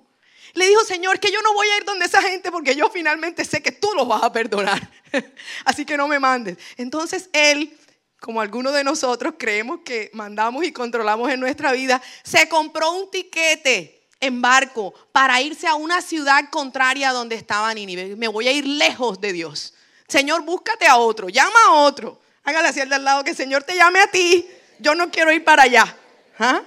Le 0.52 0.68
dijo, 0.68 0.84
Señor, 0.84 1.18
que 1.18 1.32
yo 1.32 1.40
no 1.40 1.54
voy 1.54 1.66
a 1.68 1.78
ir 1.78 1.86
donde 1.86 2.04
esa 2.04 2.20
gente 2.20 2.52
porque 2.52 2.76
yo 2.76 2.90
finalmente 2.90 3.46
sé 3.46 3.62
que 3.62 3.72
tú 3.72 3.88
los 3.96 4.06
vas 4.06 4.22
a 4.22 4.30
perdonar. 4.30 4.90
Así 5.64 5.86
que 5.86 5.96
no 5.96 6.06
me 6.06 6.18
mandes. 6.18 6.58
Entonces 6.76 7.30
él, 7.32 7.74
como 8.20 8.42
algunos 8.42 8.74
de 8.74 8.84
nosotros 8.84 9.36
creemos 9.38 9.80
que 9.86 10.10
mandamos 10.12 10.62
y 10.62 10.70
controlamos 10.70 11.30
en 11.30 11.40
nuestra 11.40 11.72
vida, 11.72 12.02
se 12.24 12.50
compró 12.50 12.92
un 12.92 13.10
tiquete 13.10 14.06
en 14.20 14.42
barco 14.42 14.92
para 15.12 15.40
irse 15.40 15.66
a 15.66 15.76
una 15.76 16.02
ciudad 16.02 16.50
contraria 16.50 17.10
donde 17.12 17.36
estaba 17.36 17.72
Nínive. 17.72 18.16
Me 18.16 18.28
voy 18.28 18.48
a 18.48 18.52
ir 18.52 18.66
lejos 18.66 19.18
de 19.18 19.32
Dios. 19.32 19.72
Señor, 20.08 20.42
búscate 20.42 20.86
a 20.86 20.98
otro, 20.98 21.30
llama 21.30 21.58
a 21.68 21.72
otro. 21.72 22.20
Hágale 22.46 22.68
así 22.68 22.80
al 22.80 22.88
de 22.88 22.94
al 22.94 23.04
lado, 23.04 23.24
que 23.24 23.30
el 23.30 23.36
Señor 23.36 23.64
te 23.64 23.74
llame 23.74 23.98
a 23.98 24.06
ti. 24.06 24.48
Yo 24.78 24.94
no 24.94 25.10
quiero 25.10 25.32
ir 25.32 25.42
para 25.44 25.64
allá. 25.64 25.96
¿Ah? 26.38 26.62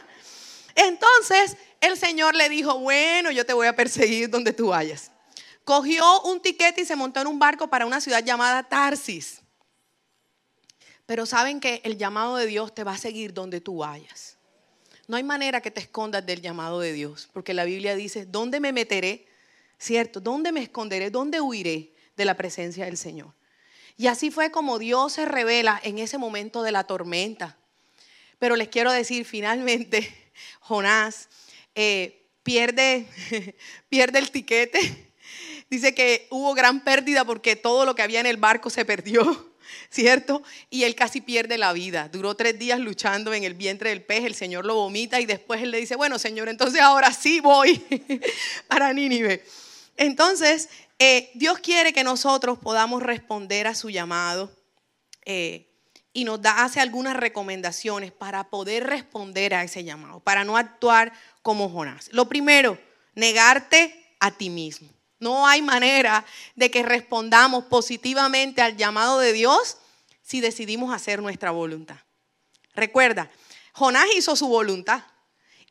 Entonces 0.76 1.56
el 1.80 1.98
Señor 1.98 2.36
le 2.36 2.50
dijo, 2.50 2.78
bueno, 2.80 3.32
yo 3.32 3.46
te 3.46 3.54
voy 3.54 3.66
a 3.66 3.76
perseguir 3.76 4.30
donde 4.30 4.52
tú 4.52 4.68
vayas. 4.68 5.10
Cogió 5.64 6.22
un 6.24 6.42
tiquete 6.42 6.82
y 6.82 6.86
se 6.86 6.98
montó 6.98 7.22
en 7.22 7.28
un 7.28 7.40
barco 7.40 7.70
para 7.70 7.86
una 7.86 8.02
ciudad 8.02 8.22
llamada 8.22 8.64
Tarsis. 8.64 9.42
Pero 11.06 11.26
saben 11.26 11.62
que 11.62 11.82
el 11.86 11.98
llamado 11.98 12.36
de 12.36 12.46
Dios 12.46 12.76
te 12.76 12.84
va 12.84 12.92
a 12.92 12.98
seguir 12.98 13.34
donde 13.34 13.62
tú 13.62 13.78
vayas. 13.78 14.38
No 15.08 15.16
hay 15.16 15.24
manera 15.24 15.62
que 15.62 15.72
te 15.72 15.80
escondas 15.80 16.26
del 16.26 16.42
llamado 16.42 16.82
de 16.82 16.92
Dios, 16.92 17.30
porque 17.32 17.54
la 17.54 17.64
Biblia 17.64 17.96
dice, 17.96 18.26
¿dónde 18.26 18.60
me 18.60 18.74
meteré? 18.74 19.28
¿Cierto? 19.78 20.20
¿Dónde 20.20 20.52
me 20.52 20.62
esconderé? 20.62 21.10
¿Dónde 21.10 21.40
huiré 21.40 21.94
de 22.18 22.26
la 22.26 22.36
presencia 22.36 22.84
del 22.84 22.98
Señor? 22.98 23.34
Y 24.00 24.08
así 24.08 24.32
fue 24.32 24.50
como 24.50 24.80
Dios 24.80 25.12
se 25.12 25.26
revela 25.26 25.78
en 25.84 26.00
ese 26.00 26.18
momento 26.18 26.64
de 26.64 26.72
la 26.72 26.86
tormenta. 26.86 27.58
Pero 28.40 28.56
les 28.56 28.70
quiero 28.70 28.94
decir, 28.94 29.26
finalmente, 29.26 30.10
Jonás 30.62 31.28
eh, 31.76 32.26
pierde, 32.42 33.06
pierde 33.90 34.20
el 34.20 34.32
tiquete. 34.32 35.12
Dice 35.70 35.94
que 35.94 36.28
hubo 36.30 36.54
gran 36.54 36.82
pérdida 36.86 37.26
porque 37.26 37.58
todo 37.58 37.84
lo 37.84 37.94
que 37.94 38.02
había 38.02 38.22
en 38.22 38.26
el 38.26 38.38
barco 38.38 38.70
se 38.70 38.86
perdió, 38.86 39.54
¿cierto? 39.90 40.44
Y 40.70 40.86
él 40.86 40.96
casi 40.96 41.20
pierde 41.20 41.58
la 41.58 41.74
vida. 41.74 42.08
Duró 42.08 42.36
tres 42.36 42.58
días 42.58 42.80
luchando 42.80 43.34
en 43.34 43.44
el 43.44 43.54
vientre 43.54 43.90
del 43.90 44.02
pez, 44.02 44.24
el 44.24 44.34
Señor 44.34 44.66
lo 44.66 44.76
vomita 44.76 45.20
y 45.20 45.26
después 45.26 45.62
él 45.62 45.72
le 45.72 45.78
dice, 45.78 45.98
bueno, 45.98 46.18
Señor, 46.20 46.48
entonces 46.48 46.80
ahora 46.80 47.12
sí 47.12 47.42
voy 47.42 47.84
para 48.70 48.94
Nínive. 48.94 49.44
Entonces, 49.98 50.70
eh, 51.00 51.32
Dios 51.34 51.60
quiere 51.60 51.94
que 51.94 52.04
nosotros 52.04 52.60
podamos 52.60 53.02
responder 53.02 53.68
a 53.68 53.74
su 53.74 53.90
llamado 53.90 54.52
eh, 55.24 55.66
y 56.12 56.26
nos 56.26 56.42
da, 56.42 56.64
hace 56.64 56.82
algunas 56.82 57.16
recomendaciones 57.16 58.12
para 58.12 58.50
poder 58.50 58.86
responder 58.86 59.54
a 59.54 59.64
ese 59.64 59.86
llamado, 59.86 60.20
para 60.20 60.44
no 60.44 60.58
actuar 60.58 61.14
como 61.42 61.70
Jonás. 61.70 62.10
Lo 62.12 62.28
primero, 62.28 62.78
negarte 63.16 64.14
a 64.20 64.32
ti 64.32 64.50
mismo. 64.50 64.90
No 65.20 65.48
hay 65.48 65.62
manera 65.62 66.26
de 66.56 66.70
que 66.70 66.84
respondamos 66.84 67.66
positivamente 67.66 68.62
al 68.62 68.76
llamado 68.76 69.20
de 69.20 69.32
Dios 69.32 69.78
si 70.22 70.42
decidimos 70.42 70.94
hacer 70.94 71.22
nuestra 71.22 71.52
voluntad. 71.52 71.98
Recuerda, 72.74 73.30
Jonás 73.74 74.08
hizo 74.16 74.36
su 74.36 74.48
voluntad. 74.48 75.04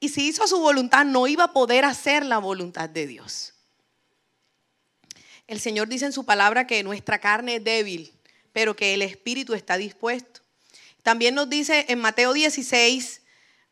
Y 0.00 0.10
si 0.10 0.28
hizo 0.28 0.46
su 0.46 0.58
voluntad, 0.60 1.04
no 1.04 1.26
iba 1.26 1.44
a 1.44 1.52
poder 1.52 1.84
hacer 1.84 2.24
la 2.24 2.38
voluntad 2.38 2.88
de 2.88 3.06
Dios. 3.06 3.54
El 5.48 5.60
Señor 5.60 5.88
dice 5.88 6.04
en 6.04 6.12
su 6.12 6.24
palabra 6.24 6.66
que 6.66 6.82
nuestra 6.82 7.18
carne 7.18 7.56
es 7.56 7.64
débil, 7.64 8.12
pero 8.52 8.76
que 8.76 8.92
el 8.92 9.00
espíritu 9.00 9.54
está 9.54 9.78
dispuesto. 9.78 10.42
También 11.02 11.34
nos 11.34 11.48
dice 11.48 11.86
en 11.88 12.00
Mateo 12.00 12.34
16, 12.34 13.22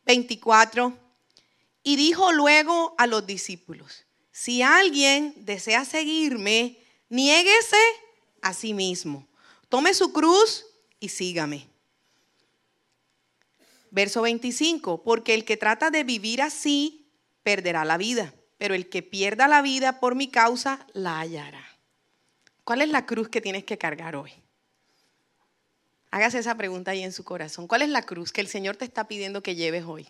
24, 0.03 0.97
y 1.83 1.95
dijo 1.95 2.33
luego 2.33 2.95
a 2.97 3.05
los 3.05 3.27
discípulos, 3.27 4.05
si 4.31 4.63
alguien 4.63 5.33
desea 5.37 5.85
seguirme, 5.85 6.79
niéguese 7.09 7.77
a 8.41 8.53
sí 8.55 8.73
mismo, 8.73 9.27
tome 9.69 9.93
su 9.93 10.11
cruz 10.11 10.65
y 10.99 11.09
sígame. 11.09 11.67
Verso 13.91 14.23
25, 14.23 15.03
porque 15.03 15.35
el 15.35 15.45
que 15.45 15.57
trata 15.57 15.91
de 15.91 16.03
vivir 16.03 16.41
así, 16.41 17.07
perderá 17.43 17.85
la 17.85 17.97
vida, 17.97 18.33
pero 18.57 18.75
el 18.75 18.89
que 18.89 19.03
pierda 19.03 19.47
la 19.47 19.61
vida 19.61 19.99
por 19.99 20.15
mi 20.15 20.29
causa, 20.29 20.85
la 20.93 21.19
hallará. 21.19 21.65
¿Cuál 22.63 22.81
es 22.81 22.89
la 22.89 23.05
cruz 23.05 23.29
que 23.29 23.41
tienes 23.41 23.63
que 23.63 23.77
cargar 23.77 24.15
hoy? 24.15 24.33
Hágase 26.11 26.39
esa 26.39 26.55
pregunta 26.55 26.91
ahí 26.91 27.03
en 27.03 27.13
su 27.13 27.23
corazón. 27.23 27.67
¿Cuál 27.67 27.81
es 27.81 27.89
la 27.89 28.01
cruz 28.01 28.31
que 28.31 28.41
el 28.41 28.47
Señor 28.47 28.75
te 28.75 28.85
está 28.85 29.07
pidiendo 29.07 29.43
que 29.43 29.55
lleves 29.55 29.85
hoy? 29.85 30.09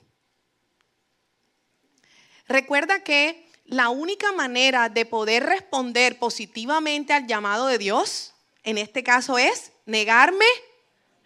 Recuerda 2.47 3.03
que 3.03 3.51
la 3.65 3.89
única 3.89 4.31
manera 4.31 4.89
de 4.89 5.05
poder 5.05 5.43
responder 5.43 6.17
positivamente 6.17 7.13
al 7.13 7.27
llamado 7.27 7.67
de 7.67 7.77
Dios, 7.77 8.33
en 8.63 8.77
este 8.77 9.03
caso, 9.03 9.37
es 9.37 9.73
negarme 9.85 10.45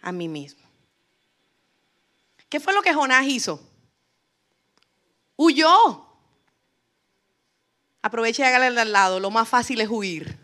a 0.02 0.12
mí 0.12 0.28
mismo. 0.28 0.62
¿Qué 2.50 2.60
fue 2.60 2.74
lo 2.74 2.82
que 2.82 2.94
Jonás 2.94 3.26
hizo? 3.28 3.62
Huyó. 5.38 6.11
Aprovecha 8.02 8.44
y 8.44 8.46
hágale 8.46 8.80
al 8.80 8.92
lado. 8.92 9.20
Lo 9.20 9.30
más 9.30 9.48
fácil 9.48 9.82
es 9.82 9.90
huir. 9.90 10.38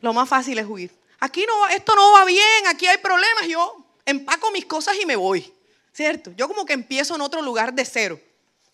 Lo 0.00 0.12
más 0.12 0.28
fácil 0.28 0.58
es 0.58 0.66
huir. 0.66 0.90
Aquí 1.20 1.44
no, 1.46 1.68
esto 1.68 1.94
no 1.94 2.12
va 2.12 2.24
bien, 2.24 2.66
aquí 2.68 2.86
hay 2.86 2.98
problemas. 2.98 3.46
Yo 3.48 3.84
empaco 4.04 4.50
mis 4.50 4.66
cosas 4.66 4.96
y 5.00 5.06
me 5.06 5.16
voy. 5.16 5.52
¿Cierto? 5.92 6.32
Yo 6.36 6.48
como 6.48 6.64
que 6.64 6.72
empiezo 6.72 7.14
en 7.14 7.20
otro 7.20 7.40
lugar 7.40 7.72
de 7.72 7.84
cero. 7.84 8.20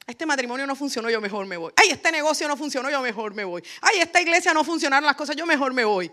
Este 0.07 0.27
matrimonio 0.27 0.67
no 0.67 0.75
funcionó, 0.75 1.11
yo 1.11 1.21
mejor 1.21 1.47
me 1.47 1.57
voy. 1.57 1.73
Ay, 1.77 1.91
este 1.91 2.11
negocio 2.11 2.49
no 2.49 2.57
funcionó, 2.57 2.91
yo 2.91 3.01
mejor 3.01 3.35
me 3.35 3.45
voy. 3.45 3.63
Ay, 3.81 4.01
esta 4.01 4.21
iglesia 4.21 4.53
no 4.53 4.65
funcionaron 4.65 5.07
las 5.07 5.15
cosas, 5.15 5.37
yo 5.37 5.47
mejor 5.47 5.73
me 5.73 5.85
voy. 5.85 6.11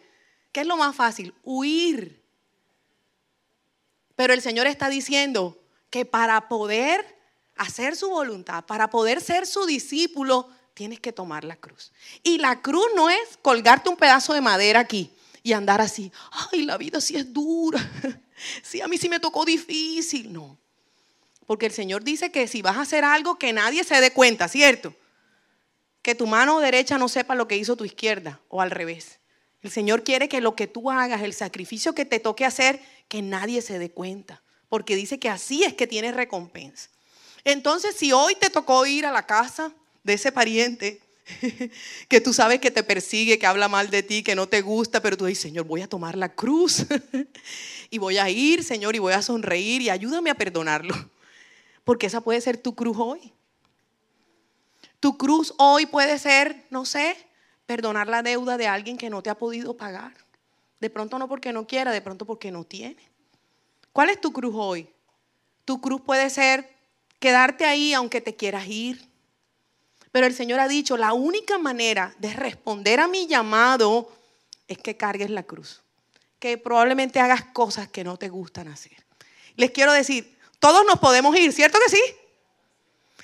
¿Qué 0.51 0.61
es 0.61 0.67
lo 0.67 0.77
más 0.77 0.95
fácil? 0.95 1.33
Huir. 1.43 2.23
Pero 4.15 4.33
el 4.33 4.41
Señor 4.41 4.67
está 4.67 4.89
diciendo 4.89 5.57
que 5.89 6.05
para 6.05 6.47
poder 6.47 7.17
hacer 7.55 7.95
su 7.95 8.09
voluntad, 8.09 8.65
para 8.65 8.89
poder 8.89 9.21
ser 9.21 9.47
su 9.47 9.65
discípulo, 9.65 10.49
tienes 10.77 10.99
que 10.99 11.11
tomar 11.11 11.43
la 11.43 11.55
cruz. 11.55 11.91
Y 12.21 12.37
la 12.37 12.61
cruz 12.61 12.85
no 12.95 13.09
es 13.09 13.39
colgarte 13.41 13.89
un 13.89 13.97
pedazo 13.97 14.33
de 14.33 14.41
madera 14.41 14.81
aquí 14.81 15.09
y 15.41 15.53
andar 15.53 15.81
así. 15.81 16.11
Ay, 16.51 16.61
la 16.61 16.77
vida 16.77 17.01
sí 17.01 17.17
es 17.17 17.33
dura. 17.33 17.79
Sí, 18.61 18.81
a 18.81 18.87
mí 18.87 18.99
sí 18.99 19.09
me 19.09 19.19
tocó 19.19 19.45
difícil. 19.45 20.31
No. 20.31 20.59
Porque 21.47 21.65
el 21.65 21.71
Señor 21.71 22.03
dice 22.03 22.31
que 22.31 22.47
si 22.47 22.61
vas 22.61 22.77
a 22.77 22.81
hacer 22.81 23.03
algo 23.03 23.39
que 23.39 23.51
nadie 23.51 23.83
se 23.83 23.99
dé 23.99 24.13
cuenta, 24.13 24.47
¿cierto? 24.47 24.93
Que 26.03 26.13
tu 26.13 26.27
mano 26.27 26.59
derecha 26.59 26.99
no 26.99 27.09
sepa 27.09 27.33
lo 27.33 27.47
que 27.47 27.57
hizo 27.57 27.75
tu 27.75 27.83
izquierda 27.83 28.39
o 28.49 28.61
al 28.61 28.69
revés. 28.69 29.17
El 29.63 29.71
Señor 29.71 30.03
quiere 30.03 30.29
que 30.29 30.39
lo 30.39 30.55
que 30.55 30.67
tú 30.67 30.91
hagas, 30.91 31.23
el 31.23 31.33
sacrificio 31.33 31.95
que 31.95 32.05
te 32.05 32.19
toque 32.19 32.45
hacer, 32.45 32.79
que 33.07 33.23
nadie 33.23 33.63
se 33.63 33.79
dé 33.79 33.89
cuenta, 33.89 34.43
porque 34.69 34.95
dice 34.95 35.17
que 35.17 35.29
así 35.29 35.63
es 35.63 35.73
que 35.73 35.87
tienes 35.87 36.15
recompensa. 36.15 36.91
Entonces, 37.43 37.95
si 37.95 38.11
hoy 38.11 38.35
te 38.35 38.51
tocó 38.51 38.85
ir 38.85 39.07
a 39.07 39.11
la 39.11 39.25
casa 39.25 39.73
de 40.07 40.13
ese 40.13 40.31
pariente 40.31 41.01
que 42.07 42.21
tú 42.21 42.33
sabes 42.33 42.59
que 42.59 42.71
te 42.71 42.81
persigue, 42.81 43.37
que 43.37 43.45
habla 43.45 43.67
mal 43.67 43.89
de 43.89 44.01
ti, 44.01 44.23
que 44.23 44.35
no 44.35 44.47
te 44.47 44.61
gusta, 44.61 45.01
pero 45.01 45.17
tú 45.17 45.25
dices, 45.25 45.43
Señor, 45.43 45.65
voy 45.65 45.81
a 45.81 45.89
tomar 45.89 46.17
la 46.17 46.33
cruz 46.33 46.85
y 47.89 47.97
voy 47.97 48.17
a 48.17 48.29
ir, 48.29 48.63
Señor, 48.63 48.95
y 48.95 48.99
voy 48.99 49.13
a 49.13 49.21
sonreír 49.21 49.81
y 49.81 49.89
ayúdame 49.89 50.29
a 50.29 50.35
perdonarlo, 50.35 50.95
porque 51.83 52.07
esa 52.07 52.21
puede 52.21 52.39
ser 52.41 52.57
tu 52.57 52.73
cruz 52.73 52.97
hoy. 52.97 53.33
Tu 55.01 55.17
cruz 55.17 55.53
hoy 55.57 55.85
puede 55.85 56.17
ser, 56.17 56.65
no 56.69 56.85
sé, 56.85 57.17
perdonar 57.65 58.07
la 58.07 58.23
deuda 58.23 58.57
de 58.57 58.67
alguien 58.67 58.97
que 58.97 59.09
no 59.09 59.21
te 59.21 59.29
ha 59.29 59.35
podido 59.35 59.75
pagar. 59.75 60.13
De 60.79 60.89
pronto 60.89 61.19
no 61.19 61.27
porque 61.27 61.51
no 61.51 61.67
quiera, 61.67 61.91
de 61.91 62.01
pronto 62.01 62.25
porque 62.25 62.49
no 62.49 62.63
tiene. 62.63 63.03
¿Cuál 63.91 64.09
es 64.09 64.21
tu 64.21 64.31
cruz 64.31 64.55
hoy? 64.57 64.89
Tu 65.65 65.81
cruz 65.81 66.01
puede 66.01 66.29
ser 66.29 66.69
quedarte 67.19 67.65
ahí 67.65 67.93
aunque 67.93 68.21
te 68.21 68.35
quieras 68.35 68.67
ir. 68.67 69.07
Pero 70.17 70.25
el 70.25 70.33
Señor 70.33 70.59
ha 70.59 70.67
dicho, 70.67 70.97
la 70.97 71.13
única 71.13 71.59
manera 71.59 72.11
de 72.17 72.33
responder 72.33 72.99
a 72.99 73.07
mi 73.07 73.27
llamado 73.27 74.11
es 74.67 74.79
que 74.79 74.97
cargues 74.97 75.29
la 75.29 75.43
cruz. 75.43 75.83
Que 76.39 76.57
probablemente 76.57 77.19
hagas 77.19 77.43
cosas 77.53 77.87
que 77.87 78.03
no 78.03 78.17
te 78.17 78.27
gustan 78.27 78.67
hacer. 78.67 79.05
Les 79.57 79.69
quiero 79.69 79.93
decir, 79.93 80.35
todos 80.57 80.83
nos 80.87 80.97
podemos 80.97 81.37
ir, 81.37 81.53
¿cierto 81.53 81.77
que 81.85 81.95
sí? 81.95 82.01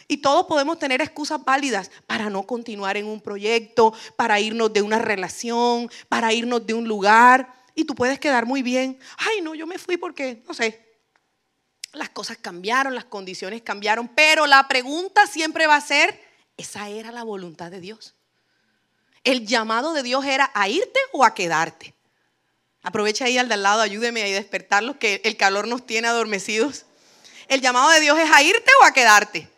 Y 0.07 0.17
todos 0.17 0.45
podemos 0.45 0.77
tener 0.77 1.01
excusas 1.01 1.43
válidas 1.43 1.89
para 2.05 2.29
no 2.29 2.43
continuar 2.43 2.95
en 2.95 3.07
un 3.07 3.21
proyecto, 3.21 3.91
para 4.15 4.39
irnos 4.39 4.71
de 4.71 4.83
una 4.83 4.99
relación, 4.99 5.89
para 6.09 6.31
irnos 6.31 6.63
de 6.67 6.75
un 6.75 6.87
lugar. 6.87 7.51
Y 7.73 7.85
tú 7.85 7.95
puedes 7.95 8.19
quedar 8.19 8.45
muy 8.45 8.61
bien. 8.61 8.99
Ay, 9.17 9.41
no, 9.41 9.55
yo 9.55 9.65
me 9.65 9.79
fui 9.79 9.97
porque, 9.97 10.43
no 10.47 10.53
sé, 10.53 10.79
las 11.93 12.09
cosas 12.09 12.37
cambiaron, 12.37 12.93
las 12.93 13.05
condiciones 13.05 13.63
cambiaron. 13.63 14.09
Pero 14.09 14.45
la 14.45 14.67
pregunta 14.67 15.25
siempre 15.25 15.65
va 15.65 15.77
a 15.77 15.81
ser, 15.81 16.22
¿esa 16.57 16.89
era 16.89 17.11
la 17.11 17.23
voluntad 17.23 17.71
de 17.71 17.79
Dios? 17.79 18.15
El 19.23 19.47
llamado 19.47 19.93
de 19.93 20.03
Dios 20.03 20.25
era 20.25 20.51
a 20.53 20.67
irte 20.67 20.99
o 21.13 21.23
a 21.23 21.33
quedarte. 21.33 21.93
Aprovecha 22.81 23.25
ahí 23.25 23.37
al 23.37 23.47
de 23.47 23.53
al 23.53 23.63
lado, 23.63 23.81
ayúdeme 23.81 24.21
a 24.21 24.25
despertarlos, 24.25 24.97
que 24.97 25.21
el 25.23 25.37
calor 25.37 25.67
nos 25.67 25.85
tiene 25.85 26.09
adormecidos. 26.09 26.85
El 27.47 27.61
llamado 27.61 27.89
de 27.91 28.01
Dios 28.01 28.19
es 28.19 28.29
a 28.29 28.43
irte 28.43 28.71
o 28.81 28.85
a 28.85 28.91
quedarte. 28.91 29.49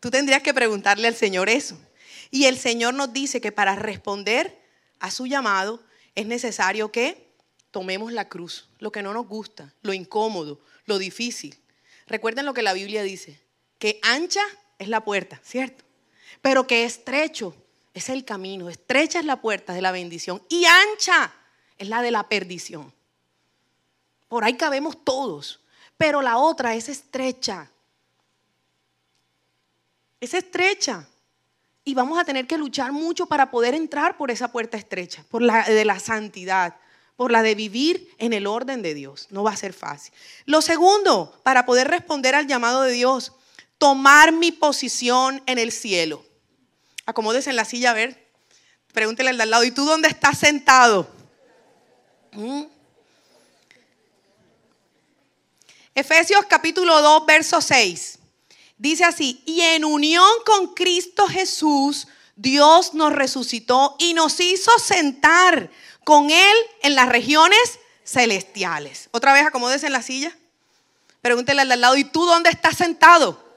Tú 0.00 0.10
tendrías 0.10 0.42
que 0.42 0.54
preguntarle 0.54 1.06
al 1.06 1.14
Señor 1.14 1.50
eso. 1.50 1.78
Y 2.30 2.46
el 2.46 2.58
Señor 2.58 2.94
nos 2.94 3.12
dice 3.12 3.40
que 3.42 3.52
para 3.52 3.76
responder 3.76 4.58
a 4.98 5.10
su 5.10 5.26
llamado 5.26 5.82
es 6.14 6.26
necesario 6.26 6.90
que 6.90 7.30
tomemos 7.70 8.12
la 8.12 8.28
cruz, 8.28 8.68
lo 8.78 8.92
que 8.92 9.02
no 9.02 9.12
nos 9.12 9.26
gusta, 9.26 9.74
lo 9.82 9.92
incómodo, 9.92 10.60
lo 10.86 10.98
difícil. 10.98 11.58
Recuerden 12.06 12.46
lo 12.46 12.54
que 12.54 12.62
la 12.62 12.72
Biblia 12.72 13.02
dice, 13.02 13.40
que 13.80 13.98
ancha 14.04 14.42
es 14.78 14.86
la 14.86 15.04
puerta, 15.04 15.40
¿cierto? 15.42 15.84
Pero 16.40 16.68
que 16.68 16.84
estrecho 16.84 17.52
es 17.92 18.08
el 18.08 18.24
camino, 18.24 18.68
estrecha 18.68 19.18
es 19.18 19.24
la 19.24 19.40
puerta 19.40 19.74
de 19.74 19.82
la 19.82 19.90
bendición 19.90 20.40
y 20.48 20.64
ancha 20.66 21.34
es 21.76 21.88
la 21.88 22.00
de 22.00 22.12
la 22.12 22.28
perdición. 22.28 22.94
Por 24.28 24.44
ahí 24.44 24.54
cabemos 24.54 25.04
todos, 25.04 25.58
pero 25.96 26.22
la 26.22 26.38
otra 26.38 26.76
es 26.76 26.88
estrecha 26.88 27.68
es 30.20 30.34
estrecha. 30.34 31.08
Y 31.82 31.94
vamos 31.94 32.18
a 32.18 32.24
tener 32.24 32.46
que 32.46 32.58
luchar 32.58 32.92
mucho 32.92 33.26
para 33.26 33.50
poder 33.50 33.74
entrar 33.74 34.16
por 34.16 34.30
esa 34.30 34.52
puerta 34.52 34.76
estrecha, 34.76 35.24
por 35.30 35.42
la 35.42 35.64
de 35.64 35.84
la 35.84 35.98
santidad, 35.98 36.76
por 37.16 37.32
la 37.32 37.42
de 37.42 37.54
vivir 37.54 38.14
en 38.18 38.32
el 38.34 38.46
orden 38.46 38.82
de 38.82 38.94
Dios. 38.94 39.28
No 39.30 39.42
va 39.42 39.52
a 39.52 39.56
ser 39.56 39.72
fácil. 39.72 40.12
Lo 40.44 40.60
segundo, 40.60 41.40
para 41.42 41.64
poder 41.64 41.88
responder 41.88 42.34
al 42.34 42.46
llamado 42.46 42.82
de 42.82 42.92
Dios, 42.92 43.32
tomar 43.80 44.30
mi 44.30 44.52
posición 44.52 45.42
en 45.46 45.58
el 45.58 45.72
cielo. 45.72 46.22
Acomódese 47.06 47.48
en 47.48 47.56
la 47.56 47.64
silla 47.64 47.92
a 47.92 47.94
ver. 47.94 48.30
Pregúntele 48.92 49.30
al 49.30 49.38
de 49.38 49.42
al 49.44 49.50
lado, 49.50 49.64
¿y 49.64 49.70
tú 49.70 49.86
dónde 49.86 50.08
estás 50.08 50.38
sentado? 50.38 51.08
¿Mm? 52.32 52.64
Efesios 55.94 56.44
capítulo 56.46 57.00
2, 57.00 57.24
verso 57.24 57.62
6. 57.62 58.18
Dice 58.76 59.04
así, 59.04 59.42
y 59.46 59.62
en 59.62 59.86
unión 59.86 60.28
con 60.44 60.74
Cristo 60.74 61.26
Jesús, 61.26 62.06
Dios 62.36 62.92
nos 62.92 63.14
resucitó 63.14 63.96
y 63.98 64.12
nos 64.12 64.40
hizo 64.40 64.70
sentar 64.78 65.70
con 66.04 66.30
Él 66.30 66.56
en 66.82 66.94
las 66.94 67.08
regiones 67.08 67.78
celestiales. 68.04 69.08
Otra 69.12 69.32
vez 69.32 69.46
acomódese 69.46 69.86
en 69.86 69.92
la 69.92 70.02
silla. 70.02 70.36
Pregúntele 71.22 71.62
al 71.62 71.80
lado, 71.80 71.96
¿y 71.96 72.04
tú 72.04 72.26
dónde 72.26 72.50
estás 72.50 72.76
sentado? 72.76 73.49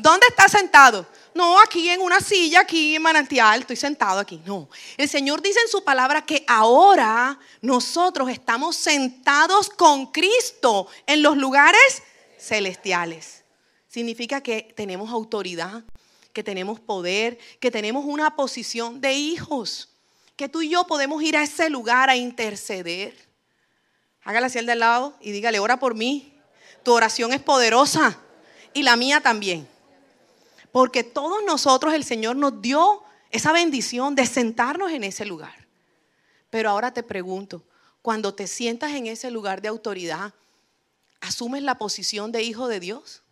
¿Dónde 0.00 0.28
estás 0.28 0.52
sentado? 0.52 1.08
No, 1.34 1.60
aquí 1.60 1.88
en 1.88 2.00
una 2.00 2.20
silla, 2.20 2.60
aquí 2.60 2.94
en 2.94 3.02
manantial, 3.02 3.62
estoy 3.62 3.74
sentado 3.74 4.20
aquí. 4.20 4.40
No, 4.46 4.68
el 4.96 5.08
Señor 5.08 5.42
dice 5.42 5.58
en 5.60 5.68
su 5.68 5.82
palabra 5.82 6.24
que 6.24 6.44
ahora 6.46 7.36
nosotros 7.62 8.30
estamos 8.30 8.76
sentados 8.76 9.68
con 9.68 10.12
Cristo 10.12 10.86
en 11.04 11.20
los 11.20 11.36
lugares 11.36 12.04
celestiales. 12.38 13.42
Significa 13.88 14.40
que 14.40 14.72
tenemos 14.76 15.10
autoridad, 15.10 15.82
que 16.32 16.44
tenemos 16.44 16.78
poder, 16.78 17.36
que 17.58 17.72
tenemos 17.72 18.04
una 18.04 18.36
posición 18.36 19.00
de 19.00 19.14
hijos, 19.14 19.88
que 20.36 20.48
tú 20.48 20.62
y 20.62 20.68
yo 20.68 20.86
podemos 20.86 21.20
ir 21.24 21.36
a 21.36 21.42
ese 21.42 21.70
lugar 21.70 22.08
a 22.08 22.14
interceder. 22.14 23.16
Hágale 24.22 24.46
hacia 24.46 24.60
el 24.60 24.66
de 24.66 24.72
al 24.72 24.78
lado 24.78 25.16
y 25.20 25.32
dígale, 25.32 25.58
ora 25.58 25.80
por 25.80 25.96
mí. 25.96 26.38
Tu 26.84 26.92
oración 26.92 27.32
es 27.32 27.42
poderosa 27.42 28.16
y 28.72 28.84
la 28.84 28.94
mía 28.94 29.20
también. 29.20 29.66
Porque 30.72 31.04
todos 31.04 31.42
nosotros 31.44 31.94
el 31.94 32.04
Señor 32.04 32.36
nos 32.36 32.60
dio 32.60 33.02
esa 33.30 33.52
bendición 33.52 34.14
de 34.14 34.26
sentarnos 34.26 34.90
en 34.92 35.04
ese 35.04 35.24
lugar. 35.24 35.66
Pero 36.50 36.70
ahora 36.70 36.92
te 36.92 37.02
pregunto, 37.02 37.62
cuando 38.02 38.34
te 38.34 38.46
sientas 38.46 38.92
en 38.92 39.06
ese 39.06 39.30
lugar 39.30 39.60
de 39.60 39.68
autoridad, 39.68 40.32
¿asumes 41.20 41.62
la 41.62 41.76
posición 41.76 42.32
de 42.32 42.42
hijo 42.42 42.68
de 42.68 42.80
Dios? 42.80 43.22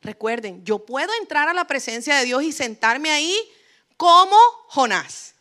Recuerden, 0.00 0.64
yo 0.64 0.84
puedo 0.84 1.10
entrar 1.20 1.48
a 1.48 1.54
la 1.54 1.66
presencia 1.66 2.16
de 2.16 2.24
Dios 2.24 2.42
y 2.42 2.52
sentarme 2.52 3.10
ahí 3.10 3.36
como 3.96 4.36
Jonás. 4.68 5.34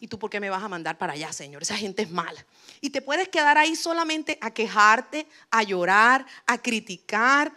¿Y 0.00 0.08
tú 0.08 0.18
por 0.18 0.28
qué 0.28 0.40
me 0.40 0.50
vas 0.50 0.62
a 0.62 0.68
mandar 0.68 0.98
para 0.98 1.12
allá, 1.12 1.32
Señor? 1.32 1.62
Esa 1.62 1.76
gente 1.76 2.02
es 2.02 2.10
mala. 2.10 2.44
Y 2.80 2.90
te 2.90 3.00
puedes 3.00 3.28
quedar 3.28 3.56
ahí 3.56 3.76
solamente 3.76 4.36
a 4.40 4.50
quejarte, 4.50 5.28
a 5.48 5.62
llorar, 5.62 6.26
a 6.44 6.58
criticar, 6.60 7.52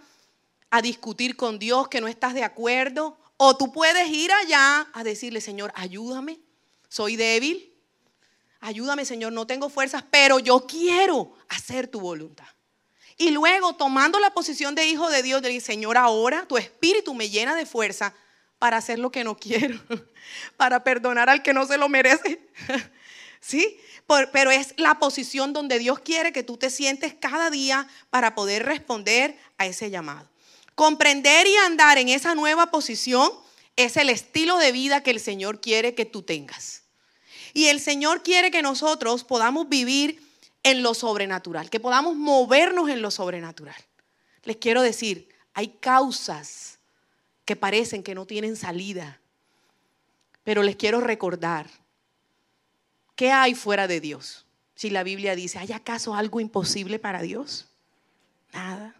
a 0.75 0.81
discutir 0.81 1.38
con 1.38 1.57
Dios 1.57 1.88
que 1.88 2.01
no 2.01 2.09
estás 2.09 2.33
de 2.33 2.43
acuerdo. 2.43 3.17
O 3.38 3.55
tú 3.55 3.71
puedes 3.71 4.09
ir 4.09 4.29
allá 4.33 4.88
a 4.91 5.05
decirle, 5.05 5.39
Señor, 5.39 5.71
ayúdame, 5.73 6.39
soy 6.89 7.15
débil. 7.15 7.73
Ayúdame, 8.59 9.05
Señor, 9.05 9.31
no 9.31 9.47
tengo 9.47 9.69
fuerzas, 9.69 10.03
pero 10.11 10.38
yo 10.39 10.65
quiero 10.67 11.33
hacer 11.47 11.88
tu 11.88 12.01
voluntad. 12.01 12.47
Y 13.17 13.31
luego, 13.31 13.73
tomando 13.75 14.19
la 14.19 14.31
posición 14.31 14.75
de 14.75 14.85
hijo 14.85 15.09
de 15.09 15.23
Dios, 15.23 15.41
Señor, 15.63 15.95
ahora 15.95 16.45
tu 16.45 16.57
espíritu 16.57 17.13
me 17.13 17.29
llena 17.29 17.55
de 17.55 17.65
fuerza 17.65 18.13
para 18.59 18.75
hacer 18.75 18.99
lo 18.99 19.11
que 19.11 19.23
no 19.23 19.38
quiero, 19.38 19.79
para 20.57 20.83
perdonar 20.83 21.29
al 21.29 21.41
que 21.41 21.53
no 21.53 21.65
se 21.65 21.77
lo 21.77 21.88
merece. 21.88 22.49
¿Sí? 23.39 23.79
pero 24.31 24.51
es 24.51 24.73
la 24.77 24.99
posición 24.99 25.53
donde 25.53 25.79
Dios 25.79 25.99
quiere 25.99 26.31
que 26.31 26.43
tú 26.43 26.57
te 26.57 26.69
sientes 26.69 27.15
cada 27.15 27.49
día 27.49 27.88
para 28.09 28.35
poder 28.35 28.63
responder 28.63 29.35
a 29.57 29.65
ese 29.65 29.89
llamado. 29.89 30.29
Comprender 30.75 31.47
y 31.47 31.55
andar 31.57 31.97
en 31.97 32.09
esa 32.09 32.35
nueva 32.35 32.71
posición 32.71 33.29
es 33.75 33.97
el 33.97 34.09
estilo 34.09 34.57
de 34.57 34.71
vida 34.71 35.01
que 35.01 35.11
el 35.11 35.19
Señor 35.19 35.61
quiere 35.61 35.95
que 35.95 36.05
tú 36.05 36.21
tengas. 36.21 36.83
Y 37.53 37.67
el 37.67 37.79
Señor 37.79 38.23
quiere 38.23 38.51
que 38.51 38.61
nosotros 38.61 39.23
podamos 39.23 39.69
vivir 39.69 40.21
en 40.63 40.83
lo 40.83 40.93
sobrenatural, 40.93 41.69
que 41.69 41.79
podamos 41.79 42.15
movernos 42.15 42.89
en 42.89 43.01
lo 43.01 43.11
sobrenatural. 43.11 43.75
Les 44.43 44.57
quiero 44.57 44.81
decir, 44.81 45.29
hay 45.53 45.69
causas 45.79 46.79
que 47.45 47.55
parecen 47.55 48.03
que 48.03 48.15
no 48.15 48.25
tienen 48.25 48.55
salida, 48.55 49.19
pero 50.43 50.63
les 50.63 50.75
quiero 50.75 50.99
recordar 50.99 51.67
¿Qué 53.15 53.31
hay 53.31 53.55
fuera 53.55 53.88
de 53.88 54.01
Dios? 54.01 54.45
Si 54.75 54.89
la 54.89 55.03
Biblia 55.03 55.35
dice, 55.35 55.57
¿hay 55.57 55.71
acaso 55.71 56.15
algo 56.15 56.41
imposible 56.41 56.99
para 56.99 57.21
Dios? 57.21 57.67
Nada. 58.51 58.95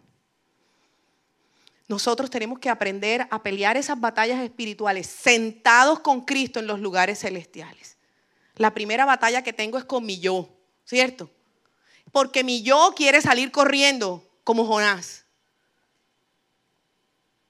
Nosotros 1.88 2.30
tenemos 2.30 2.58
que 2.58 2.68
aprender 2.68 3.28
a 3.30 3.42
pelear 3.42 3.76
esas 3.76 4.00
batallas 4.00 4.42
espirituales 4.42 5.06
sentados 5.06 6.00
con 6.00 6.22
Cristo 6.22 6.58
en 6.58 6.66
los 6.66 6.80
lugares 6.80 7.20
celestiales. 7.20 7.96
La 8.56 8.74
primera 8.74 9.04
batalla 9.04 9.42
que 9.42 9.52
tengo 9.52 9.78
es 9.78 9.84
con 9.84 10.04
mi 10.04 10.18
yo, 10.18 10.48
¿cierto? 10.84 11.30
Porque 12.10 12.42
mi 12.42 12.62
yo 12.62 12.94
quiere 12.96 13.20
salir 13.20 13.52
corriendo 13.52 14.26
como 14.42 14.66
Jonás. 14.66 15.24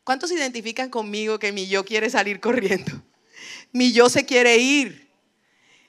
¿Cuántos 0.05 0.29
se 0.29 0.37
identifican 0.37 0.91
conmigo 0.91 1.39
que 1.39 1.53
mi 1.53 1.67
yo 1.67 1.85
quiere 1.85 2.11
salir 2.11 2.41
corriendo? 2.41 3.03
Mi 3.73 3.93
yo 3.93 4.09
se 4.09 4.25
quiere 4.25 4.57
ir. 4.59 5.11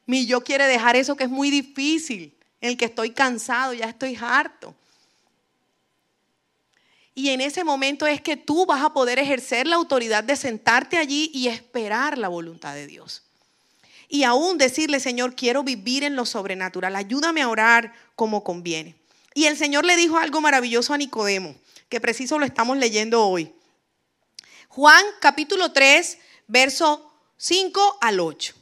Mi 0.06 0.26
yo 0.26 0.42
quiere 0.42 0.68
dejar 0.68 0.96
eso 0.96 1.16
que 1.16 1.26
es 1.26 1.30
muy 1.30 1.50
difícil, 1.50 2.38
en 2.62 2.72
el 2.72 2.78
que 2.78 2.86
estoy 2.86 3.12
cansado, 3.12 3.74
ya 3.74 3.86
estoy 3.86 4.18
harto. 4.20 4.74
Y 7.18 7.32
en 7.32 7.42
ese 7.42 7.64
momento 7.64 8.06
es 8.06 8.22
que 8.22 8.38
tú 8.38 8.68
vas 8.68 8.84
a 8.84 8.94
poder 8.94 9.18
ejercer 9.18 9.66
la 9.66 9.78
autoridad 9.78 10.24
de 10.24 10.36
sentarte 10.36 10.98
allí 10.98 11.32
y 11.34 11.48
esperar 11.48 12.16
la 12.16 12.28
voluntad 12.28 12.76
de 12.76 12.86
Dios. 12.86 13.24
Y 14.08 14.22
aún 14.22 14.60
decirle, 14.60 15.00
Señor, 15.00 15.36
quiero 15.36 15.64
vivir 15.64 16.04
en 16.04 16.16
lo 16.16 16.28
sobrenatural, 16.28 16.96
ayúdame 16.96 17.42
a 17.42 17.50
orar 17.50 17.92
como 18.16 18.44
conviene. 18.44 18.94
Y 19.34 19.46
el 19.46 19.58
Señor 19.58 19.84
le 19.84 19.96
dijo 19.96 20.20
algo 20.20 20.42
maravilloso 20.42 20.94
a 20.94 20.98
Nicodemo, 21.00 21.56
que 21.90 22.00
preciso 22.00 22.38
lo 22.38 22.46
estamos 22.46 22.78
leyendo 22.78 23.26
hoy. 23.26 23.52
Juan 24.68 25.04
capítulo 25.20 25.72
3, 25.72 26.20
verso 26.46 27.12
5 27.38 27.98
al 28.00 28.20
8. 28.20 28.54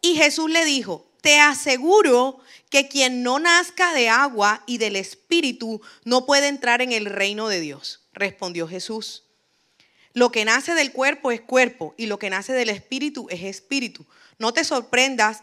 Y 0.00 0.14
Jesús 0.14 0.50
le 0.50 0.64
dijo, 0.64 1.06
te 1.20 1.38
aseguro 1.38 2.40
que 2.70 2.88
quien 2.88 3.22
no 3.22 3.38
nazca 3.38 3.92
de 3.92 4.08
agua 4.08 4.62
y 4.66 4.78
del 4.78 4.96
Espíritu 4.96 5.82
no 6.04 6.24
puede 6.24 6.48
entrar 6.48 6.80
en 6.80 6.92
el 6.92 7.04
reino 7.04 7.48
de 7.48 7.60
Dios. 7.60 8.00
Respondió 8.12 8.66
Jesús. 8.68 9.24
Lo 10.12 10.32
que 10.32 10.44
nace 10.44 10.74
del 10.74 10.92
cuerpo 10.92 11.30
es 11.32 11.40
cuerpo 11.40 11.94
y 11.96 12.06
lo 12.06 12.18
que 12.18 12.30
nace 12.30 12.52
del 12.52 12.70
Espíritu 12.70 13.26
es 13.28 13.42
Espíritu. 13.42 14.06
No 14.38 14.52
te 14.52 14.64
sorprendas 14.64 15.42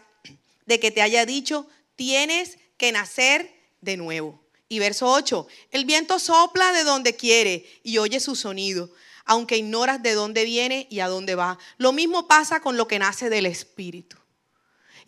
de 0.66 0.80
que 0.80 0.90
te 0.90 1.02
haya 1.02 1.24
dicho, 1.24 1.68
tienes 1.96 2.58
que 2.76 2.92
nacer 2.92 3.54
de 3.80 3.96
nuevo. 3.96 4.42
Y 4.68 4.78
verso 4.78 5.10
8, 5.10 5.46
el 5.70 5.84
viento 5.84 6.18
sopla 6.18 6.72
de 6.72 6.84
donde 6.84 7.16
quiere 7.16 7.66
y 7.82 7.98
oye 7.98 8.20
su 8.20 8.36
sonido, 8.36 8.90
aunque 9.24 9.56
ignoras 9.56 10.02
de 10.02 10.12
dónde 10.12 10.44
viene 10.44 10.86
y 10.90 11.00
a 11.00 11.08
dónde 11.08 11.34
va. 11.34 11.58
Lo 11.78 11.92
mismo 11.92 12.28
pasa 12.28 12.60
con 12.60 12.76
lo 12.76 12.86
que 12.86 12.98
nace 12.98 13.30
del 13.30 13.46
Espíritu. 13.46 14.18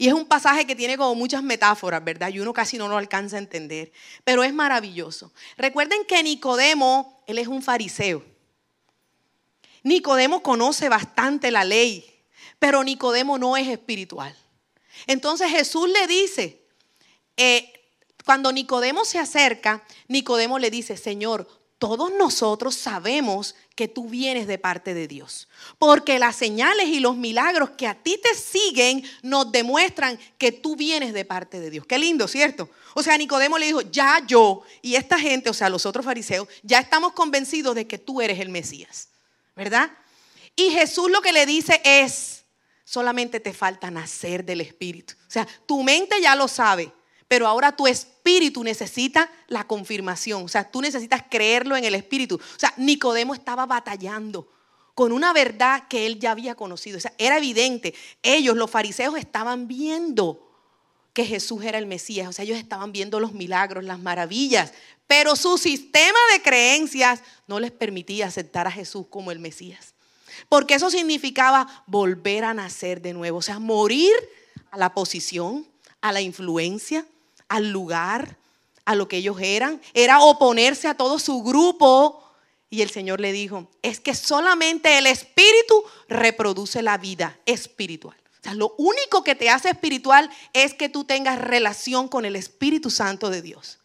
Y 0.01 0.09
es 0.09 0.15
un 0.15 0.25
pasaje 0.25 0.67
que 0.67 0.75
tiene 0.75 0.97
como 0.97 1.15
muchas 1.15 1.43
metáforas, 1.43 2.03
¿verdad? 2.03 2.31
Y 2.31 2.41
uno 2.41 2.55
casi 2.55 2.79
no 2.79 2.89
lo 2.89 2.97
alcanza 2.97 3.37
a 3.37 3.39
entender. 3.39 3.93
Pero 4.25 4.43
es 4.43 4.55
maravilloso. 4.55 5.31
Recuerden 5.59 6.07
que 6.07 6.23
Nicodemo, 6.23 7.23
él 7.27 7.37
es 7.37 7.49
un 7.49 7.61
fariseo. 7.61 8.25
Nicodemo 9.83 10.43
conoce 10.43 10.89
bastante 10.89 11.51
la 11.51 11.65
ley, 11.65 12.25
pero 12.59 12.83
Nicodemo 12.83 13.37
no 13.37 13.59
es 13.59 13.69
espiritual. 13.69 14.35
Entonces 15.07 15.51
Jesús 15.51 15.91
le 15.91 16.07
dice, 16.07 16.63
eh, 17.37 17.71
cuando 18.25 18.53
Nicodemo 18.53 19.05
se 19.05 19.19
acerca, 19.19 19.85
Nicodemo 20.09 20.59
le 20.59 20.71
dice, 20.71 20.97
Señor, 20.97 21.47
todos 21.81 22.13
nosotros 22.13 22.75
sabemos 22.75 23.57
que 23.75 23.89
tú 23.89 24.11
vienes 24.11 24.47
de 24.47 24.59
parte 24.59 24.93
de 24.93 25.09
Dios. 25.09 25.49
Porque 25.79 26.19
las 26.19 26.37
señales 26.37 26.89
y 26.89 27.01
los 27.01 27.17
milagros 27.17 27.71
que 27.71 27.87
a 27.87 27.95
ti 27.95 28.21
te 28.23 28.35
siguen 28.35 29.03
nos 29.23 29.51
demuestran 29.51 30.19
que 30.37 30.53
tú 30.53 30.77
vienes 30.77 31.15
de 31.15 31.25
parte 31.25 31.59
de 31.59 31.71
Dios. 31.71 31.87
Qué 31.87 31.99
lindo, 31.99 32.29
¿cierto? 32.29 32.69
O 32.93 33.03
sea, 33.03 33.17
Nicodemo 33.17 33.57
le 33.57 33.65
dijo, 33.65 33.81
ya 33.81 34.23
yo 34.27 34.63
y 34.83 34.97
esta 34.97 35.19
gente, 35.19 35.49
o 35.49 35.55
sea, 35.55 35.71
los 35.71 35.87
otros 35.87 36.05
fariseos, 36.05 36.47
ya 36.63 36.81
estamos 36.81 37.15
convencidos 37.15 37.75
de 37.75 37.87
que 37.87 37.97
tú 37.97 38.21
eres 38.21 38.39
el 38.41 38.51
Mesías. 38.51 39.09
¿Verdad? 39.57 39.91
Y 40.55 40.71
Jesús 40.73 41.11
lo 41.11 41.23
que 41.23 41.33
le 41.33 41.47
dice 41.47 41.81
es, 41.83 42.45
solamente 42.85 43.41
te 43.41 43.55
falta 43.55 43.91
nacer 43.91 44.45
del 44.45 44.61
Espíritu. 44.61 45.15
O 45.27 45.31
sea, 45.31 45.49
tu 45.65 45.83
mente 45.83 46.21
ya 46.21 46.37
lo 46.37 46.47
sabe, 46.47 46.93
pero 47.27 47.47
ahora 47.47 47.75
tu 47.75 47.87
espíritu 47.87 48.20
necesita 48.63 49.31
la 49.49 49.65
confirmación. 49.67 50.45
O 50.45 50.49
sea, 50.49 50.71
tú 50.71 50.81
necesitas 50.81 51.25
creerlo 51.31 51.77
en 51.77 51.85
el 51.85 51.95
espíritu. 51.95 52.37
O 52.37 52.59
sea, 52.59 52.73
Nicodemo 52.77 53.35
estaba 53.35 53.67
batallando 53.67 54.49
con 54.95 55.13
una 55.13 55.33
verdad 55.33 55.89
que 55.89 56.07
él 56.07 56.19
ya 56.19 56.33
había 56.33 56.55
conocido. 56.55 56.99
O 56.99 57.01
sea, 57.01 57.15
era 57.19 57.39
evidente. 57.39 57.95
Ellos, 58.23 58.57
los 58.57 58.71
fariseos, 58.71 59.17
estaban 59.17 59.67
viendo 59.67 60.47
que 61.13 61.25
Jesús 61.25 61.65
era 61.65 61.79
el 61.79 61.87
Mesías. 61.87 62.29
O 62.29 62.33
sea, 62.33 62.45
ellos 62.45 62.59
estaban 62.59 62.93
viendo 62.93 63.19
los 63.19 63.33
milagros, 63.33 63.85
las 63.85 63.99
maravillas. 63.99 64.73
Pero 65.07 65.37
su 65.37 65.59
sistema 65.59 66.19
de 66.33 66.43
creencias 66.43 67.23
no 67.47 67.59
les 67.61 67.73
permitía 67.73 68.27
aceptar 68.27 68.67
a 68.67 68.71
Jesús 68.71 69.07
como 69.09 69.33
el 69.33 69.39
Mesías. 69.39 69.95
Porque 70.49 70.75
eso 70.75 70.91
significaba 70.91 71.85
volver 71.87 72.45
a 72.45 72.55
nacer 72.55 73.01
de 73.01 73.13
nuevo. 73.13 73.39
O 73.39 73.43
sea, 73.43 73.59
morir 73.59 74.13
a 74.71 74.77
la 74.79 74.95
posición, 74.95 75.67
a 76.01 76.13
la 76.13 76.21
influencia, 76.21 77.07
al 77.51 77.71
lugar, 77.71 78.39
a 78.87 78.95
lo 78.95 79.09
que 79.09 79.19
ellos 79.19 79.39
eran, 79.41 79.83
era 79.93 80.21
oponerse 80.21 80.89
a 80.89 80.95
todo 80.95 81.19
su 81.19 81.43
grupo. 81.43 82.25
Y 82.71 82.81
el 82.81 82.91
Señor 82.91 83.21
le 83.21 83.33
dijo, 83.33 83.69
es 83.83 84.01
que 84.01 84.15
solamente 84.15 84.97
el 84.97 85.07
Espíritu 85.07 85.83
reproduce 86.09 86.81
la 86.81 86.97
vida 86.97 87.39
espiritual. 87.45 88.17
O 88.41 88.43
sea, 88.43 88.55
lo 88.55 88.75
único 88.79 89.23
que 89.23 89.35
te 89.35 89.51
hace 89.51 89.69
espiritual 89.69 90.31
es 90.55 90.73
que 90.73 90.89
tú 90.89 91.05
tengas 91.05 91.39
relación 91.39 92.09
con 92.09 92.25
el 92.25 92.37
Espíritu 92.37 92.89
Santo 92.89 93.29
de 93.29 93.43
Dios. 93.43 93.81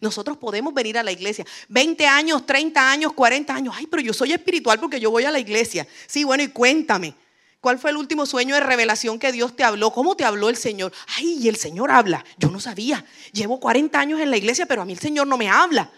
Nosotros 0.00 0.36
podemos 0.36 0.72
venir 0.72 0.96
a 0.96 1.02
la 1.02 1.12
iglesia 1.12 1.44
20 1.68 2.06
años, 2.06 2.46
30 2.46 2.90
años, 2.90 3.12
40 3.14 3.54
años. 3.54 3.74
Ay, 3.76 3.86
pero 3.86 4.02
yo 4.02 4.12
soy 4.12 4.32
espiritual 4.32 4.78
porque 4.78 5.00
yo 5.00 5.10
voy 5.10 5.24
a 5.24 5.30
la 5.30 5.40
iglesia. 5.40 5.86
Sí, 6.06 6.22
bueno, 6.22 6.42
y 6.42 6.48
cuéntame. 6.48 7.14
¿Cuál 7.60 7.78
fue 7.78 7.90
el 7.90 7.98
último 7.98 8.24
sueño 8.24 8.54
de 8.54 8.62
revelación 8.62 9.18
que 9.18 9.32
Dios 9.32 9.54
te 9.54 9.64
habló? 9.64 9.90
¿Cómo 9.90 10.16
te 10.16 10.24
habló 10.24 10.48
el 10.48 10.56
Señor? 10.56 10.92
Ay, 11.18 11.46
el 11.46 11.56
Señor 11.56 11.90
habla. 11.90 12.24
Yo 12.38 12.50
no 12.50 12.58
sabía. 12.58 13.04
Llevo 13.32 13.60
40 13.60 13.98
años 14.00 14.20
en 14.20 14.30
la 14.30 14.38
iglesia, 14.38 14.64
pero 14.64 14.80
a 14.80 14.84
mí 14.86 14.94
el 14.94 14.98
Señor 14.98 15.26
no 15.26 15.36
me 15.36 15.50
habla. 15.50 15.90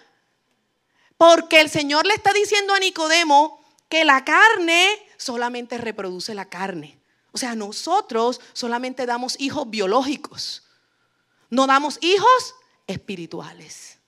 Porque 1.17 1.61
el 1.61 1.71
Señor 1.71 2.05
le 2.05 2.15
está 2.15 2.33
diciendo 2.33 2.75
a 2.75 2.81
Nicodemo 2.81 3.65
que 3.89 4.05
la 4.05 4.25
carne 4.25 4.89
solamente 5.17 5.79
reproduce 5.79 6.35
la 6.35 6.49
carne. 6.49 6.99
O 7.31 7.39
sea, 7.39 7.55
nosotros 7.55 8.41
solamente 8.53 9.07
damos 9.07 9.39
hijos 9.39 9.71
biológicos. 9.71 10.65
No 11.49 11.69
damos 11.69 11.99
hijos 12.01 12.57
espirituales. 12.89 13.99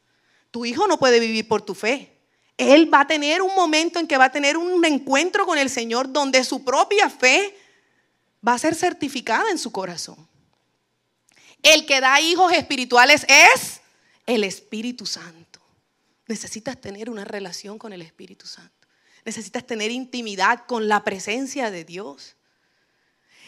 Tu 0.51 0.65
hijo 0.65 0.89
no 0.89 0.99
puede 0.99 1.21
vivir 1.21 1.47
por 1.47 1.63
tu 1.63 1.75
fe. 1.75 2.14
Él 2.57 2.93
va 2.93 3.01
a 3.01 3.07
tener 3.07 3.43
un 3.43 3.55
momento 3.55 3.99
en 3.99 4.07
que 4.07 4.17
va 4.17 4.27
a 4.27 4.33
tener 4.33 4.57
un 4.57 4.85
encuentro 4.85 5.45
con 5.45 5.59
el 5.59 5.69
Señor 5.69 6.13
donde 6.13 6.45
su 6.45 6.65
propia 6.65 7.11
fe 7.11 7.57
va 8.47 8.55
a 8.55 8.59
ser 8.59 8.75
certificada 8.75 9.51
en 9.51 9.59
su 9.59 9.73
corazón. 9.73 10.29
El 11.63 11.87
que 11.87 12.01
da 12.01 12.21
hijos 12.21 12.53
espirituales 12.53 13.27
es 13.29 13.81
el 14.27 14.45
Espíritu 14.45 15.07
Santo. 15.07 15.61
Necesitas 16.27 16.81
tener 16.81 17.11
una 17.11 17.25
relación 17.25 17.79
con 17.79 17.93
el 17.93 18.03
Espíritu 18.03 18.47
Santo. 18.47 18.73
Necesitas 19.25 19.67
tener 19.67 19.91
intimidad 19.91 20.65
con 20.67 20.89
la 20.89 21.03
presencia 21.03 21.71
de 21.71 21.85
Dios. 21.85 22.37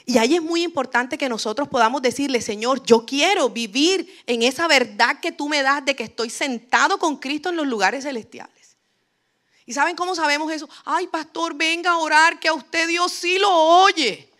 Y 0.04 0.18
ahí 0.18 0.36
es 0.36 0.42
muy 0.42 0.62
importante 0.62 1.18
que 1.18 1.28
nosotros 1.28 1.68
podamos 1.68 2.00
decirle, 2.00 2.40
Señor, 2.40 2.82
yo 2.84 3.04
quiero 3.04 3.50
vivir 3.50 4.08
en 4.26 4.42
esa 4.42 4.68
verdad 4.68 5.20
que 5.20 5.32
tú 5.32 5.48
me 5.48 5.62
das 5.62 5.84
de 5.84 5.94
que 5.94 6.04
estoy 6.04 6.30
sentado 6.30 6.98
con 6.98 7.16
Cristo 7.16 7.50
en 7.50 7.56
los 7.56 7.66
lugares 7.66 8.04
celestiales. 8.04 8.55
¿Y 9.66 9.72
saben 9.72 9.96
cómo 9.96 10.14
sabemos 10.14 10.50
eso? 10.52 10.68
Ay, 10.84 11.08
pastor, 11.08 11.54
venga 11.54 11.90
a 11.90 11.98
orar, 11.98 12.38
que 12.38 12.46
a 12.46 12.54
usted 12.54 12.86
Dios 12.86 13.12
sí 13.12 13.36
lo 13.38 13.50
oye. 13.50 14.30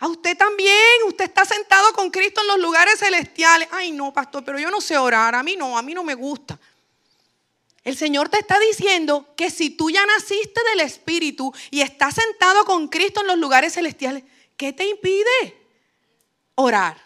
A 0.00 0.08
usted 0.08 0.36
también, 0.36 0.74
usted 1.06 1.26
está 1.26 1.44
sentado 1.44 1.92
con 1.92 2.10
Cristo 2.10 2.40
en 2.40 2.48
los 2.48 2.58
lugares 2.58 2.98
celestiales. 2.98 3.68
Ay, 3.70 3.92
no, 3.92 4.12
pastor, 4.12 4.44
pero 4.44 4.58
yo 4.58 4.68
no 4.68 4.80
sé 4.80 4.98
orar, 4.98 5.36
a 5.36 5.44
mí 5.44 5.54
no, 5.56 5.78
a 5.78 5.82
mí 5.82 5.94
no 5.94 6.02
me 6.02 6.14
gusta. 6.14 6.58
El 7.84 7.96
Señor 7.96 8.28
te 8.28 8.38
está 8.38 8.58
diciendo 8.58 9.32
que 9.36 9.50
si 9.50 9.70
tú 9.70 9.90
ya 9.90 10.04
naciste 10.04 10.60
del 10.70 10.80
Espíritu 10.80 11.54
y 11.70 11.82
estás 11.82 12.14
sentado 12.14 12.64
con 12.64 12.88
Cristo 12.88 13.20
en 13.20 13.28
los 13.28 13.38
lugares 13.38 13.74
celestiales, 13.74 14.24
¿qué 14.56 14.72
te 14.72 14.88
impide 14.88 15.68
orar? 16.56 17.00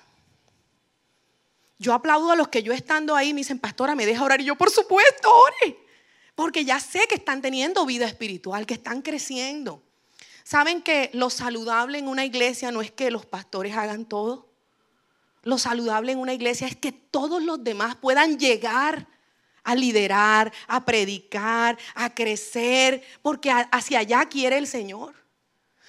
Yo 1.79 1.93
aplaudo 1.93 2.31
a 2.31 2.37
los 2.37 2.49
que 2.49 2.63
yo 2.63 2.73
estando 2.73 3.15
ahí 3.15 3.35
me 3.35 3.41
dicen, 3.41 3.59
pastora, 3.59 3.95
¿me 3.95 4.07
deja 4.07 4.25
orar? 4.25 4.41
Y 4.41 4.45
yo, 4.45 4.57
por 4.57 4.71
supuesto, 4.71 5.31
ore. 5.31 5.88
Porque 6.39 6.65
ya 6.65 6.79
sé 6.79 7.01
que 7.09 7.17
están 7.17 7.43
teniendo 7.43 7.85
vida 7.85 8.07
espiritual, 8.07 8.65
que 8.65 8.75
están 8.75 9.03
creciendo. 9.03 9.83
¿Saben 10.45 10.83
que 10.83 11.11
lo 11.13 11.31
saludable 11.31 11.99
en 11.99 12.07
una 12.07 12.25
iglesia 12.25 12.71
no 12.71 12.81
es 12.81 12.93
que 12.93 13.11
los 13.11 13.27
pastores 13.27 13.77
hagan 13.77 14.05
todo? 14.05 14.49
Lo 15.43 15.59
saludable 15.59 16.13
en 16.13 16.21
una 16.21 16.33
iglesia 16.33 16.69
es 16.69 16.77
que 16.77 16.93
todos 16.93 17.43
los 17.43 17.65
demás 17.65 17.97
puedan 17.97 18.39
llegar 18.39 19.09
a 19.65 19.75
liderar, 19.75 20.53
a 20.69 20.85
predicar, 20.85 21.77
a 21.97 22.15
crecer, 22.15 23.03
porque 23.21 23.51
hacia 23.51 23.99
allá 23.99 24.25
quiere 24.27 24.59
el 24.59 24.69
Señor. 24.69 25.17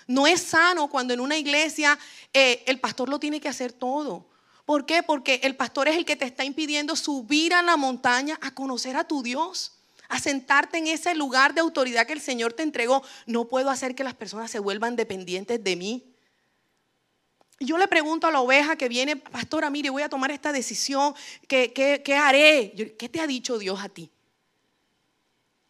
No 0.07 0.25
es 0.25 0.41
sano 0.41 0.89
cuando 0.89 1.13
en 1.13 1.19
una 1.19 1.37
iglesia 1.37 1.99
eh, 2.33 2.63
el 2.65 2.79
pastor 2.79 3.07
lo 3.07 3.19
tiene 3.19 3.39
que 3.39 3.49
hacer 3.49 3.71
todo. 3.71 4.27
¿Por 4.65 4.87
qué? 4.87 5.03
Porque 5.03 5.41
el 5.43 5.55
pastor 5.55 5.89
es 5.89 5.95
el 5.95 6.05
que 6.05 6.15
te 6.15 6.25
está 6.25 6.43
impidiendo 6.43 6.95
subir 6.95 7.53
a 7.53 7.61
la 7.61 7.77
montaña 7.77 8.39
a 8.41 8.49
conocer 8.49 8.97
a 8.97 9.03
tu 9.03 9.21
Dios, 9.21 9.73
a 10.09 10.19
sentarte 10.19 10.79
en 10.79 10.87
ese 10.87 11.15
lugar 11.15 11.53
de 11.53 11.61
autoridad 11.61 12.05
que 12.05 12.13
el 12.13 12.21
Señor 12.21 12.53
te 12.53 12.63
entregó. 12.63 13.03
No 13.27 13.47
puedo 13.47 13.69
hacer 13.69 13.95
que 13.95 14.03
las 14.03 14.15
personas 14.15 14.51
se 14.51 14.59
vuelvan 14.59 14.95
dependientes 14.95 15.63
de 15.63 15.75
mí. 15.75 16.15
Yo 17.59 17.77
le 17.77 17.87
pregunto 17.87 18.25
a 18.25 18.31
la 18.31 18.41
oveja 18.41 18.75
que 18.75 18.89
viene, 18.89 19.17
pastora, 19.17 19.69
mire, 19.69 19.89
voy 19.89 20.01
a 20.01 20.09
tomar 20.09 20.31
esta 20.31 20.51
decisión, 20.51 21.13
¿qué, 21.47 21.71
qué, 21.73 22.15
haré? 22.15 22.95
¿Qué 22.97 23.09
te 23.09 23.21
ha 23.21 23.27
dicho 23.27 23.59
Dios 23.59 23.79
a 23.81 23.89
ti? 23.89 24.09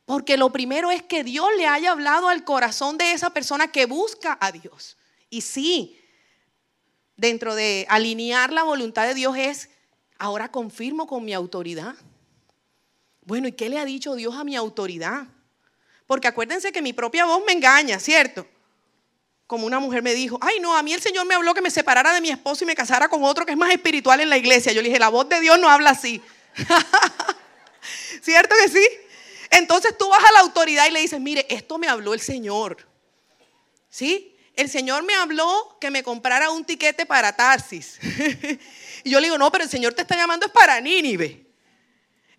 Porque 0.05 0.37
lo 0.37 0.51
primero 0.51 0.89
es 0.89 1.03
que 1.03 1.23
Dios 1.23 1.47
le 1.57 1.67
haya 1.67 1.91
hablado 1.91 2.29
al 2.29 2.43
corazón 2.43 2.97
de 2.97 3.11
esa 3.11 3.31
persona 3.31 3.71
que 3.71 3.85
busca 3.85 4.37
a 4.39 4.51
Dios. 4.51 4.97
Y 5.29 5.41
sí, 5.41 5.99
dentro 7.17 7.55
de 7.55 7.85
alinear 7.89 8.53
la 8.53 8.63
voluntad 8.63 9.05
de 9.05 9.15
Dios 9.15 9.35
es, 9.37 9.69
ahora 10.17 10.49
confirmo 10.49 11.07
con 11.07 11.25
mi 11.25 11.33
autoridad. 11.33 11.95
Bueno, 13.30 13.47
¿y 13.47 13.51
qué 13.51 13.69
le 13.69 13.77
ha 13.77 13.86
dicho 13.86 14.15
Dios 14.15 14.36
a 14.36 14.43
mi 14.43 14.55
autoridad? 14.55 15.27
Porque 16.07 16.27
acuérdense 16.27 16.71
que 16.71 16.82
mi 16.82 16.93
propia 16.93 17.25
voz 17.25 17.43
me 17.45 17.53
engaña, 17.53 17.99
¿cierto? 17.99 18.47
como 19.49 19.65
una 19.65 19.80
mujer 19.80 20.03
me 20.03 20.13
dijo, 20.13 20.38
ay 20.41 20.59
no, 20.59 20.77
a 20.77 20.84
mí 20.84 20.93
el 20.93 21.01
Señor 21.01 21.25
me 21.25 21.34
habló 21.34 21.55
que 21.55 21.61
me 21.61 21.71
separara 21.71 22.13
de 22.13 22.21
mi 22.21 22.30
esposo 22.30 22.63
y 22.63 22.67
me 22.67 22.75
casara 22.75 23.09
con 23.09 23.23
otro 23.23 23.47
que 23.47 23.53
es 23.53 23.57
más 23.57 23.71
espiritual 23.71 24.19
en 24.19 24.30
la 24.30 24.38
iglesia. 24.38 24.71
Yo 24.73 24.84
le 24.84 24.89
dije, 24.89 24.99
la 24.99 25.09
voz 25.09 25.27
de 25.27 25.39
Dios 25.39 25.57
no 25.57 25.67
habla 25.67 25.89
así. 25.89 26.21
¿Cierto 28.21 28.55
que 28.63 28.69
sí? 28.69 28.88
Entonces 29.49 29.97
tú 29.97 30.07
vas 30.07 30.23
a 30.23 30.34
la 30.34 30.41
autoridad 30.41 30.86
y 30.88 30.91
le 30.91 30.99
dices, 30.99 31.19
mire, 31.19 31.47
esto 31.49 31.80
me 31.80 31.88
habló 31.88 32.13
el 32.13 32.19
Señor. 32.19 32.88
¿Sí? 33.89 34.38
El 34.55 34.69
Señor 34.69 35.01
me 35.01 35.15
habló 35.15 35.77
que 35.82 35.89
me 35.89 36.03
comprara 36.03 36.51
un 36.51 36.63
tiquete 36.63 37.07
para 37.07 37.36
Tarsis. 37.36 37.97
y 39.03 39.09
yo 39.09 39.19
le 39.19 39.25
digo, 39.25 39.39
no, 39.39 39.51
pero 39.51 39.63
el 39.63 39.69
Señor 39.71 39.95
te 39.95 40.03
está 40.03 40.15
llamando 40.15 40.45
es 40.45 40.51
para 40.51 40.80
Nínive. 40.80 41.48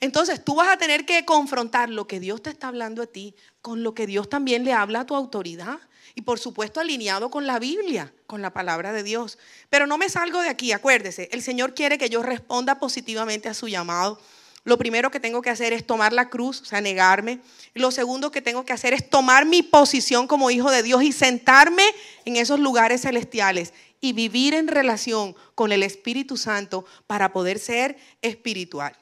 Entonces 0.01 0.43
tú 0.43 0.55
vas 0.55 0.69
a 0.69 0.79
tener 0.79 1.05
que 1.05 1.25
confrontar 1.25 1.91
lo 1.91 2.07
que 2.07 2.21
Dios 2.21 2.43
te 2.43 2.51
está 2.51 2.69
hablando 2.69 3.03
a 3.03 3.07
ti 3.07 3.35
con 3.61 3.83
lo 3.83 3.95
que 3.95 4.07
Dios 4.07 4.29
también 4.29 4.65
le 4.65 4.73
habla 4.73 5.01
a 5.01 5.07
tu 5.07 5.15
autoridad. 5.15 5.79
Y 6.15 6.23
por 6.23 6.39
supuesto 6.39 6.81
alineado 6.81 7.31
con 7.31 7.47
la 7.47 7.59
Biblia, 7.59 8.13
con 8.27 8.43
la 8.43 8.53
palabra 8.53 8.93
de 8.93 9.03
Dios. 9.03 9.39
Pero 9.69 9.87
no 9.87 9.99
me 9.99 10.09
salgo 10.09 10.41
de 10.41 10.49
aquí, 10.49 10.73
acuérdese, 10.73 11.29
el 11.33 11.43
Señor 11.43 11.75
quiere 11.75 11.99
que 11.99 12.09
yo 12.11 12.23
responda 12.23 12.81
positivamente 12.81 13.49
a 13.49 13.55
su 13.55 13.69
llamado. 13.69 14.19
Lo 14.65 14.77
primero 14.77 15.11
que 15.11 15.21
tengo 15.21 15.41
que 15.41 15.51
hacer 15.51 15.73
es 15.73 15.87
tomar 15.87 16.13
la 16.13 16.29
cruz, 16.29 16.63
o 16.63 16.65
sea, 16.65 16.81
negarme. 16.81 17.41
Lo 17.75 17.91
segundo 17.91 18.31
que 18.31 18.43
tengo 18.43 18.65
que 18.65 18.73
hacer 18.73 18.93
es 18.93 19.09
tomar 19.09 19.47
mi 19.47 19.63
posición 19.63 20.27
como 20.27 20.51
hijo 20.51 20.71
de 20.71 20.83
Dios 20.83 21.03
y 21.03 21.13
sentarme 21.13 21.85
en 22.25 22.37
esos 22.37 22.61
lugares 22.61 23.03
celestiales 23.03 23.73
y 24.01 24.13
vivir 24.13 24.55
en 24.55 24.69
relación 24.69 25.35
con 25.55 25.73
el 25.73 25.83
Espíritu 25.83 26.37
Santo 26.37 26.85
para 27.07 27.33
poder 27.33 27.59
ser 27.59 27.97
espiritual. 28.21 28.97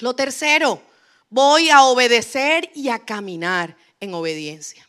Lo 0.00 0.14
tercero, 0.14 0.82
voy 1.30 1.70
a 1.70 1.82
obedecer 1.84 2.70
y 2.74 2.88
a 2.88 2.98
caminar 2.98 3.76
en 4.00 4.14
obediencia 4.14 4.88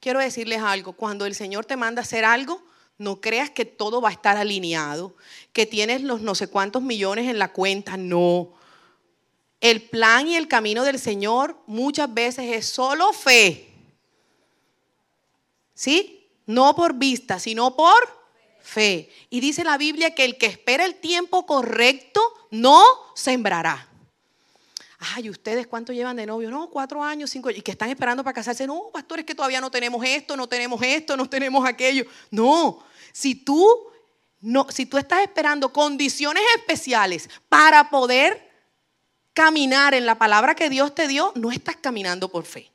quiero 0.00 0.18
decirles 0.18 0.62
algo, 0.62 0.94
cuando 0.94 1.26
el 1.26 1.34
Señor 1.34 1.66
te 1.66 1.76
manda 1.76 2.00
a 2.00 2.04
hacer 2.04 2.24
algo, 2.24 2.62
no 2.98 3.20
creas 3.20 3.50
que 3.50 3.64
todo 3.64 4.00
va 4.00 4.08
a 4.08 4.12
estar 4.12 4.36
alineado, 4.36 5.14
que 5.52 5.66
tienes 5.66 6.02
los 6.02 6.20
no 6.20 6.34
sé 6.34 6.48
cuántos 6.48 6.82
millones 6.82 7.28
en 7.28 7.38
la 7.38 7.52
cuenta, 7.52 7.96
no. 7.96 8.54
El 9.60 9.82
plan 9.82 10.26
y 10.26 10.36
el 10.36 10.48
camino 10.48 10.84
del 10.84 10.98
Señor 10.98 11.56
muchas 11.66 12.12
veces 12.12 12.46
es 12.46 12.66
solo 12.66 13.12
fe. 13.12 13.68
¿Sí? 15.74 16.26
No 16.46 16.74
por 16.74 16.94
vista, 16.94 17.38
sino 17.38 17.76
por 17.76 18.20
fe. 18.60 19.10
Y 19.28 19.40
dice 19.40 19.64
la 19.64 19.78
Biblia 19.78 20.14
que 20.14 20.24
el 20.24 20.36
que 20.36 20.46
espera 20.46 20.84
el 20.84 20.96
tiempo 20.96 21.46
correcto 21.46 22.20
no 22.50 22.82
sembrará. 23.14 23.89
Ay, 25.02 25.30
¿ustedes 25.30 25.66
cuánto 25.66 25.94
llevan 25.94 26.16
de 26.16 26.26
novio? 26.26 26.50
No, 26.50 26.68
cuatro 26.68 27.02
años, 27.02 27.30
cinco 27.30 27.48
Y 27.50 27.62
que 27.62 27.70
están 27.70 27.88
esperando 27.88 28.22
para 28.22 28.34
casarse. 28.34 28.66
No, 28.66 28.90
pastor, 28.92 29.20
es 29.20 29.24
que 29.24 29.34
todavía 29.34 29.60
no 29.60 29.70
tenemos 29.70 30.04
esto, 30.04 30.36
no 30.36 30.46
tenemos 30.46 30.80
esto, 30.82 31.16
no 31.16 31.28
tenemos 31.28 31.66
aquello. 31.66 32.04
No, 32.30 32.84
si 33.10 33.34
tú, 33.34 33.66
no, 34.40 34.66
si 34.68 34.84
tú 34.84 34.98
estás 34.98 35.22
esperando 35.22 35.72
condiciones 35.72 36.42
especiales 36.56 37.30
para 37.48 37.88
poder 37.88 38.50
caminar 39.32 39.94
en 39.94 40.04
la 40.04 40.18
palabra 40.18 40.54
que 40.54 40.68
Dios 40.68 40.94
te 40.94 41.08
dio, 41.08 41.32
no 41.34 41.50
estás 41.50 41.76
caminando 41.76 42.30
por 42.30 42.44
fe, 42.44 42.70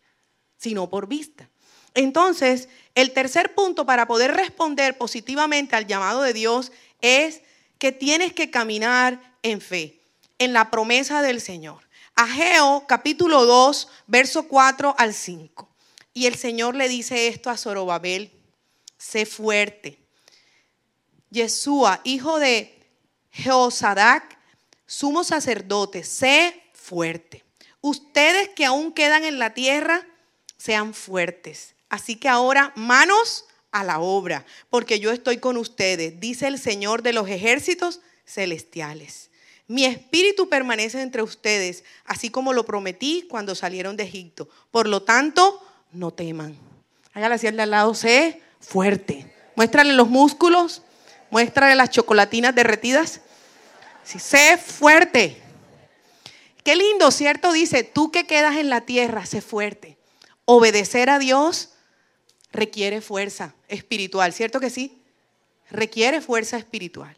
sino 0.58 0.90
por 0.90 1.08
vista. 1.08 1.48
Entonces, 1.94 2.70
el 2.96 3.12
tercer 3.12 3.54
punto 3.54 3.86
para 3.86 4.08
poder 4.08 4.32
responder 4.34 4.98
positivamente 4.98 5.76
al 5.76 5.86
llamado 5.86 6.24
de 6.24 6.34
Dios 6.34 6.72
es 7.02 7.42
que 7.78 7.92
tienes 7.92 8.34
que 8.34 8.50
caminar 8.50 9.36
en 9.44 9.62
fe, 9.62 10.02
en 10.40 10.54
la 10.54 10.72
promesa 10.72 11.22
del 11.22 11.40
Señor. 11.40 11.85
Ageo 12.16 12.86
capítulo 12.88 13.46
2, 13.46 13.90
verso 14.08 14.48
4 14.48 14.96
al 14.98 15.14
5. 15.14 15.70
Y 16.14 16.28
el 16.28 16.36
Señor 16.36 16.76
le 16.76 16.88
dice 16.88 17.28
esto 17.28 17.50
a 17.50 17.58
Zorobabel, 17.58 18.32
sé 18.98 19.26
fuerte. 19.26 20.00
Yeshua, 21.30 22.00
hijo 22.06 22.40
de 22.40 22.74
Jeosadac, 23.32 24.38
sumo 24.86 25.26
sacerdote, 25.26 26.06
sé 26.06 26.64
fuerte. 26.74 27.44
Ustedes 27.82 28.48
que 28.56 28.64
aún 28.64 28.94
quedan 28.94 29.26
en 29.26 29.38
la 29.38 29.54
tierra, 29.54 30.08
sean 30.58 30.94
fuertes. 30.94 31.76
Así 31.90 32.16
que 32.16 32.30
ahora 32.30 32.72
manos 32.78 33.44
a 33.72 33.84
la 33.84 34.00
obra, 34.00 34.46
porque 34.70 35.02
yo 35.02 35.12
estoy 35.12 35.40
con 35.40 35.58
ustedes, 35.58 36.18
dice 36.22 36.48
el 36.48 36.60
Señor 36.60 37.04
de 37.04 37.12
los 37.12 37.28
ejércitos 37.28 38.00
celestiales. 38.26 39.32
Mi 39.68 39.86
espíritu 39.86 40.48
permanece 40.48 41.02
entre 41.02 41.24
ustedes, 41.24 41.84
así 42.06 42.30
como 42.30 42.54
lo 42.54 42.66
prometí 42.66 43.26
cuando 43.30 43.56
salieron 43.56 43.98
de 43.98 44.04
Egipto. 44.04 44.48
Por 44.72 44.88
lo 44.88 45.02
tanto, 45.04 45.62
no 45.92 46.12
teman. 46.12 46.58
Hágale 47.14 47.38
de 47.38 47.62
al 47.62 47.72
lado, 47.72 47.94
sé 47.96 48.42
fuerte. 48.60 49.34
Muéstrale 49.56 49.94
los 49.94 50.10
músculos, 50.10 50.84
muéstrale 51.32 51.76
las 51.76 51.90
chocolatinas 51.90 52.54
derretidas. 52.54 53.22
Sí, 54.04 54.20
sé 54.20 54.58
fuerte. 54.58 55.42
Qué 56.64 56.76
lindo, 56.76 57.10
¿cierto? 57.12 57.52
Dice, 57.52 57.84
tú 57.84 58.12
que 58.12 58.28
quedas 58.28 58.58
en 58.58 58.70
la 58.70 58.82
tierra, 58.82 59.26
sé 59.26 59.42
fuerte. 59.42 59.98
Obedecer 60.46 61.10
a 61.10 61.18
Dios 61.18 61.70
requiere 62.52 63.02
fuerza 63.02 63.56
espiritual, 63.68 64.34
¿cierto 64.34 64.60
que 64.60 64.70
sí? 64.70 65.02
Requiere 65.70 66.22
fuerza 66.22 66.58
espiritual. 66.58 67.18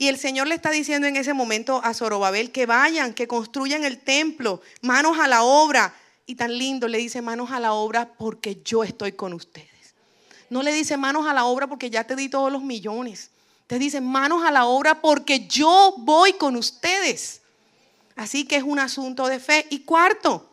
Y 0.00 0.06
el 0.06 0.16
Señor 0.16 0.46
le 0.46 0.54
está 0.54 0.70
diciendo 0.70 1.08
en 1.08 1.16
ese 1.16 1.34
momento 1.34 1.80
a 1.82 1.92
Zorobabel 1.92 2.52
que 2.52 2.66
vayan, 2.66 3.12
que 3.12 3.26
construyan 3.26 3.82
el 3.82 3.98
templo, 3.98 4.62
manos 4.80 5.18
a 5.18 5.26
la 5.26 5.42
obra. 5.42 5.92
Y 6.24 6.36
tan 6.36 6.56
lindo 6.56 6.86
le 6.86 6.98
dice 6.98 7.20
manos 7.20 7.50
a 7.50 7.58
la 7.58 7.72
obra 7.72 8.12
porque 8.16 8.62
yo 8.64 8.84
estoy 8.84 9.12
con 9.12 9.32
ustedes. 9.32 9.68
No 10.50 10.62
le 10.62 10.72
dice 10.72 10.96
manos 10.96 11.26
a 11.26 11.34
la 11.34 11.46
obra 11.46 11.66
porque 11.66 11.90
ya 11.90 12.04
te 12.04 12.14
di 12.14 12.28
todos 12.28 12.52
los 12.52 12.62
millones. 12.62 13.30
Te 13.66 13.80
dice 13.80 14.00
manos 14.00 14.44
a 14.44 14.52
la 14.52 14.66
obra 14.66 15.00
porque 15.00 15.48
yo 15.48 15.94
voy 15.98 16.34
con 16.34 16.54
ustedes. 16.54 17.42
Así 18.14 18.44
que 18.44 18.56
es 18.56 18.62
un 18.62 18.78
asunto 18.78 19.26
de 19.26 19.40
fe. 19.40 19.66
Y 19.68 19.80
cuarto, 19.80 20.48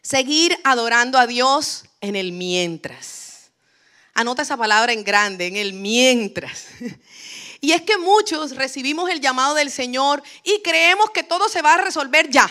seguir 0.00 0.58
adorando 0.64 1.18
a 1.18 1.26
Dios 1.26 1.84
en 2.00 2.16
el 2.16 2.32
mientras. 2.32 3.50
Anota 4.14 4.42
esa 4.42 4.56
palabra 4.56 4.92
en 4.92 5.04
grande, 5.04 5.46
en 5.46 5.56
el 5.56 5.74
mientras. 5.74 6.66
Y 7.60 7.72
es 7.72 7.82
que 7.82 7.98
muchos 7.98 8.54
recibimos 8.54 9.10
el 9.10 9.20
llamado 9.20 9.54
del 9.54 9.70
Señor 9.70 10.22
y 10.44 10.62
creemos 10.62 11.10
que 11.10 11.22
todo 11.22 11.48
se 11.48 11.62
va 11.62 11.74
a 11.74 11.78
resolver 11.78 12.30
ya. 12.30 12.48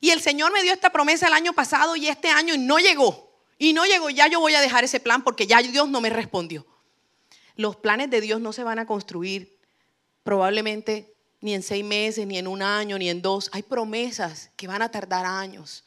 Y 0.00 0.10
el 0.10 0.20
Señor 0.20 0.52
me 0.52 0.62
dio 0.62 0.72
esta 0.72 0.90
promesa 0.90 1.28
el 1.28 1.34
año 1.34 1.52
pasado 1.52 1.96
y 1.96 2.08
este 2.08 2.28
año 2.28 2.54
no 2.58 2.78
llegó. 2.78 3.30
Y 3.58 3.74
no 3.74 3.84
llegó, 3.84 4.08
ya 4.08 4.26
yo 4.26 4.40
voy 4.40 4.54
a 4.54 4.60
dejar 4.60 4.84
ese 4.84 5.00
plan 5.00 5.22
porque 5.22 5.46
ya 5.46 5.60
Dios 5.60 5.88
no 5.88 6.00
me 6.00 6.08
respondió. 6.08 6.66
Los 7.56 7.76
planes 7.76 8.08
de 8.08 8.22
Dios 8.22 8.40
no 8.40 8.54
se 8.54 8.64
van 8.64 8.78
a 8.78 8.86
construir 8.86 9.58
probablemente 10.22 11.14
ni 11.40 11.54
en 11.54 11.62
seis 11.62 11.84
meses, 11.84 12.26
ni 12.26 12.38
en 12.38 12.46
un 12.46 12.62
año, 12.62 12.98
ni 12.98 13.10
en 13.10 13.20
dos. 13.20 13.50
Hay 13.52 13.62
promesas 13.62 14.50
que 14.56 14.66
van 14.66 14.80
a 14.82 14.90
tardar 14.90 15.26
años. 15.26 15.84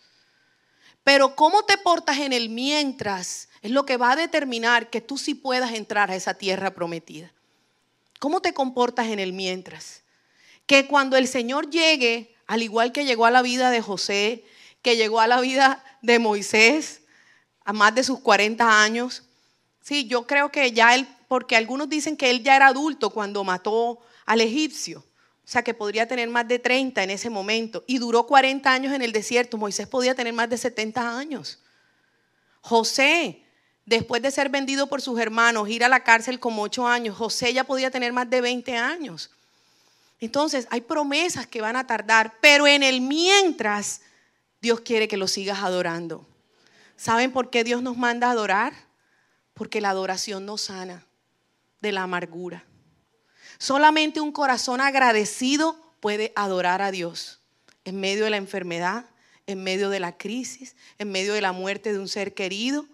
Pero 1.03 1.35
cómo 1.35 1.63
te 1.65 1.77
portas 1.77 2.19
en 2.19 2.33
el 2.33 2.49
mientras 2.49 3.49
es 3.61 3.71
lo 3.71 3.85
que 3.85 3.97
va 3.97 4.11
a 4.11 4.15
determinar 4.15 4.89
que 4.89 5.01
tú 5.01 5.17
sí 5.17 5.33
puedas 5.33 5.73
entrar 5.73 6.11
a 6.11 6.15
esa 6.15 6.35
tierra 6.35 6.73
prometida. 6.73 7.31
¿Cómo 8.23 8.41
te 8.41 8.53
comportas 8.53 9.07
en 9.07 9.19
el 9.19 9.33
mientras? 9.33 10.01
Que 10.65 10.87
cuando 10.87 11.17
el 11.17 11.27
Señor 11.27 11.69
llegue, 11.69 12.33
al 12.47 12.63
igual 12.63 12.93
que 12.93 13.03
llegó 13.03 13.25
a 13.25 13.31
la 13.31 13.41
vida 13.41 13.69
de 13.69 13.81
José, 13.81 14.45
que 14.81 14.95
llegó 14.95 15.19
a 15.19 15.27
la 15.27 15.41
vida 15.41 15.83
de 16.01 16.19
Moisés, 16.19 17.01
a 17.65 17.73
más 17.73 17.93
de 17.93 18.01
sus 18.01 18.21
40 18.21 18.81
años, 18.81 19.23
sí, 19.81 20.07
yo 20.07 20.25
creo 20.25 20.53
que 20.53 20.71
ya 20.71 20.95
él, 20.95 21.05
porque 21.27 21.57
algunos 21.57 21.89
dicen 21.89 22.15
que 22.15 22.29
él 22.29 22.43
ya 22.43 22.55
era 22.55 22.67
adulto 22.67 23.09
cuando 23.09 23.43
mató 23.43 23.99
al 24.25 24.39
egipcio, 24.39 24.99
o 24.99 25.03
sea 25.43 25.61
que 25.61 25.73
podría 25.73 26.07
tener 26.07 26.29
más 26.29 26.47
de 26.47 26.59
30 26.59 27.03
en 27.03 27.09
ese 27.09 27.29
momento, 27.29 27.83
y 27.87 27.97
duró 27.97 28.25
40 28.25 28.71
años 28.71 28.93
en 28.93 29.01
el 29.01 29.11
desierto, 29.11 29.57
Moisés 29.57 29.85
podía 29.85 30.15
tener 30.15 30.31
más 30.31 30.49
de 30.49 30.57
70 30.57 31.17
años. 31.17 31.59
José 32.61 33.42
Después 33.85 34.21
de 34.21 34.31
ser 34.31 34.49
vendido 34.49 34.87
por 34.87 35.01
sus 35.01 35.19
hermanos, 35.19 35.69
ir 35.69 35.83
a 35.83 35.89
la 35.89 36.03
cárcel 36.03 36.39
como 36.39 36.61
ocho 36.61 36.87
años, 36.87 37.17
José 37.17 37.53
ya 37.53 37.65
podía 37.65 37.91
tener 37.91 38.13
más 38.13 38.29
de 38.29 38.39
20 38.39 38.77
años. 38.77 39.29
Entonces, 40.21 40.67
hay 40.69 40.81
promesas 40.81 41.47
que 41.47 41.59
van 41.59 41.75
a 41.75 41.85
tardar, 41.85 42.33
pero 42.39 42.65
en 42.65 42.81
el 42.81 43.01
mientras, 43.01 44.01
Dios 44.61 44.79
quiere 44.79 45.09
que 45.09 45.17
lo 45.17 45.27
sigas 45.27 45.59
adorando. 45.59 46.25
¿Saben 46.95 47.33
por 47.33 47.49
qué 47.49 47.65
Dios 47.65 47.81
nos 47.81 47.97
manda 47.97 48.27
a 48.27 48.31
adorar? 48.31 48.73
Porque 49.53 49.81
la 49.81 49.89
adoración 49.89 50.45
nos 50.45 50.61
sana 50.61 51.05
de 51.81 51.91
la 51.91 52.03
amargura. 52.03 52.63
Solamente 53.57 54.21
un 54.21 54.31
corazón 54.31 54.79
agradecido 54.79 55.77
puede 55.99 56.31
adorar 56.37 56.81
a 56.81 56.91
Dios 56.91 57.41
en 57.83 57.99
medio 57.99 58.23
de 58.23 58.29
la 58.29 58.37
enfermedad, 58.37 59.05
en 59.45 59.61
medio 59.61 59.89
de 59.89 59.99
la 59.99 60.17
crisis, 60.17 60.77
en 60.97 61.11
medio 61.11 61.33
de 61.33 61.41
la 61.41 61.51
muerte 61.51 61.91
de 61.91 61.99
un 61.99 62.07
ser 62.07 62.33
querido 62.33 62.87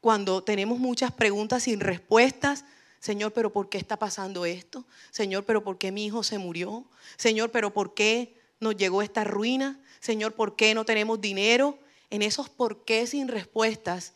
cuando 0.00 0.42
tenemos 0.42 0.78
muchas 0.78 1.12
preguntas 1.12 1.64
sin 1.64 1.80
respuestas. 1.80 2.64
Señor, 3.00 3.32
pero 3.32 3.52
¿por 3.52 3.68
qué 3.68 3.78
está 3.78 3.96
pasando 3.96 4.44
esto? 4.44 4.84
Señor, 5.10 5.44
pero 5.44 5.62
¿por 5.62 5.78
qué 5.78 5.92
mi 5.92 6.06
hijo 6.06 6.22
se 6.22 6.38
murió? 6.38 6.84
Señor, 7.16 7.50
pero 7.50 7.72
¿por 7.72 7.94
qué 7.94 8.34
nos 8.60 8.76
llegó 8.76 9.02
esta 9.02 9.24
ruina? 9.24 9.80
Señor, 10.00 10.34
¿por 10.34 10.56
qué 10.56 10.74
no 10.74 10.84
tenemos 10.84 11.20
dinero? 11.20 11.78
En 12.10 12.22
esos 12.22 12.48
por 12.48 12.84
qué 12.84 13.06
sin 13.06 13.28
respuestas, 13.28 14.14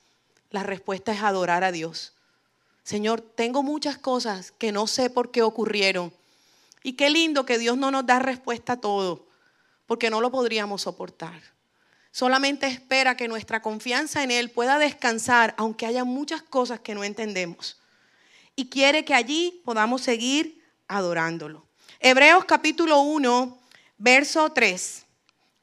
la 0.50 0.62
respuesta 0.62 1.12
es 1.12 1.22
adorar 1.22 1.64
a 1.64 1.72
Dios. 1.72 2.14
Señor, 2.82 3.20
tengo 3.20 3.62
muchas 3.62 3.98
cosas 3.98 4.52
que 4.52 4.72
no 4.72 4.86
sé 4.86 5.10
por 5.10 5.30
qué 5.30 5.42
ocurrieron. 5.42 6.12
Y 6.82 6.94
qué 6.94 7.10
lindo 7.10 7.46
que 7.46 7.58
Dios 7.58 7.76
no 7.76 7.90
nos 7.90 8.06
da 8.06 8.18
respuesta 8.18 8.74
a 8.74 8.80
todo, 8.80 9.28
porque 9.86 10.10
no 10.10 10.20
lo 10.20 10.32
podríamos 10.32 10.82
soportar. 10.82 11.40
Solamente 12.12 12.66
espera 12.66 13.16
que 13.16 13.26
nuestra 13.26 13.62
confianza 13.62 14.22
en 14.22 14.30
Él 14.30 14.50
pueda 14.50 14.78
descansar, 14.78 15.54
aunque 15.56 15.86
haya 15.86 16.04
muchas 16.04 16.42
cosas 16.42 16.78
que 16.80 16.94
no 16.94 17.04
entendemos. 17.04 17.80
Y 18.54 18.68
quiere 18.68 19.06
que 19.06 19.14
allí 19.14 19.62
podamos 19.64 20.02
seguir 20.02 20.62
adorándolo. 20.88 21.66
Hebreos 22.00 22.44
capítulo 22.44 23.00
1, 23.00 23.58
verso 23.96 24.52
3. 24.52 25.06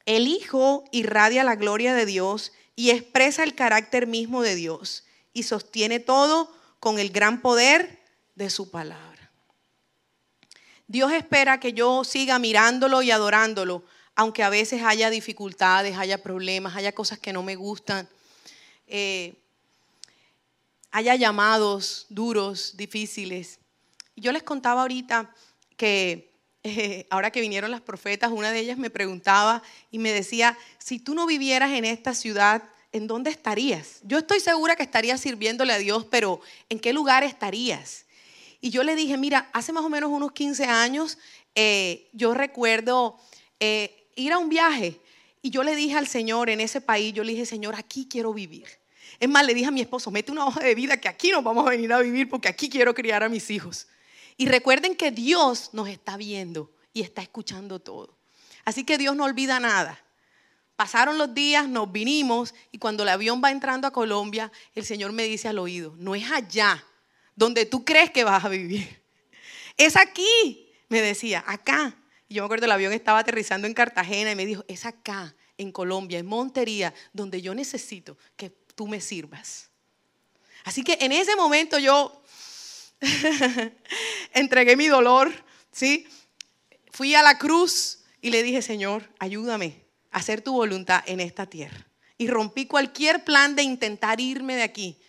El 0.06 0.26
Hijo 0.26 0.82
irradia 0.90 1.44
la 1.44 1.54
gloria 1.54 1.94
de 1.94 2.04
Dios 2.04 2.52
y 2.74 2.90
expresa 2.90 3.44
el 3.44 3.54
carácter 3.54 4.08
mismo 4.08 4.42
de 4.42 4.56
Dios 4.56 5.04
y 5.32 5.44
sostiene 5.44 6.00
todo 6.00 6.52
con 6.80 6.98
el 6.98 7.10
gran 7.10 7.42
poder 7.42 8.02
de 8.34 8.50
su 8.50 8.72
palabra. 8.72 9.30
Dios 10.88 11.12
espera 11.12 11.60
que 11.60 11.74
yo 11.74 12.02
siga 12.02 12.40
mirándolo 12.40 13.02
y 13.02 13.12
adorándolo 13.12 13.84
aunque 14.20 14.42
a 14.42 14.50
veces 14.50 14.82
haya 14.82 15.08
dificultades, 15.08 15.96
haya 15.96 16.22
problemas, 16.22 16.76
haya 16.76 16.92
cosas 16.92 17.18
que 17.18 17.32
no 17.32 17.42
me 17.42 17.56
gustan, 17.56 18.06
eh, 18.86 19.32
haya 20.90 21.14
llamados 21.14 22.04
duros, 22.10 22.76
difíciles. 22.76 23.60
Yo 24.16 24.30
les 24.32 24.42
contaba 24.42 24.82
ahorita 24.82 25.34
que 25.78 26.34
eh, 26.64 27.06
ahora 27.08 27.30
que 27.30 27.40
vinieron 27.40 27.70
las 27.70 27.80
profetas, 27.80 28.30
una 28.30 28.52
de 28.52 28.58
ellas 28.58 28.76
me 28.76 28.90
preguntaba 28.90 29.62
y 29.90 29.98
me 29.98 30.12
decía, 30.12 30.58
si 30.76 30.98
tú 30.98 31.14
no 31.14 31.26
vivieras 31.26 31.70
en 31.70 31.86
esta 31.86 32.12
ciudad, 32.12 32.62
¿en 32.92 33.06
dónde 33.06 33.30
estarías? 33.30 34.00
Yo 34.02 34.18
estoy 34.18 34.40
segura 34.40 34.76
que 34.76 34.82
estarías 34.82 35.22
sirviéndole 35.22 35.72
a 35.72 35.78
Dios, 35.78 36.04
pero 36.10 36.42
¿en 36.68 36.78
qué 36.78 36.92
lugar 36.92 37.24
estarías? 37.24 38.04
Y 38.60 38.68
yo 38.68 38.82
le 38.82 38.96
dije, 38.96 39.16
mira, 39.16 39.48
hace 39.54 39.72
más 39.72 39.82
o 39.82 39.88
menos 39.88 40.10
unos 40.10 40.32
15 40.32 40.66
años, 40.66 41.16
eh, 41.54 42.10
yo 42.12 42.34
recuerdo 42.34 43.18
ir 44.20 44.32
a 44.32 44.38
un 44.38 44.48
viaje. 44.48 45.00
Y 45.42 45.50
yo 45.50 45.62
le 45.62 45.74
dije 45.74 45.96
al 45.96 46.06
Señor 46.06 46.50
en 46.50 46.60
ese 46.60 46.80
país, 46.80 47.12
yo 47.14 47.24
le 47.24 47.32
dije, 47.32 47.46
Señor, 47.46 47.74
aquí 47.74 48.06
quiero 48.10 48.32
vivir. 48.32 48.66
Es 49.18 49.28
más, 49.28 49.44
le 49.44 49.54
dije 49.54 49.66
a 49.66 49.70
mi 49.70 49.80
esposo, 49.80 50.10
mete 50.10 50.32
una 50.32 50.46
hoja 50.46 50.60
de 50.60 50.74
vida 50.74 50.98
que 50.98 51.08
aquí 51.08 51.30
nos 51.30 51.42
vamos 51.42 51.66
a 51.66 51.70
venir 51.70 51.92
a 51.92 52.00
vivir 52.00 52.28
porque 52.28 52.48
aquí 52.48 52.68
quiero 52.68 52.94
criar 52.94 53.22
a 53.22 53.28
mis 53.28 53.50
hijos. 53.50 53.88
Y 54.36 54.46
recuerden 54.46 54.96
que 54.96 55.10
Dios 55.10 55.70
nos 55.72 55.88
está 55.88 56.16
viendo 56.16 56.70
y 56.92 57.02
está 57.02 57.22
escuchando 57.22 57.80
todo. 57.80 58.16
Así 58.64 58.84
que 58.84 58.98
Dios 58.98 59.16
no 59.16 59.24
olvida 59.24 59.60
nada. 59.60 60.02
Pasaron 60.76 61.18
los 61.18 61.34
días, 61.34 61.68
nos 61.68 61.92
vinimos 61.92 62.54
y 62.72 62.78
cuando 62.78 63.02
el 63.02 63.10
avión 63.10 63.42
va 63.44 63.50
entrando 63.50 63.86
a 63.86 63.92
Colombia, 63.92 64.50
el 64.74 64.84
Señor 64.84 65.12
me 65.12 65.24
dice 65.24 65.48
al 65.48 65.58
oído, 65.58 65.94
no 65.98 66.14
es 66.14 66.30
allá 66.30 66.82
donde 67.36 67.66
tú 67.66 67.84
crees 67.84 68.10
que 68.10 68.24
vas 68.24 68.44
a 68.44 68.48
vivir. 68.48 69.02
Es 69.76 69.96
aquí, 69.96 70.70
me 70.88 71.02
decía, 71.02 71.44
acá 71.46 71.94
yo 72.30 72.42
me 72.42 72.46
acuerdo 72.46 72.66
el 72.66 72.72
avión 72.72 72.92
estaba 72.92 73.18
aterrizando 73.18 73.66
en 73.66 73.74
Cartagena 73.74 74.30
y 74.30 74.36
me 74.36 74.46
dijo, 74.46 74.64
es 74.68 74.86
acá, 74.86 75.34
en 75.58 75.72
Colombia, 75.72 76.20
en 76.20 76.26
Montería, 76.26 76.94
donde 77.12 77.42
yo 77.42 77.54
necesito 77.54 78.16
que 78.36 78.50
tú 78.76 78.86
me 78.86 79.00
sirvas. 79.00 79.68
Así 80.64 80.84
que 80.84 80.96
en 81.00 81.10
ese 81.10 81.34
momento 81.34 81.78
yo 81.78 82.22
entregué 84.32 84.76
mi 84.76 84.86
dolor, 84.86 85.32
¿sí? 85.72 86.06
Fui 86.92 87.16
a 87.16 87.22
la 87.22 87.36
cruz 87.36 87.98
y 88.20 88.30
le 88.30 88.44
dije, 88.44 88.62
Señor, 88.62 89.10
ayúdame 89.18 89.84
a 90.12 90.18
hacer 90.18 90.40
tu 90.40 90.52
voluntad 90.52 91.02
en 91.06 91.18
esta 91.18 91.46
tierra. 91.46 91.88
Y 92.16 92.28
rompí 92.28 92.66
cualquier 92.66 93.24
plan 93.24 93.56
de 93.56 93.64
intentar 93.64 94.20
irme 94.20 94.54
de 94.54 94.62
aquí, 94.62 95.00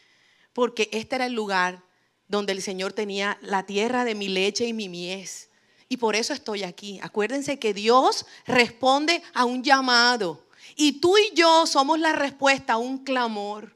porque 0.53 0.89
este 0.91 1.17
era 1.17 1.27
el 1.27 1.33
lugar 1.33 1.83
donde 2.27 2.53
el 2.53 2.63
Señor 2.63 2.93
tenía 2.93 3.37
la 3.41 3.67
tierra 3.67 4.05
de 4.05 4.15
mi 4.15 4.27
leche 4.27 4.65
y 4.65 4.73
mi 4.73 4.89
mies 4.89 5.50
y 5.91 5.97
por 5.97 6.15
eso 6.15 6.31
estoy 6.31 6.63
aquí. 6.63 7.01
Acuérdense 7.03 7.59
que 7.59 7.73
Dios 7.73 8.25
responde 8.47 9.21
a 9.33 9.43
un 9.43 9.61
llamado. 9.61 10.41
Y 10.77 11.01
tú 11.01 11.17
y 11.17 11.33
yo 11.35 11.67
somos 11.67 11.99
la 11.99 12.13
respuesta 12.13 12.73
a 12.73 12.77
un 12.77 12.99
clamor. 12.99 13.75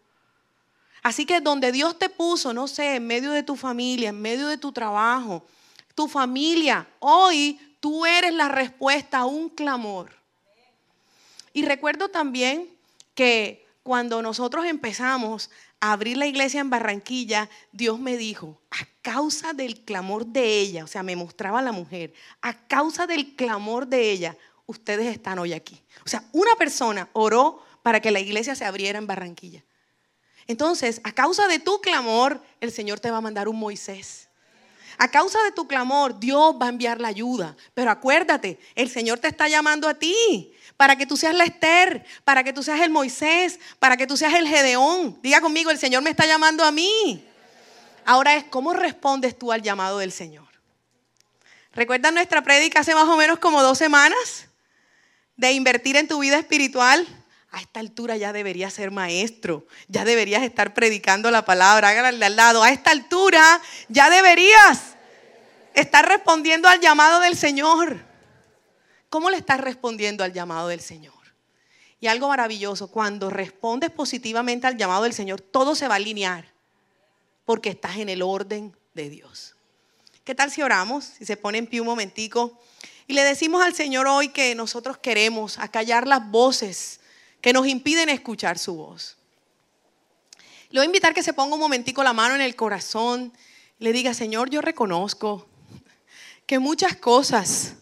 Así 1.04 1.26
que 1.26 1.42
donde 1.42 1.74
Dios 1.74 2.00
te 2.00 2.08
puso, 2.08 2.54
no 2.54 2.70
sé, 2.70 2.96
en 2.96 3.06
medio 3.06 3.34
de 3.34 3.44
tu 3.44 3.58
familia, 3.58 4.12
en 4.12 4.22
medio 4.22 4.48
de 4.48 4.58
tu 4.58 4.72
trabajo, 4.72 5.46
tu 5.94 6.08
familia, 6.08 6.88
hoy 7.00 7.60
tú 7.82 8.06
eres 8.06 8.34
la 8.34 8.48
respuesta 8.48 9.18
a 9.18 9.26
un 9.26 9.50
clamor. 9.50 10.10
Y 11.52 11.66
recuerdo 11.66 12.08
también 12.08 12.70
que 13.14 13.68
cuando 13.84 14.22
nosotros 14.22 14.66
empezamos 14.66 15.50
abrir 15.92 16.18
la 16.18 16.28
iglesia 16.28 16.62
en 16.62 16.70
Barranquilla, 16.70 17.50
Dios 17.72 18.00
me 18.00 18.18
dijo, 18.18 18.62
a 18.72 18.86
causa 19.02 19.54
del 19.54 19.82
clamor 19.82 20.26
de 20.26 20.60
ella, 20.60 20.84
o 20.84 20.88
sea, 20.88 21.04
me 21.04 21.16
mostraba 21.16 21.62
la 21.62 21.72
mujer, 21.72 22.14
a 22.42 22.68
causa 22.68 23.08
del 23.08 23.36
clamor 23.36 23.88
de 23.88 24.12
ella, 24.12 24.38
ustedes 24.66 25.08
están 25.08 25.40
hoy 25.40 25.54
aquí. 25.54 25.82
O 26.06 26.10
sea, 26.10 26.24
una 26.32 26.56
persona 26.56 27.10
oró 27.14 27.64
para 27.84 28.00
que 28.00 28.12
la 28.12 28.20
iglesia 28.20 28.56
se 28.56 28.66
abriera 28.66 28.98
en 28.98 29.08
Barranquilla. 29.08 29.64
Entonces, 30.48 31.02
a 31.04 31.12
causa 31.12 31.48
de 31.48 31.60
tu 31.60 31.82
clamor, 31.82 32.42
el 32.62 32.72
Señor 32.72 33.00
te 33.00 33.12
va 33.12 33.18
a 33.18 33.22
mandar 33.22 33.48
un 33.48 33.58
Moisés. 33.58 34.30
A 34.98 35.10
causa 35.10 35.42
de 35.44 35.52
tu 35.52 35.68
clamor, 35.68 36.20
Dios 36.20 36.56
va 36.62 36.68
a 36.68 36.70
enviar 36.70 37.02
la 37.02 37.10
ayuda. 37.10 37.56
Pero 37.74 37.92
acuérdate, 37.92 38.60
el 38.76 38.90
Señor 38.90 39.20
te 39.20 39.28
está 39.28 39.48
llamando 39.48 39.88
a 39.88 39.96
ti 39.96 40.55
para 40.78 40.96
que 40.96 41.06
tú 41.06 41.18
seas 41.18 41.36
la 41.36 41.46
Esther, 41.46 42.06
para 42.24 42.44
que 42.44 42.54
tú 42.54 42.64
seas 42.64 42.82
el 42.82 42.90
Moisés, 42.90 43.60
para 43.80 43.98
que 43.98 44.08
tú 44.08 44.18
seas 44.18 44.34
el 44.34 44.48
Gedeón. 44.48 45.20
Diga 45.22 45.42
conmigo, 45.42 45.72
el 45.72 45.78
Señor 45.78 46.04
me 46.04 46.10
está 46.10 46.26
llamando 46.26 46.64
a 46.64 46.72
mí. 46.72 47.26
Ahora 48.06 48.36
es, 48.36 48.44
¿cómo 48.46 48.74
respondes 48.74 49.38
tú 49.38 49.52
al 49.52 49.62
llamado 49.62 50.00
del 50.00 50.12
Señor? 50.12 50.48
¿Recuerdas 51.74 52.14
nuestra 52.14 52.42
prédica 52.42 52.82
hace 52.82 52.94
más 52.94 53.08
o 53.08 53.18
menos 53.18 53.40
como 53.40 53.62
dos 53.62 53.78
semanas? 53.78 54.48
De 55.36 55.52
invertir 55.52 55.98
en 55.98 56.08
tu 56.08 56.20
vida 56.20 56.38
espiritual. 56.38 57.06
A 57.52 57.62
esta 57.62 57.80
altura 57.80 58.18
ya 58.18 58.34
deberías 58.34 58.74
ser 58.74 58.92
maestro, 58.92 59.66
ya 59.88 60.04
deberías 60.04 60.44
estar 60.44 60.74
predicando 60.74 61.32
la 61.32 61.46
palabra, 61.46 61.90
hágale 61.90 62.26
al 62.26 62.36
lado. 62.36 62.62
A 62.64 62.70
esta 62.70 62.92
altura 62.92 63.62
ya 63.88 64.10
deberías 64.10 64.96
estar 65.74 66.06
respondiendo 66.06 66.68
al 66.68 66.82
llamado 66.82 67.22
del 67.22 67.38
Señor. 67.38 68.05
¿Cómo 69.10 69.30
le 69.30 69.38
estás 69.38 69.60
respondiendo 69.60 70.24
al 70.24 70.34
llamado 70.34 70.68
del 70.68 70.82
Señor? 70.82 71.14
Y 72.00 72.08
algo 72.08 72.28
maravilloso, 72.28 72.92
cuando 72.92 73.30
respondes 73.30 73.90
positivamente 73.90 74.68
al 74.68 74.78
llamado 74.78 75.04
del 75.04 75.14
Señor, 75.14 75.42
todo 75.42 75.76
se 75.76 75.88
va 75.88 75.96
a 75.96 75.98
alinear 75.98 76.54
porque 77.46 77.70
estás 77.70 77.98
en 77.98 78.10
el 78.10 78.22
orden 78.22 78.76
de 78.94 79.10
Dios. 79.10 79.56
¿Qué 80.24 80.36
tal 80.36 80.52
si 80.52 80.62
oramos? 80.62 81.06
Si 81.06 81.26
se 81.26 81.38
pone 81.38 81.60
en 81.60 81.68
pie 81.68 81.82
un 81.82 81.88
momentico 81.88 82.60
y 83.08 83.14
le 83.14 83.24
decimos 83.24 83.64
al 83.64 83.76
Señor 83.76 84.08
hoy 84.08 84.30
que 84.30 84.56
nosotros 84.56 84.98
queremos 84.98 85.60
acallar 85.60 86.08
las 86.08 86.30
voces 86.30 87.00
que 87.42 87.54
nos 87.54 87.68
impiden 87.68 88.10
escuchar 88.10 88.58
su 88.58 88.76
voz. 88.76 89.18
Le 90.72 90.80
voy 90.80 90.86
a 90.86 90.86
invitar 90.86 91.14
que 91.14 91.24
se 91.24 91.34
ponga 91.34 91.54
un 91.54 91.62
momentico 91.62 92.04
la 92.04 92.14
mano 92.14 92.36
en 92.36 92.42
el 92.42 92.56
corazón 92.56 93.32
le 93.80 93.92
diga, 93.92 94.14
Señor, 94.14 94.50
yo 94.50 94.62
reconozco 94.62 95.48
que 96.46 96.60
muchas 96.60 96.96
cosas 96.96 97.76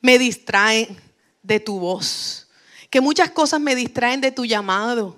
me 0.00 0.18
distraen 0.18 0.96
de 1.42 1.60
tu 1.60 1.78
voz, 1.78 2.48
que 2.90 3.00
muchas 3.00 3.30
cosas 3.30 3.60
me 3.60 3.74
distraen 3.74 4.20
de 4.20 4.32
tu 4.32 4.44
llamado, 4.44 5.16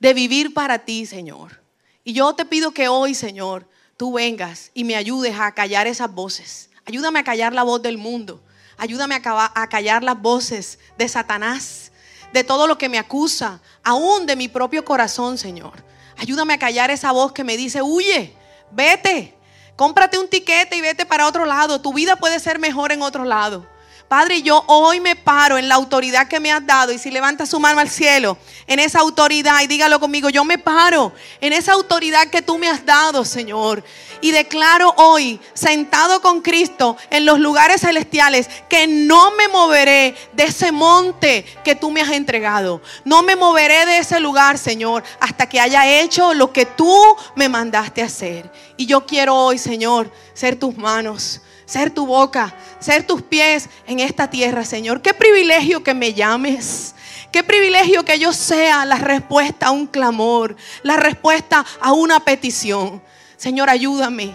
de 0.00 0.14
vivir 0.14 0.54
para 0.54 0.80
ti, 0.80 1.06
Señor. 1.06 1.60
Y 2.04 2.12
yo 2.12 2.34
te 2.34 2.44
pido 2.44 2.72
que 2.72 2.88
hoy, 2.88 3.14
Señor, 3.14 3.68
tú 3.96 4.12
vengas 4.12 4.70
y 4.74 4.84
me 4.84 4.96
ayudes 4.96 5.38
a 5.38 5.52
callar 5.52 5.86
esas 5.86 6.12
voces. 6.12 6.70
Ayúdame 6.84 7.18
a 7.18 7.24
callar 7.24 7.52
la 7.52 7.62
voz 7.62 7.82
del 7.82 7.98
mundo. 7.98 8.42
Ayúdame 8.76 9.14
a 9.14 9.68
callar 9.68 10.04
las 10.04 10.20
voces 10.20 10.78
de 10.98 11.08
Satanás, 11.08 11.92
de 12.32 12.44
todo 12.44 12.66
lo 12.66 12.76
que 12.76 12.90
me 12.90 12.98
acusa, 12.98 13.60
aún 13.82 14.26
de 14.26 14.36
mi 14.36 14.48
propio 14.48 14.84
corazón, 14.84 15.38
Señor. 15.38 15.82
Ayúdame 16.18 16.54
a 16.54 16.58
callar 16.58 16.90
esa 16.90 17.10
voz 17.12 17.32
que 17.32 17.44
me 17.44 17.56
dice, 17.56 17.80
huye, 17.80 18.34
vete, 18.70 19.34
cómprate 19.76 20.18
un 20.18 20.28
tiquete 20.28 20.76
y 20.76 20.80
vete 20.80 21.06
para 21.06 21.26
otro 21.26 21.46
lado. 21.46 21.80
Tu 21.80 21.92
vida 21.94 22.16
puede 22.16 22.38
ser 22.38 22.58
mejor 22.58 22.92
en 22.92 23.02
otro 23.02 23.24
lado. 23.24 23.66
Padre, 24.08 24.40
yo 24.42 24.62
hoy 24.68 25.00
me 25.00 25.16
paro 25.16 25.58
en 25.58 25.68
la 25.68 25.74
autoridad 25.74 26.28
que 26.28 26.38
me 26.38 26.52
has 26.52 26.64
dado. 26.64 26.92
Y 26.92 26.98
si 26.98 27.10
levanta 27.10 27.44
su 27.44 27.58
mano 27.58 27.80
al 27.80 27.90
cielo, 27.90 28.38
en 28.68 28.78
esa 28.78 29.00
autoridad, 29.00 29.60
y 29.62 29.66
dígalo 29.66 29.98
conmigo, 29.98 30.30
yo 30.30 30.44
me 30.44 30.58
paro 30.58 31.12
en 31.40 31.52
esa 31.52 31.72
autoridad 31.72 32.28
que 32.28 32.40
tú 32.40 32.56
me 32.56 32.68
has 32.68 32.86
dado, 32.86 33.24
Señor. 33.24 33.82
Y 34.20 34.30
declaro 34.30 34.94
hoy, 34.96 35.40
sentado 35.54 36.22
con 36.22 36.40
Cristo 36.40 36.96
en 37.10 37.26
los 37.26 37.40
lugares 37.40 37.80
celestiales, 37.80 38.48
que 38.68 38.86
no 38.86 39.32
me 39.32 39.48
moveré 39.48 40.14
de 40.34 40.44
ese 40.44 40.70
monte 40.70 41.44
que 41.64 41.74
tú 41.74 41.90
me 41.90 42.00
has 42.00 42.12
entregado. 42.12 42.80
No 43.04 43.24
me 43.24 43.34
moveré 43.34 43.86
de 43.86 43.98
ese 43.98 44.20
lugar, 44.20 44.56
Señor, 44.56 45.02
hasta 45.18 45.48
que 45.48 45.58
haya 45.58 45.84
hecho 46.00 46.32
lo 46.32 46.52
que 46.52 46.64
tú 46.64 46.96
me 47.34 47.48
mandaste 47.48 48.02
hacer. 48.02 48.52
Y 48.76 48.86
yo 48.86 49.04
quiero 49.04 49.34
hoy, 49.34 49.58
Señor, 49.58 50.12
ser 50.32 50.54
tus 50.54 50.76
manos 50.76 51.40
ser 51.66 51.90
tu 51.90 52.06
boca, 52.06 52.54
ser 52.78 53.06
tus 53.06 53.20
pies 53.20 53.68
en 53.86 54.00
esta 54.00 54.30
tierra, 54.30 54.64
Señor. 54.64 55.02
Qué 55.02 55.12
privilegio 55.12 55.82
que 55.82 55.92
me 55.92 56.14
llames. 56.14 56.94
Qué 57.32 57.42
privilegio 57.42 58.04
que 58.04 58.18
yo 58.18 58.32
sea 58.32 58.86
la 58.86 58.96
respuesta 58.96 59.66
a 59.66 59.70
un 59.72 59.86
clamor, 59.86 60.56
la 60.82 60.96
respuesta 60.96 61.66
a 61.80 61.92
una 61.92 62.20
petición. 62.20 63.02
Señor, 63.36 63.68
ayúdame 63.68 64.32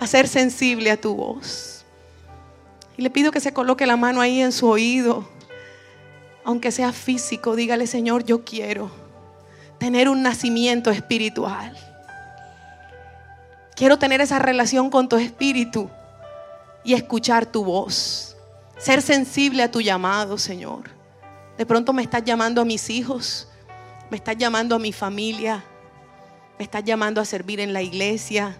a 0.00 0.06
ser 0.06 0.28
sensible 0.28 0.90
a 0.90 1.00
tu 1.00 1.14
voz. 1.14 1.84
Y 2.96 3.02
le 3.02 3.10
pido 3.10 3.32
que 3.32 3.40
se 3.40 3.52
coloque 3.52 3.84
la 3.84 3.96
mano 3.96 4.20
ahí 4.20 4.40
en 4.40 4.52
su 4.52 4.66
oído. 4.66 5.28
Aunque 6.44 6.70
sea 6.70 6.92
físico, 6.92 7.56
dígale, 7.56 7.86
Señor, 7.86 8.24
yo 8.24 8.44
quiero 8.44 8.90
tener 9.78 10.08
un 10.08 10.22
nacimiento 10.22 10.90
espiritual. 10.90 11.76
Quiero 13.74 13.98
tener 13.98 14.22
esa 14.22 14.38
relación 14.38 14.88
con 14.88 15.08
tu 15.08 15.16
espíritu 15.16 15.90
y 16.86 16.94
escuchar 16.94 17.44
tu 17.44 17.64
voz. 17.64 18.36
Ser 18.78 19.02
sensible 19.02 19.64
a 19.64 19.70
tu 19.70 19.80
llamado, 19.80 20.38
Señor. 20.38 20.84
De 21.58 21.66
pronto 21.66 21.92
me 21.92 22.02
estás 22.02 22.22
llamando 22.24 22.60
a 22.60 22.64
mis 22.64 22.88
hijos, 22.88 23.48
me 24.08 24.16
estás 24.16 24.36
llamando 24.36 24.76
a 24.76 24.78
mi 24.78 24.92
familia, 24.92 25.64
me 26.56 26.64
estás 26.64 26.84
llamando 26.84 27.20
a 27.20 27.24
servir 27.24 27.58
en 27.58 27.72
la 27.72 27.82
iglesia. 27.82 28.56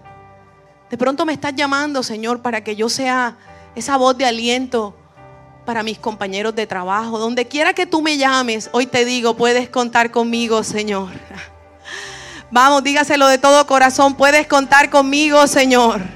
De 0.90 0.98
pronto 0.98 1.24
me 1.24 1.34
estás 1.34 1.54
llamando, 1.54 2.02
Señor, 2.02 2.42
para 2.42 2.64
que 2.64 2.74
yo 2.74 2.88
sea 2.88 3.36
esa 3.76 3.96
voz 3.96 4.18
de 4.18 4.26
aliento 4.26 4.96
para 5.64 5.84
mis 5.84 5.98
compañeros 5.98 6.54
de 6.56 6.66
trabajo. 6.66 7.18
Donde 7.20 7.46
quiera 7.46 7.74
que 7.74 7.86
tú 7.86 8.02
me 8.02 8.16
llames, 8.16 8.70
hoy 8.72 8.86
te 8.86 9.04
digo, 9.04 9.36
puedes 9.36 9.68
contar 9.68 10.10
conmigo, 10.10 10.64
Señor. 10.64 11.10
Vamos, 12.50 12.82
dígaselo 12.82 13.28
de 13.28 13.38
todo 13.38 13.66
corazón, 13.68 14.14
puedes 14.14 14.48
contar 14.48 14.90
conmigo, 14.90 15.46
Señor. 15.46 16.15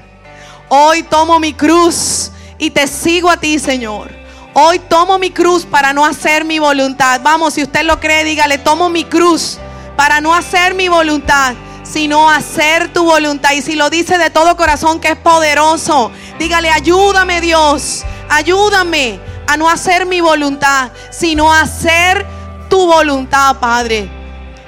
Hoy 0.73 1.03
tomo 1.03 1.37
mi 1.37 1.51
cruz 1.51 2.31
y 2.57 2.69
te 2.69 2.87
sigo 2.87 3.29
a 3.29 3.35
ti, 3.35 3.59
Señor. 3.59 4.09
Hoy 4.53 4.79
tomo 4.79 5.19
mi 5.19 5.29
cruz 5.29 5.65
para 5.65 5.91
no 5.91 6.05
hacer 6.05 6.45
mi 6.45 6.59
voluntad. 6.59 7.19
Vamos, 7.21 7.55
si 7.55 7.63
usted 7.63 7.83
lo 7.83 7.99
cree, 7.99 8.23
dígale, 8.23 8.57
tomo 8.57 8.87
mi 8.87 9.03
cruz 9.03 9.57
para 9.97 10.21
no 10.21 10.33
hacer 10.33 10.73
mi 10.73 10.87
voluntad, 10.87 11.55
sino 11.83 12.29
hacer 12.31 12.93
tu 12.93 13.03
voluntad. 13.03 13.51
Y 13.51 13.61
si 13.61 13.75
lo 13.75 13.89
dice 13.89 14.17
de 14.17 14.29
todo 14.29 14.55
corazón 14.55 15.01
que 15.01 15.09
es 15.09 15.17
poderoso, 15.17 16.09
dígale, 16.39 16.69
ayúdame 16.69 17.41
Dios, 17.41 18.05
ayúdame 18.29 19.19
a 19.47 19.57
no 19.57 19.69
hacer 19.69 20.05
mi 20.05 20.21
voluntad, 20.21 20.91
sino 21.09 21.51
hacer 21.51 22.25
tu 22.69 22.87
voluntad, 22.87 23.57
Padre. 23.57 24.09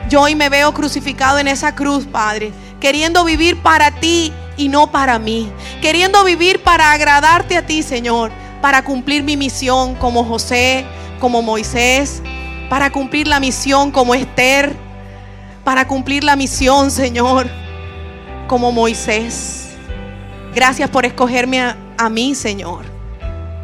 Yo 0.09 0.23
hoy 0.23 0.35
me 0.35 0.49
veo 0.49 0.73
crucificado 0.73 1.39
en 1.39 1.47
esa 1.47 1.75
cruz, 1.75 2.05
Padre, 2.05 2.51
queriendo 2.81 3.23
vivir 3.23 3.61
para 3.61 3.89
ti 3.89 4.33
y 4.57 4.69
no 4.69 4.91
para 4.91 5.19
mí. 5.19 5.51
Queriendo 5.81 6.23
vivir 6.23 6.61
para 6.61 6.91
agradarte 6.91 7.57
a 7.57 7.65
ti, 7.65 7.83
Señor, 7.83 8.31
para 8.61 8.83
cumplir 8.83 9.23
mi 9.23 9.37
misión 9.37 9.95
como 9.95 10.23
José, 10.23 10.85
como 11.19 11.41
Moisés, 11.41 12.21
para 12.69 12.91
cumplir 12.91 13.27
la 13.27 13.39
misión 13.39 13.91
como 13.91 14.15
Esther, 14.15 14.75
para 15.63 15.87
cumplir 15.87 16.23
la 16.23 16.35
misión, 16.35 16.91
Señor, 16.91 17.47
como 18.47 18.71
Moisés. 18.71 19.69
Gracias 20.53 20.89
por 20.89 21.05
escogerme 21.05 21.61
a, 21.97 22.09
mí, 22.09 22.35
Señor, 22.35 22.85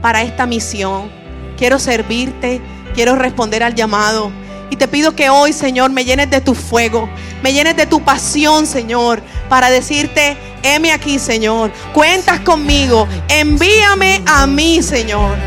para 0.01 0.21
esta 0.21 0.45
misión. 0.45 1.11
Quiero 1.57 1.77
servirte, 1.77 2.61
quiero 2.93 3.15
responder 3.15 3.63
al 3.63 3.75
llamado. 3.75 4.31
Y 4.69 4.75
te 4.75 4.87
pido 4.87 5.15
que 5.15 5.29
hoy, 5.29 5.53
Señor, 5.53 5.91
me 5.91 6.05
llenes 6.05 6.29
de 6.29 6.41
tu 6.41 6.53
fuego, 6.53 7.09
me 7.41 7.53
llenes 7.53 7.75
de 7.75 7.85
tu 7.85 8.01
pasión, 8.01 8.67
Señor, 8.67 9.21
para 9.49 9.69
decirte, 9.69 10.37
heme 10.63 10.91
aquí, 10.91 11.17
Señor. 11.17 11.71
Cuentas 11.93 12.39
conmigo, 12.41 13.07
envíame 13.27 14.21
a 14.25 14.45
mí, 14.45 14.83
Señor. 14.83 15.37